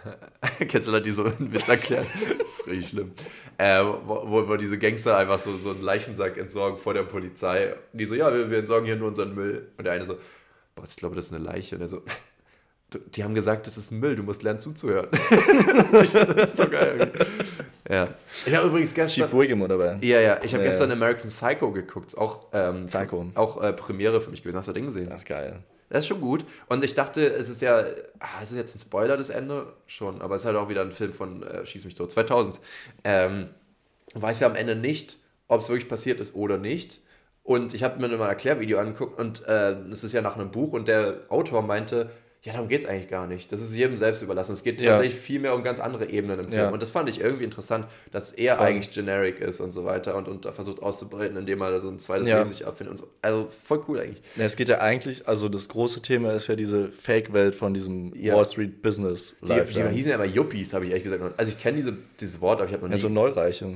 [0.87, 2.07] du Leute, die so einen Witz erklären?
[2.39, 3.13] Das ist richtig schlimm.
[3.59, 7.75] Äh, wo, wo, diese Gangster einfach so, so einen Leichensack entsorgen vor der Polizei.
[7.93, 9.69] Und die so, ja, wir, wir entsorgen hier nur unseren Müll.
[9.77, 10.15] Und der eine so,
[10.75, 11.77] boah, ich glaube, das ist eine Leiche.
[11.77, 12.03] Und er so,
[12.91, 15.09] "Du- die haben gesagt, das ist Müll, du musst lernen zuzuhören.
[15.93, 16.97] das ist so geil.
[16.99, 17.25] irgendwie.
[17.91, 18.09] Ja.
[18.47, 19.25] Ich habe übrigens gestern...
[19.25, 19.33] Chief
[19.79, 19.99] wer?
[20.03, 20.97] Ja, ja, ich habe Ja, gestern ja.
[20.97, 22.17] American Psycho geguckt.
[22.17, 23.31] Auch, ähm, Psycho.
[23.35, 24.57] Auch äh, Premiere für mich gewesen.
[24.59, 25.09] Hast du den gesehen?
[25.11, 25.63] Das ist geil.
[25.91, 26.45] Das ist schon gut.
[26.69, 27.85] Und ich dachte, es ist ja,
[28.21, 29.75] ah, ist es jetzt ein Spoiler, das Ende?
[29.87, 32.61] Schon, aber es ist halt auch wieder ein Film von äh, Schieß mich tot, 2000.
[33.05, 33.51] Ähm,
[34.15, 35.19] weiß ja am Ende nicht,
[35.49, 37.01] ob es wirklich passiert ist oder nicht.
[37.43, 40.53] Und ich habe mir mal ein Erklärvideo angeguckt und äh, es ist ja nach einem
[40.53, 42.11] Buch und der Autor meinte,
[42.43, 43.53] ja, darum geht es eigentlich gar nicht.
[43.53, 44.53] Das ist jedem selbst überlassen.
[44.53, 44.93] Es geht Ja.
[44.93, 46.59] tatsächlich viel mehr um ganz andere Ebenen im Film.
[46.59, 46.71] Ja.
[46.71, 48.67] Und das fand ich irgendwie interessant, dass er Voll.
[48.67, 51.99] eigentlich generic ist und so weiter und, und da versucht auszubreiten, indem er so ein
[51.99, 52.39] zweites Ja.
[52.39, 53.09] Leben sich erfindet und so.
[53.21, 54.23] Also voll cool eigentlich.
[54.37, 58.13] Ja, es geht ja eigentlich, also das große Thema ist ja diese Fake-Welt von diesem.
[58.15, 61.23] Wall Street Business Die, die hießen ja immer Yuppies, habe ich ehrlich gesagt.
[61.37, 62.95] Also ich kenne diese, dieses Wort, aber ich habe noch nie.
[62.95, 63.67] Ja, so Neureiche.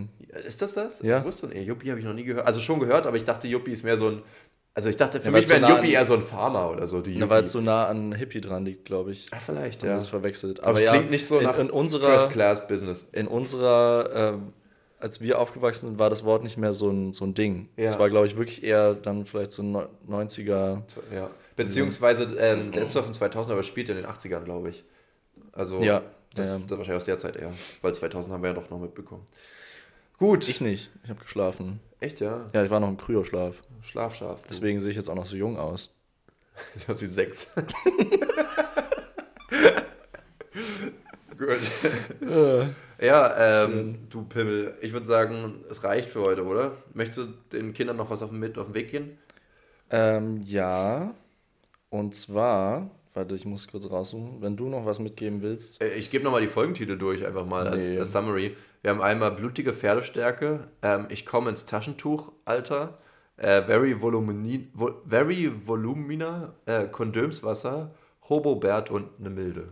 [0.47, 1.03] ist das das?
[1.03, 1.19] Ja.
[1.19, 1.67] Ich wusste nicht.
[1.69, 2.47] Yuppie habe ich noch nie gehört.
[2.47, 4.23] Also schon gehört, aber ich dachte, Yuppie ist mehr so ein.
[4.77, 6.69] Also ich dachte, für Ja, mich wäre so ein nah Yuppie eher so ein Farmer
[6.71, 7.01] oder so.
[7.01, 9.29] Die Ja, weil es so nah an Hippie dran liegt, glaube ich.
[9.31, 9.95] ah, vielleicht, Ja.
[9.95, 10.65] Das verwechselt.
[10.65, 13.09] aber es ja, klingt nicht so in, nach in unserer, First-Class-Business.
[13.13, 14.53] in unserer, ähm,
[14.99, 17.69] als wir aufgewachsen sind, war das Wort nicht mehr so ein, so ein Ding.
[17.77, 17.99] Das Ja.
[18.01, 19.77] war, glaube ich, wirklich eher dann vielleicht so ein
[20.09, 20.83] 90er.
[21.15, 21.31] Ja.
[21.55, 24.83] Beziehungsweise, ähm, der ist zwar von 2000, aber spielt in den 80ern, glaube ich.
[25.53, 26.03] Also, Ja,
[26.35, 26.59] das, ja.
[26.59, 27.53] das wahrscheinlich aus der Zeit eher.
[27.81, 29.23] Weil 2000 haben wir ja doch noch mitbekommen.
[30.19, 30.49] Gut.
[30.49, 30.91] Ich nicht.
[31.05, 31.79] Ich habe geschlafen.
[32.05, 32.45] Echt, ja.
[32.53, 33.63] Ja, ich war noch im Kryoschlaf.
[33.81, 34.43] Schlafschaf.
[34.43, 34.49] du.
[34.49, 35.91] Deswegen sehe ich jetzt auch noch so jung aus.
[36.75, 37.53] Sieht aus wie sechs.
[41.37, 41.59] Gut.
[43.01, 46.77] ja, ähm, du Pimmel, ich würde sagen, es reicht für heute, oder?
[46.93, 49.19] Möchtest du den Kindern noch was auf den, mit auf den Weg gehen?
[49.91, 51.13] Ähm, ja.
[51.91, 54.41] Und zwar, warte, ich muss kurz raussuchen.
[54.41, 55.83] Wenn du noch was mitgeben willst.
[55.83, 57.99] Äh, Ich gebe nochmal die Folgentitel durch, einfach mal als, Nee.
[58.01, 58.57] als Summary.
[58.85, 62.99] Wir haben einmal blutige Pferdestärke, ähm, ich komme ins Taschentuch, Alter,
[63.39, 67.95] äh, very, volumini, vo, very Volumina, äh, Kondömswasser,
[68.29, 69.71] Hobobert und eine Milde.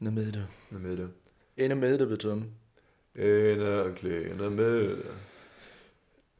[0.00, 0.48] Eine milde.
[0.72, 1.10] Eine Milde.
[1.56, 2.42] Eine milde, bitte.
[3.14, 5.04] Eine kleine Milde.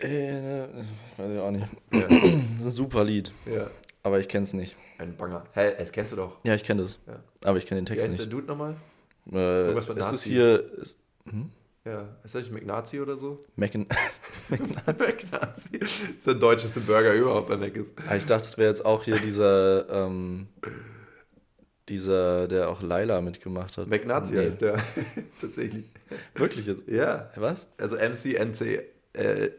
[0.00, 0.68] Eine,
[1.18, 1.66] weiß ich auch nicht.
[1.92, 2.00] Ja.
[2.00, 3.32] Das ist ein super Lied.
[3.46, 3.70] ja.
[4.02, 4.74] Aber ich kenne es nicht.
[4.98, 5.44] Ein Banger.
[5.52, 6.38] Hä, das kennst du doch.
[6.42, 6.98] Ja, ich kenne das.
[7.06, 7.22] Ja.
[7.44, 8.32] Aber ich kenne den Wie Text heißt der nicht.
[8.32, 8.74] Dude nochmal?
[9.32, 10.72] Äh, ist das hier.
[10.78, 10.98] Ist,
[11.30, 11.50] hm?
[11.84, 12.08] Ja.
[12.24, 13.40] Ist das nicht McNazi oder so?
[13.56, 13.86] Mackin
[14.48, 15.78] McNazi.
[15.78, 17.94] Das ist der deutscheste Burger überhaupt bei Mac ist.
[18.08, 19.88] Ah, ich dachte, es wäre jetzt auch hier dieser.
[19.88, 20.48] Ähm,
[21.88, 23.86] dieser, der auch Laila mitgemacht hat.
[23.88, 24.40] McNazi Nee.
[24.44, 24.78] heißt der.
[25.40, 25.86] Tatsächlich.
[26.34, 26.86] Wirklich jetzt?
[26.86, 27.30] Ja.
[27.36, 27.66] Was?
[27.78, 28.82] Also MCNC.
[29.14, 29.50] Äh.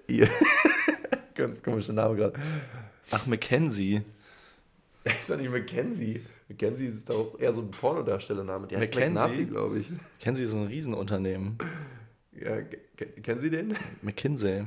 [1.34, 2.40] Ganz komischer Name gerade.
[3.10, 4.04] Ach, Mackenzie.
[5.04, 6.22] ist doch nicht Mackenzie.
[6.50, 8.68] Mackenzie ist doch eher so ein Pornodarstellername.
[8.68, 8.94] Der heißt?
[8.96, 9.90] McNazi, glaube ich.
[9.92, 11.58] Mackenzie ist ein Riesenunternehmen.
[12.34, 13.76] Ja, ke- kennen Sie den?
[14.02, 14.66] McKinsey.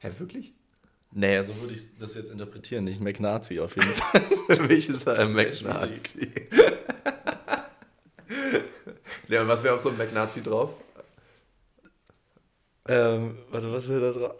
[0.00, 0.52] Hä, wirklich?
[1.12, 4.20] Nee, so würde ich das jetzt interpretieren, nicht McNazi auf jeden Fall.
[4.56, 6.30] Für mich ist er ein McNazi.
[9.28, 10.74] ja, und was wäre auf so einem McNazi drauf?
[12.88, 14.34] ähm, warte, was wäre da drauf?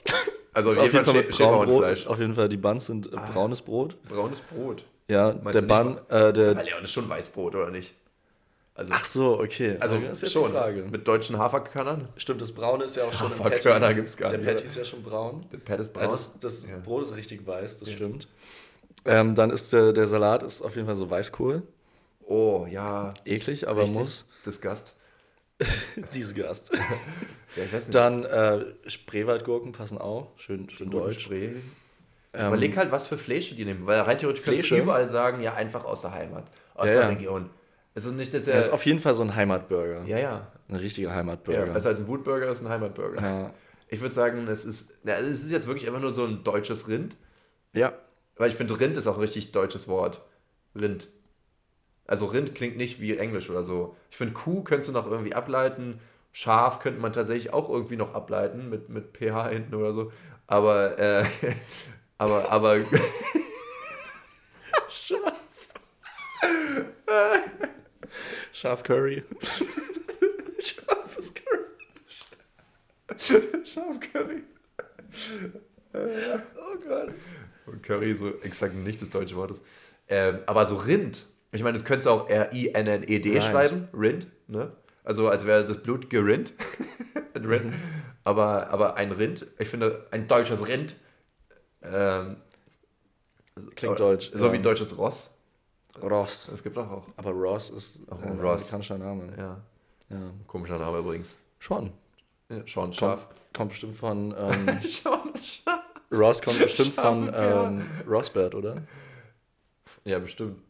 [0.53, 1.69] Also auf jeden Fall mit Schä- braunem Brot.
[1.69, 1.99] Schäferhundfleisch.
[2.01, 3.97] Ist Auf jeden Fall, die Buns sind äh, braunes Brot.
[4.09, 4.85] Braunes Brot.
[5.09, 6.55] Ja, Meinst der nicht äh, der.
[6.55, 7.95] Leon ist schon Weißbrot, oder nicht?
[8.77, 9.77] Also, Ach so, okay.
[9.79, 10.47] also das ist jetzt schon.
[10.47, 10.83] die Frage.
[10.91, 12.09] Mit deutschen Haferkörnern?
[12.17, 13.95] Stimmt, das Braune ist ja auch schon Haferkörner Patty.
[13.95, 14.69] gibt's gar Der nicht, Patty oder?
[14.69, 15.47] ist ja schon braun.
[15.53, 16.05] Der Pat ist braun.
[16.05, 16.79] Ja, das das Ja.
[16.79, 17.95] Brot ist richtig weiß, das Ja.
[17.95, 18.27] stimmt.
[19.05, 21.63] Ähm, dann ist der, der Salat ist auf jeden Fall so Weißkohl.
[22.27, 23.15] oh, ja.
[23.25, 23.97] Eklig, aber richtig.
[23.99, 24.25] muss.
[24.45, 24.97] Disgust.
[26.15, 26.73] Diese Gast.
[27.55, 27.95] Ja, ich weiß nicht.
[27.95, 30.33] Dann äh, Spreewaldgurken passen auch.
[30.37, 31.21] Schön, schön deutsch.
[31.21, 31.57] Spray.
[32.35, 33.87] Ähm, Überleg halt, was für Fläche die nehmen.
[33.87, 34.83] Weil rein theoretisch kannst du Fläche?
[34.83, 36.45] überall sagen, ja, einfach aus der Heimat.
[36.75, 37.09] Aus Ja, der ja.
[37.09, 37.51] Region.
[37.95, 38.61] Es ist nicht, dass Er er.
[38.61, 40.03] ist auf jeden Fall so ein Heimatburger.
[40.07, 40.47] ja, ja.
[40.69, 41.15] Ein richtiger ja.
[41.15, 41.67] Heimatburger.
[41.67, 43.23] Besser als ein Wutburger ist ein Heimatburger.
[43.23, 43.51] Ja.
[43.89, 46.89] Ich würde sagen, es ist, ja, es ist jetzt wirklich einfach nur so ein deutsches
[46.89, 47.17] Rind.
[47.73, 47.93] ja.
[48.37, 50.21] Weil ich finde, Rind ist auch ein richtig deutsches Wort.
[50.75, 51.09] Rind.
[52.07, 53.95] Also Rind klingt nicht wie Englisch oder so.
[54.11, 56.01] Ich finde, Kuh könntest du noch irgendwie ableiten.
[56.33, 60.11] Schaf könnte man tatsächlich auch irgendwie noch ableiten mit, mit pH hinten oder so.
[60.49, 61.25] Aber, äh,
[62.19, 62.81] aber, aber,
[64.91, 65.41] Scharf.
[68.53, 69.23] Scharf Curry.
[70.61, 71.65] Scharfes Curry.
[73.65, 74.43] Schafcurry.
[75.95, 77.13] Oh Gott.
[77.67, 79.63] Und Curry so exakt nicht das deutsche Wort ist.
[80.09, 81.27] Ähm, aber so Rind.
[81.53, 83.43] Ich meine, das könntest du auch R-I-N-N-E-D Rind.
[83.43, 83.89] schreiben.
[83.95, 84.73] Rind, ne?
[85.05, 86.53] Also als wäre das Blut gerinnt.
[87.35, 87.75] ein Rind.
[88.25, 90.97] Aber, aber ein Rind, ich finde, ein deutsches Rind.
[91.85, 92.37] Ähm,
[93.77, 94.31] Klingt deutsch.
[94.35, 94.53] So ja.
[94.53, 95.31] wie ein deutsches Ross.
[96.03, 96.49] Ross.
[96.51, 97.05] Das gibt auch auch.
[97.17, 98.73] Aber Ross ist auch ein Ross.
[98.73, 99.33] amerikanischer Name.
[99.39, 99.61] Ja.
[100.11, 100.17] Ja.
[100.47, 101.39] Komischer Name übrigens.
[101.59, 101.93] Schon.
[102.49, 103.27] Ja, Sean Kommt, Scharf.
[103.53, 104.33] kommt bestimmt von.
[104.39, 105.81] Ähm, Sean Scharf.
[106.13, 107.67] Ross kommt bestimmt von Scharfe Perle.
[107.69, 108.83] ähm, Rossbert, oder?
[110.05, 110.61] Ja, bestimmt.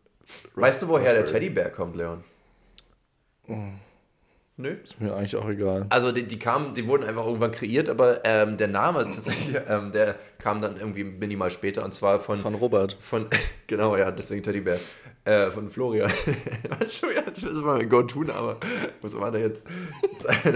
[0.54, 1.40] Weißt du, woher der Raspberry.
[1.46, 2.24] Teddybär kommt, Leon?
[4.57, 4.76] Nö.
[4.84, 5.86] Ist mir eigentlich auch egal.
[5.90, 9.90] Also die, die kamen, die wurden einfach irgendwann kreiert, aber ähm, der Name tatsächlich, ähm,
[9.90, 12.96] der kam dann irgendwie minimal später und zwar von, Von Robert.
[13.00, 13.26] von
[13.66, 14.78] genau, ja, deswegen Teddybär,
[15.24, 16.10] äh, von Florian.
[16.90, 18.56] Schon wieder, das ist mal mein Go-To-Name.
[19.00, 19.64] Muss man da jetzt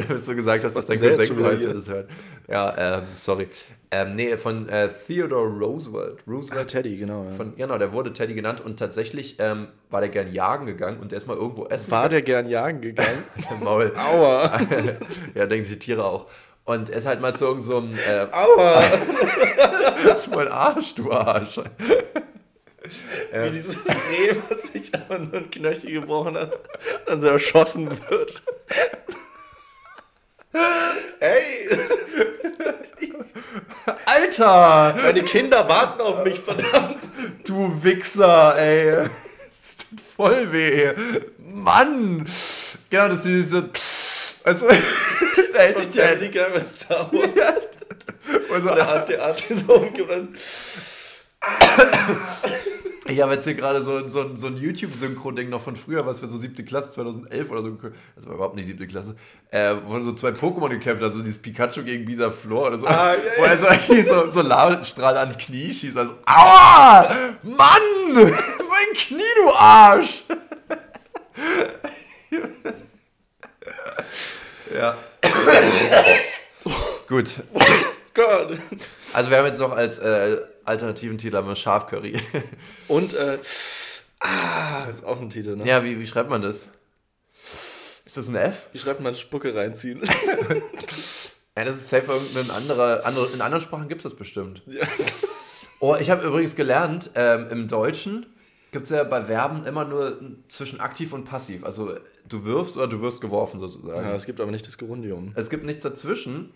[0.09, 2.11] bis du gesagt hast, dass dein Der Cousin weiß, der das hört.
[2.49, 3.49] Ja, ähm, sorry.
[3.91, 6.19] Ähm, nee, von äh, Theodore Roosevelt.
[6.21, 7.25] Ah, Roosevelt Teddy, genau.
[7.25, 7.31] Ja.
[7.31, 11.13] von, genau, der wurde Teddy genannt und tatsächlich ähm, war der gern jagen gegangen und
[11.13, 13.25] der ist mal irgendwo essen War der gern jagen gegangen?
[13.37, 13.65] gegangen.
[13.65, 13.93] Maul.
[13.97, 14.61] Aua.
[15.35, 16.27] ja, denken sich Tiere auch.
[16.65, 18.83] Und er ist halt mal zu irgendeinem so einem, äh, Aua.
[20.05, 21.61] das ist mein Arsch, du Arsch.
[23.33, 26.59] Wie dieses Reh, was sich aber nur ein Knöchel gebrochen hat,
[27.07, 28.43] dann so erschossen wird.
[31.21, 31.69] Hey,
[34.05, 37.09] Alter, meine Kinder warten auf mich, verdammt.
[37.45, 39.09] du Wichser, ey.
[39.49, 40.93] Das tut voll weh.
[41.39, 42.27] Mann.
[42.91, 43.71] Genau, das ist diese,
[44.45, 44.67] also,
[45.53, 47.69] da hätte ich Und dir Liga bei Star Wars.
[48.53, 50.39] also, Der hat der Art so umgewandt.
[53.11, 56.27] Ich habe jetzt hier gerade so, so, so ein YouTube-Synchro-Ding noch von früher, was für
[56.27, 57.71] so siebte Klasse, 2011 oder so,
[58.17, 59.15] das war überhaupt nicht siebte Klasse,
[59.51, 63.15] äh, wo so zwei Pokémon gekämpft haben, so dieses Pikachu gegen Bisaflor oder so, Ah,
[63.15, 67.09] ja, wo er so, eigentlich so, so Ladestrahl ans Knie schießt, also, aua,
[67.43, 70.25] Mann, mein Knie, du Arsch.
[74.75, 74.99] ja.
[77.09, 77.37] Gut.
[78.19, 78.59] Gott.
[79.13, 82.21] Also wir haben jetzt noch als äh, alternativen Titel haben wir Schafcurry.
[82.89, 83.39] Und, äh,
[84.19, 85.65] ah, ist auch ein Titel, ne?
[85.65, 86.67] ja, wie, wie schreibt man das?
[88.05, 88.67] Ist das ein F?
[88.73, 90.03] Wie schreibt man Spucke reinziehen?
[91.57, 94.63] Ja, das ist safe irgendein anderer, andere, in anderen Sprachen gibt es das bestimmt.
[94.67, 94.87] Ja.
[95.81, 98.27] Oh, ich habe übrigens gelernt, ähm, im Deutschen
[98.71, 101.65] gibt es ja bei Verben immer nur zwischen aktiv und passiv.
[101.65, 101.97] Also
[102.29, 104.03] du wirfst oder du wirst geworfen sozusagen.
[104.03, 105.33] ja, es gibt aber nicht das Gerundium.
[105.35, 106.53] Es gibt nichts dazwischen.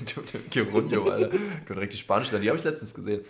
[0.50, 1.28] Gerundio, Alter.
[1.28, 2.42] Können direkt die Spanisch lernen.
[2.42, 3.24] Die habe ich letztens gesehen.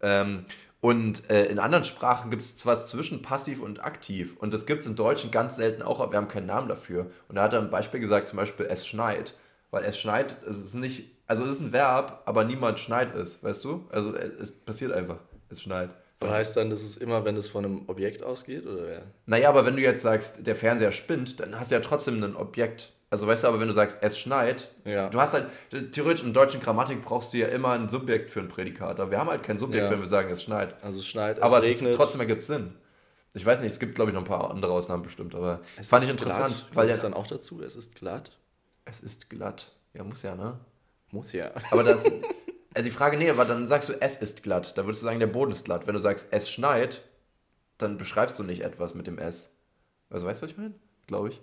[0.00, 0.44] Ähm,
[0.80, 4.36] und äh, in anderen Sprachen gibt es was zwischen passiv und aktiv.
[4.38, 7.10] Und das gibt es im Deutschen ganz selten auch, aber wir haben keinen Namen dafür.
[7.28, 9.34] Und da hat er ein Beispiel gesagt, zum Beispiel es schneit.
[9.70, 13.42] Weil es schneit, es ist nicht, also es ist ein Verb, aber niemand schneit es,
[13.44, 13.86] weißt du?
[13.90, 15.94] Also es, es passiert einfach, es schneit.
[16.30, 18.66] Heißt dann, dass es immer, wenn es von einem Objekt ausgeht?
[18.66, 19.00] Oder ja?
[19.26, 22.36] Naja, aber wenn du jetzt sagst, der Fernseher spinnt, dann hast du ja trotzdem ein
[22.36, 22.92] Objekt.
[23.10, 25.08] Also weißt du, aber wenn du sagst, es schneit, Ja.
[25.10, 25.46] du hast halt,
[25.92, 29.00] theoretisch in deutschen Grammatik brauchst du ja immer ein Subjekt für ein Prädikat.
[29.00, 29.90] Aber wir haben halt kein Subjekt, Ja.
[29.90, 30.74] wenn wir sagen, es schneit.
[30.82, 31.90] Also es schneit, aber es es regnet.
[31.90, 32.74] ist, trotzdem ergibt Sinn.
[33.34, 35.88] Ich weiß nicht, es gibt, glaube ich, noch ein paar andere Ausnahmen bestimmt, aber es
[35.88, 36.66] fand ich ist interessant, Glatt.
[36.76, 38.30] weil ja, dann auch dazu, es ist glatt.
[38.84, 39.72] es ist glatt.
[39.94, 40.58] Ja, muss ja, ne?
[41.10, 41.50] Muss ja.
[41.70, 42.04] Aber das,
[42.74, 44.76] also die Frage, nee, aber dann sagst du, es ist glatt.
[44.78, 45.86] Da würdest du sagen, der Boden ist glatt.
[45.86, 47.02] Wenn du sagst, es schneit,
[47.78, 49.54] dann beschreibst du nicht etwas mit dem S.
[50.10, 50.74] Also weißt du, was ich meine?
[51.06, 51.40] Glaube ich.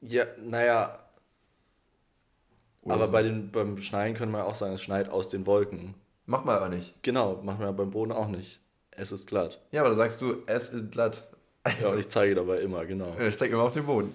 [0.00, 0.98] Ja, naja,
[2.82, 3.12] Oder aber so.
[3.12, 5.94] bei den, beim Schneien können wir auch sagen, es schneit aus den Wolken.
[6.26, 6.94] Mach mal aber nicht.
[7.02, 8.60] Genau, machen wir beim Boden auch nicht.
[8.90, 9.60] Es ist glatt.
[9.72, 11.28] Ja, aber da sagst du, es ist glatt.
[11.82, 13.14] Ja, und ich zeige dabei immer, genau.
[13.18, 14.14] Ich zeig immer auf den Boden.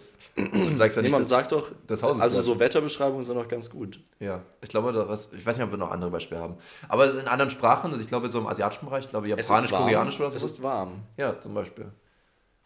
[0.75, 3.69] Sagst ja nicht, Niemand sagt doch, das Haus ist also so Wetterbeschreibungen sind doch ganz
[3.69, 3.99] gut.
[4.19, 6.55] Ja, ich glaube, da was, ich weiß nicht, ob wir noch andere Beispiele haben.
[6.87, 9.49] Aber in anderen Sprachen, also ich glaube, so im asiatischen Bereich, ich glaube, Es ist
[9.49, 9.71] Japanisch.
[9.71, 10.37] Koreanisch oder so.
[10.37, 11.03] Es ist warm.
[11.17, 11.91] ja, zum Beispiel.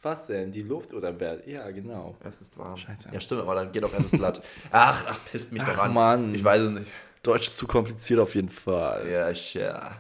[0.04, 0.52] Was denn?
[0.52, 1.48] Die Luft oder wer?
[1.50, 2.16] Ja, genau.
[2.24, 2.78] Es ist warm.
[2.78, 3.10] Scheiße.
[3.12, 4.44] Ja, stimmt, aber dann geht doch, es ist glatt.
[4.72, 5.94] Ach, ach, pisst mich doch an.
[5.94, 6.36] Mann.
[6.36, 6.92] Ich weiß es nicht.
[7.24, 9.10] Deutsch ist zu kompliziert auf jeden Fall.
[9.10, 9.92] Ja, ja.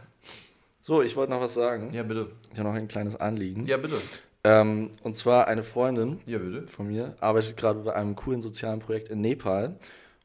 [0.82, 1.90] So, ich wollte noch was sagen.
[1.92, 2.28] Ja, bitte.
[2.54, 3.66] Ich habe noch ein kleines Anliegen.
[3.66, 3.96] Ja, bitte.
[4.46, 9.10] Ähm, und zwar eine Freundin Ja, von mir arbeitet gerade bei einem coolen sozialen Projekt
[9.10, 9.76] in Nepal.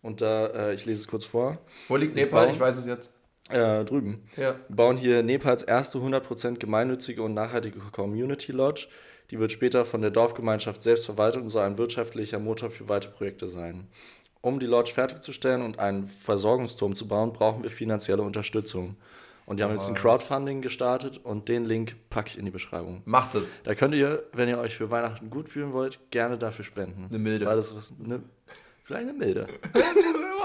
[0.02, 2.44] Und da, äh, ich lese es kurz vor, Wo liegt Nepal?
[2.46, 3.12] bauen- Ich weiß es jetzt.
[3.48, 4.20] äh, drüben.
[4.36, 4.54] Ja.
[4.68, 8.86] Wir bauen hier Nepals erste 100% gemeinnützige und nachhaltige Community Lodge.
[9.30, 13.10] Die wird später von der Dorfgemeinschaft selbst verwaltet und soll ein wirtschaftlicher Motor für weitere
[13.12, 13.88] Projekte sein.
[14.42, 18.96] Um die Lodge fertigzustellen und einen Versorgungsturm zu bauen, brauchen wir finanzielle Unterstützung.
[19.50, 19.96] Und die haben jetzt ein?
[19.96, 23.02] Crowdfunding gestartet und den Link packe ich in die Beschreibung.
[23.04, 23.64] Macht es.
[23.64, 27.06] Da könnt ihr, wenn ihr euch für Weihnachten gut fühlen wollt, gerne dafür spenden.
[27.08, 27.46] Eine Milde.
[27.46, 28.22] Weil das ist eine,
[28.84, 29.48] vielleicht eine Milde.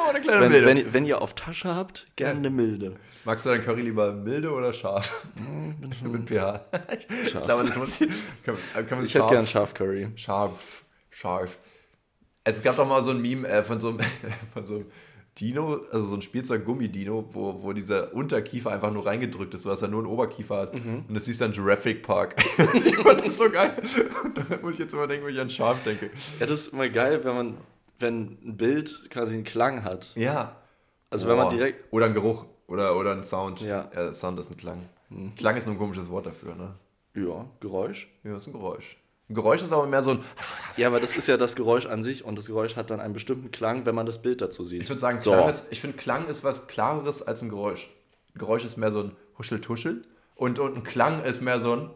[0.09, 0.67] Eine kleine Wenn, Milde.
[0.67, 2.95] wenn, ihr- wenn ihr auf Tasche habt, gerne eine Milde.
[3.25, 5.25] Magst du dein Curry lieber milde oder scharf?
[6.03, 6.63] Mit pH.
[6.95, 7.43] Ich, ich Scharf.
[7.43, 8.11] glaube, das muss ich.
[8.43, 8.55] Kann,
[8.87, 10.09] kann man Ich hätte gern Scharf Curry.
[10.15, 10.85] Scharf.
[11.09, 11.57] Scharf.
[12.43, 13.99] Es gab doch mal so ein Meme äh, von, so einem,
[14.53, 14.85] von so einem
[15.39, 19.89] Dino, also so ein Spielzeug-Gummi-Dino, wo, wo dieser Unterkiefer einfach nur reingedrückt ist, sodass er
[19.89, 20.73] nur einen Oberkiefer hat.
[20.75, 22.35] Und das hieß dann Jurassic Park.
[22.85, 23.75] ich fand das so geil.
[24.23, 26.09] Und da muss ich jetzt immer denken, wenn ich an Scharf denke.
[26.39, 27.57] Ja, das ist immer geil, wenn man,
[27.99, 30.13] wenn ein Bild quasi einen Klang hat.
[30.15, 30.55] Ja.
[31.09, 31.91] Also wenn man direkt.
[31.91, 32.45] Oder ein Geruch.
[32.67, 33.59] Oder, oder ein Sound.
[33.61, 34.13] Ja.
[34.13, 34.83] Sound ist ein Klang.
[35.35, 36.75] Klang ist nur ein komisches Wort dafür, ne?
[37.13, 38.09] Ja, Geräusch.
[38.23, 38.97] Ja, ist ein Geräusch.
[39.27, 40.19] Ein Geräusch ist aber mehr so ein.
[40.77, 43.13] Ja, aber das ist ja das Geräusch an sich und das Geräusch hat dann einen
[43.13, 44.81] bestimmten Klang, wenn man das Bild dazu sieht.
[44.81, 45.31] Ich würde sagen, So.
[45.31, 47.89] Klang ist, ich finde, Klang ist was Klareres als ein Geräusch.
[48.35, 50.03] Ein Geräusch ist mehr so ein Huschel-Tuschel.
[50.35, 51.89] Und, und ein Klang ist mehr so ein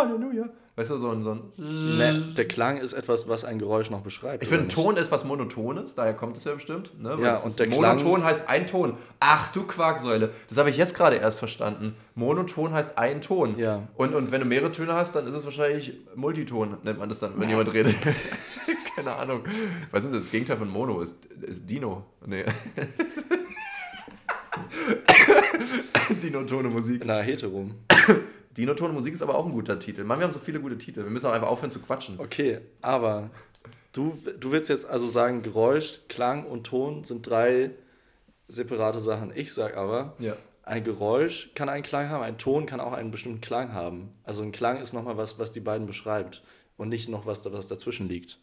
[0.00, 0.48] Halleluja.
[0.74, 1.22] Weißt du, so ein.
[1.22, 4.42] So ein Ne, der Klang ist etwas, was ein Geräusch noch beschreibt.
[4.42, 4.68] ich finde?
[4.68, 6.98] Ton ist was Monotones, daher kommt es ja bestimmt.
[6.98, 7.18] Ne?
[7.20, 8.94] Ja, und der Klang- Monoton heißt ein Ton.
[9.20, 10.30] Ach du Quarksäule.
[10.48, 11.94] Das habe ich jetzt gerade erst verstanden.
[12.14, 13.58] Monoton heißt ein Ton.
[13.58, 13.82] Ja.
[13.96, 17.18] Und, und wenn du mehrere Töne hast, dann ist es wahrscheinlich Multiton, nennt man das
[17.18, 17.94] dann, wenn jemand redet.
[18.96, 19.42] Keine Ahnung.
[19.90, 21.00] Was ist denn das Gegenteil von Mono?
[21.02, 22.04] Ist, ist Dino.
[22.24, 22.44] Nee.
[26.22, 27.02] Dinotone Musik.
[27.04, 27.74] Na, Heterum.
[28.56, 30.04] Dinotone Musik ist aber auch ein guter Titel.
[30.04, 31.04] Mann, wir haben so viele gute Titel.
[31.04, 32.18] Wir müssen auch einfach aufhören zu quatschen.
[32.20, 33.30] Okay, aber
[33.92, 37.70] du, du willst jetzt also sagen, Geräusch, Klang und Ton sind drei
[38.48, 39.32] separate Sachen.
[39.34, 40.36] Ich sag aber, Ja.
[40.64, 44.10] ein Geräusch kann einen Klang haben, ein Ton kann auch einen bestimmten Klang haben.
[44.24, 46.42] Also ein Klang ist nochmal was, was die beiden beschreibt
[46.76, 48.38] und nicht noch was, was dazwischen liegt.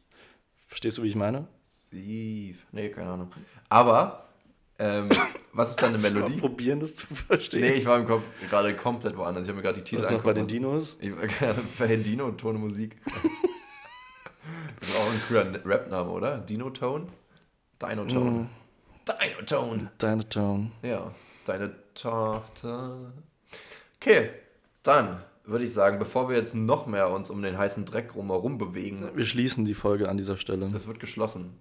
[0.66, 1.48] Verstehst du, wie ich meine?
[1.68, 2.58] Steve.
[2.72, 3.30] Nee, keine Ahnung.
[3.70, 4.29] Aber,
[4.80, 5.10] ähm,
[5.54, 6.40] was ist dann eine Kannst du mal Melodie?
[6.42, 7.62] probieren, das zu verstehen.
[7.62, 9.44] Nee, ich war im Kopf gerade komplett woanders.
[9.44, 10.52] Ich habe mir gerade die Titel was noch bei den angeguckt.
[10.52, 10.98] Dinos?
[11.02, 12.98] Ich war gerade bei Dino und Tone Musik.
[14.80, 16.38] das ist auch ein cooler Rap-Name, oder?
[16.40, 17.08] Dino Tone?
[17.82, 18.32] Dino Tone.
[18.32, 18.50] Mhm.
[19.08, 19.92] Dino Tone.
[19.98, 20.72] Deine Ton.
[20.84, 21.12] Ja,
[21.46, 23.12] deine Tochter.
[24.00, 24.30] Okay,
[24.84, 28.58] dann würde ich sagen, bevor wir jetzt noch mehr uns um den heißen Dreck rumherum
[28.58, 30.70] bewegen, Wir schließen die Folge an dieser Stelle.
[30.72, 31.58] das wird geschlossen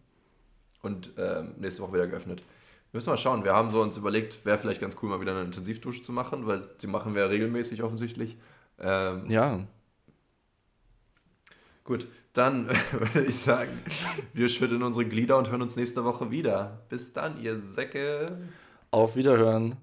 [0.82, 2.42] und ähm, nächste Woche wieder geöffnet.
[2.90, 3.44] Wir müssen mal schauen.
[3.44, 6.46] Wir haben so uns überlegt, wäre vielleicht ganz cool, mal wieder eine Intensivdusche zu machen,
[6.46, 8.38] weil die machen wir ja regelmäßig offensichtlich.
[8.78, 9.60] Ähm, Ja,
[11.88, 13.70] Gut, dann würde ich sagen,
[14.34, 16.82] wir schütteln unsere Glieder und hören uns nächste Woche wieder.
[16.90, 18.36] Bis dann, ihr Säcke.
[18.90, 19.76] auf Wiederhören.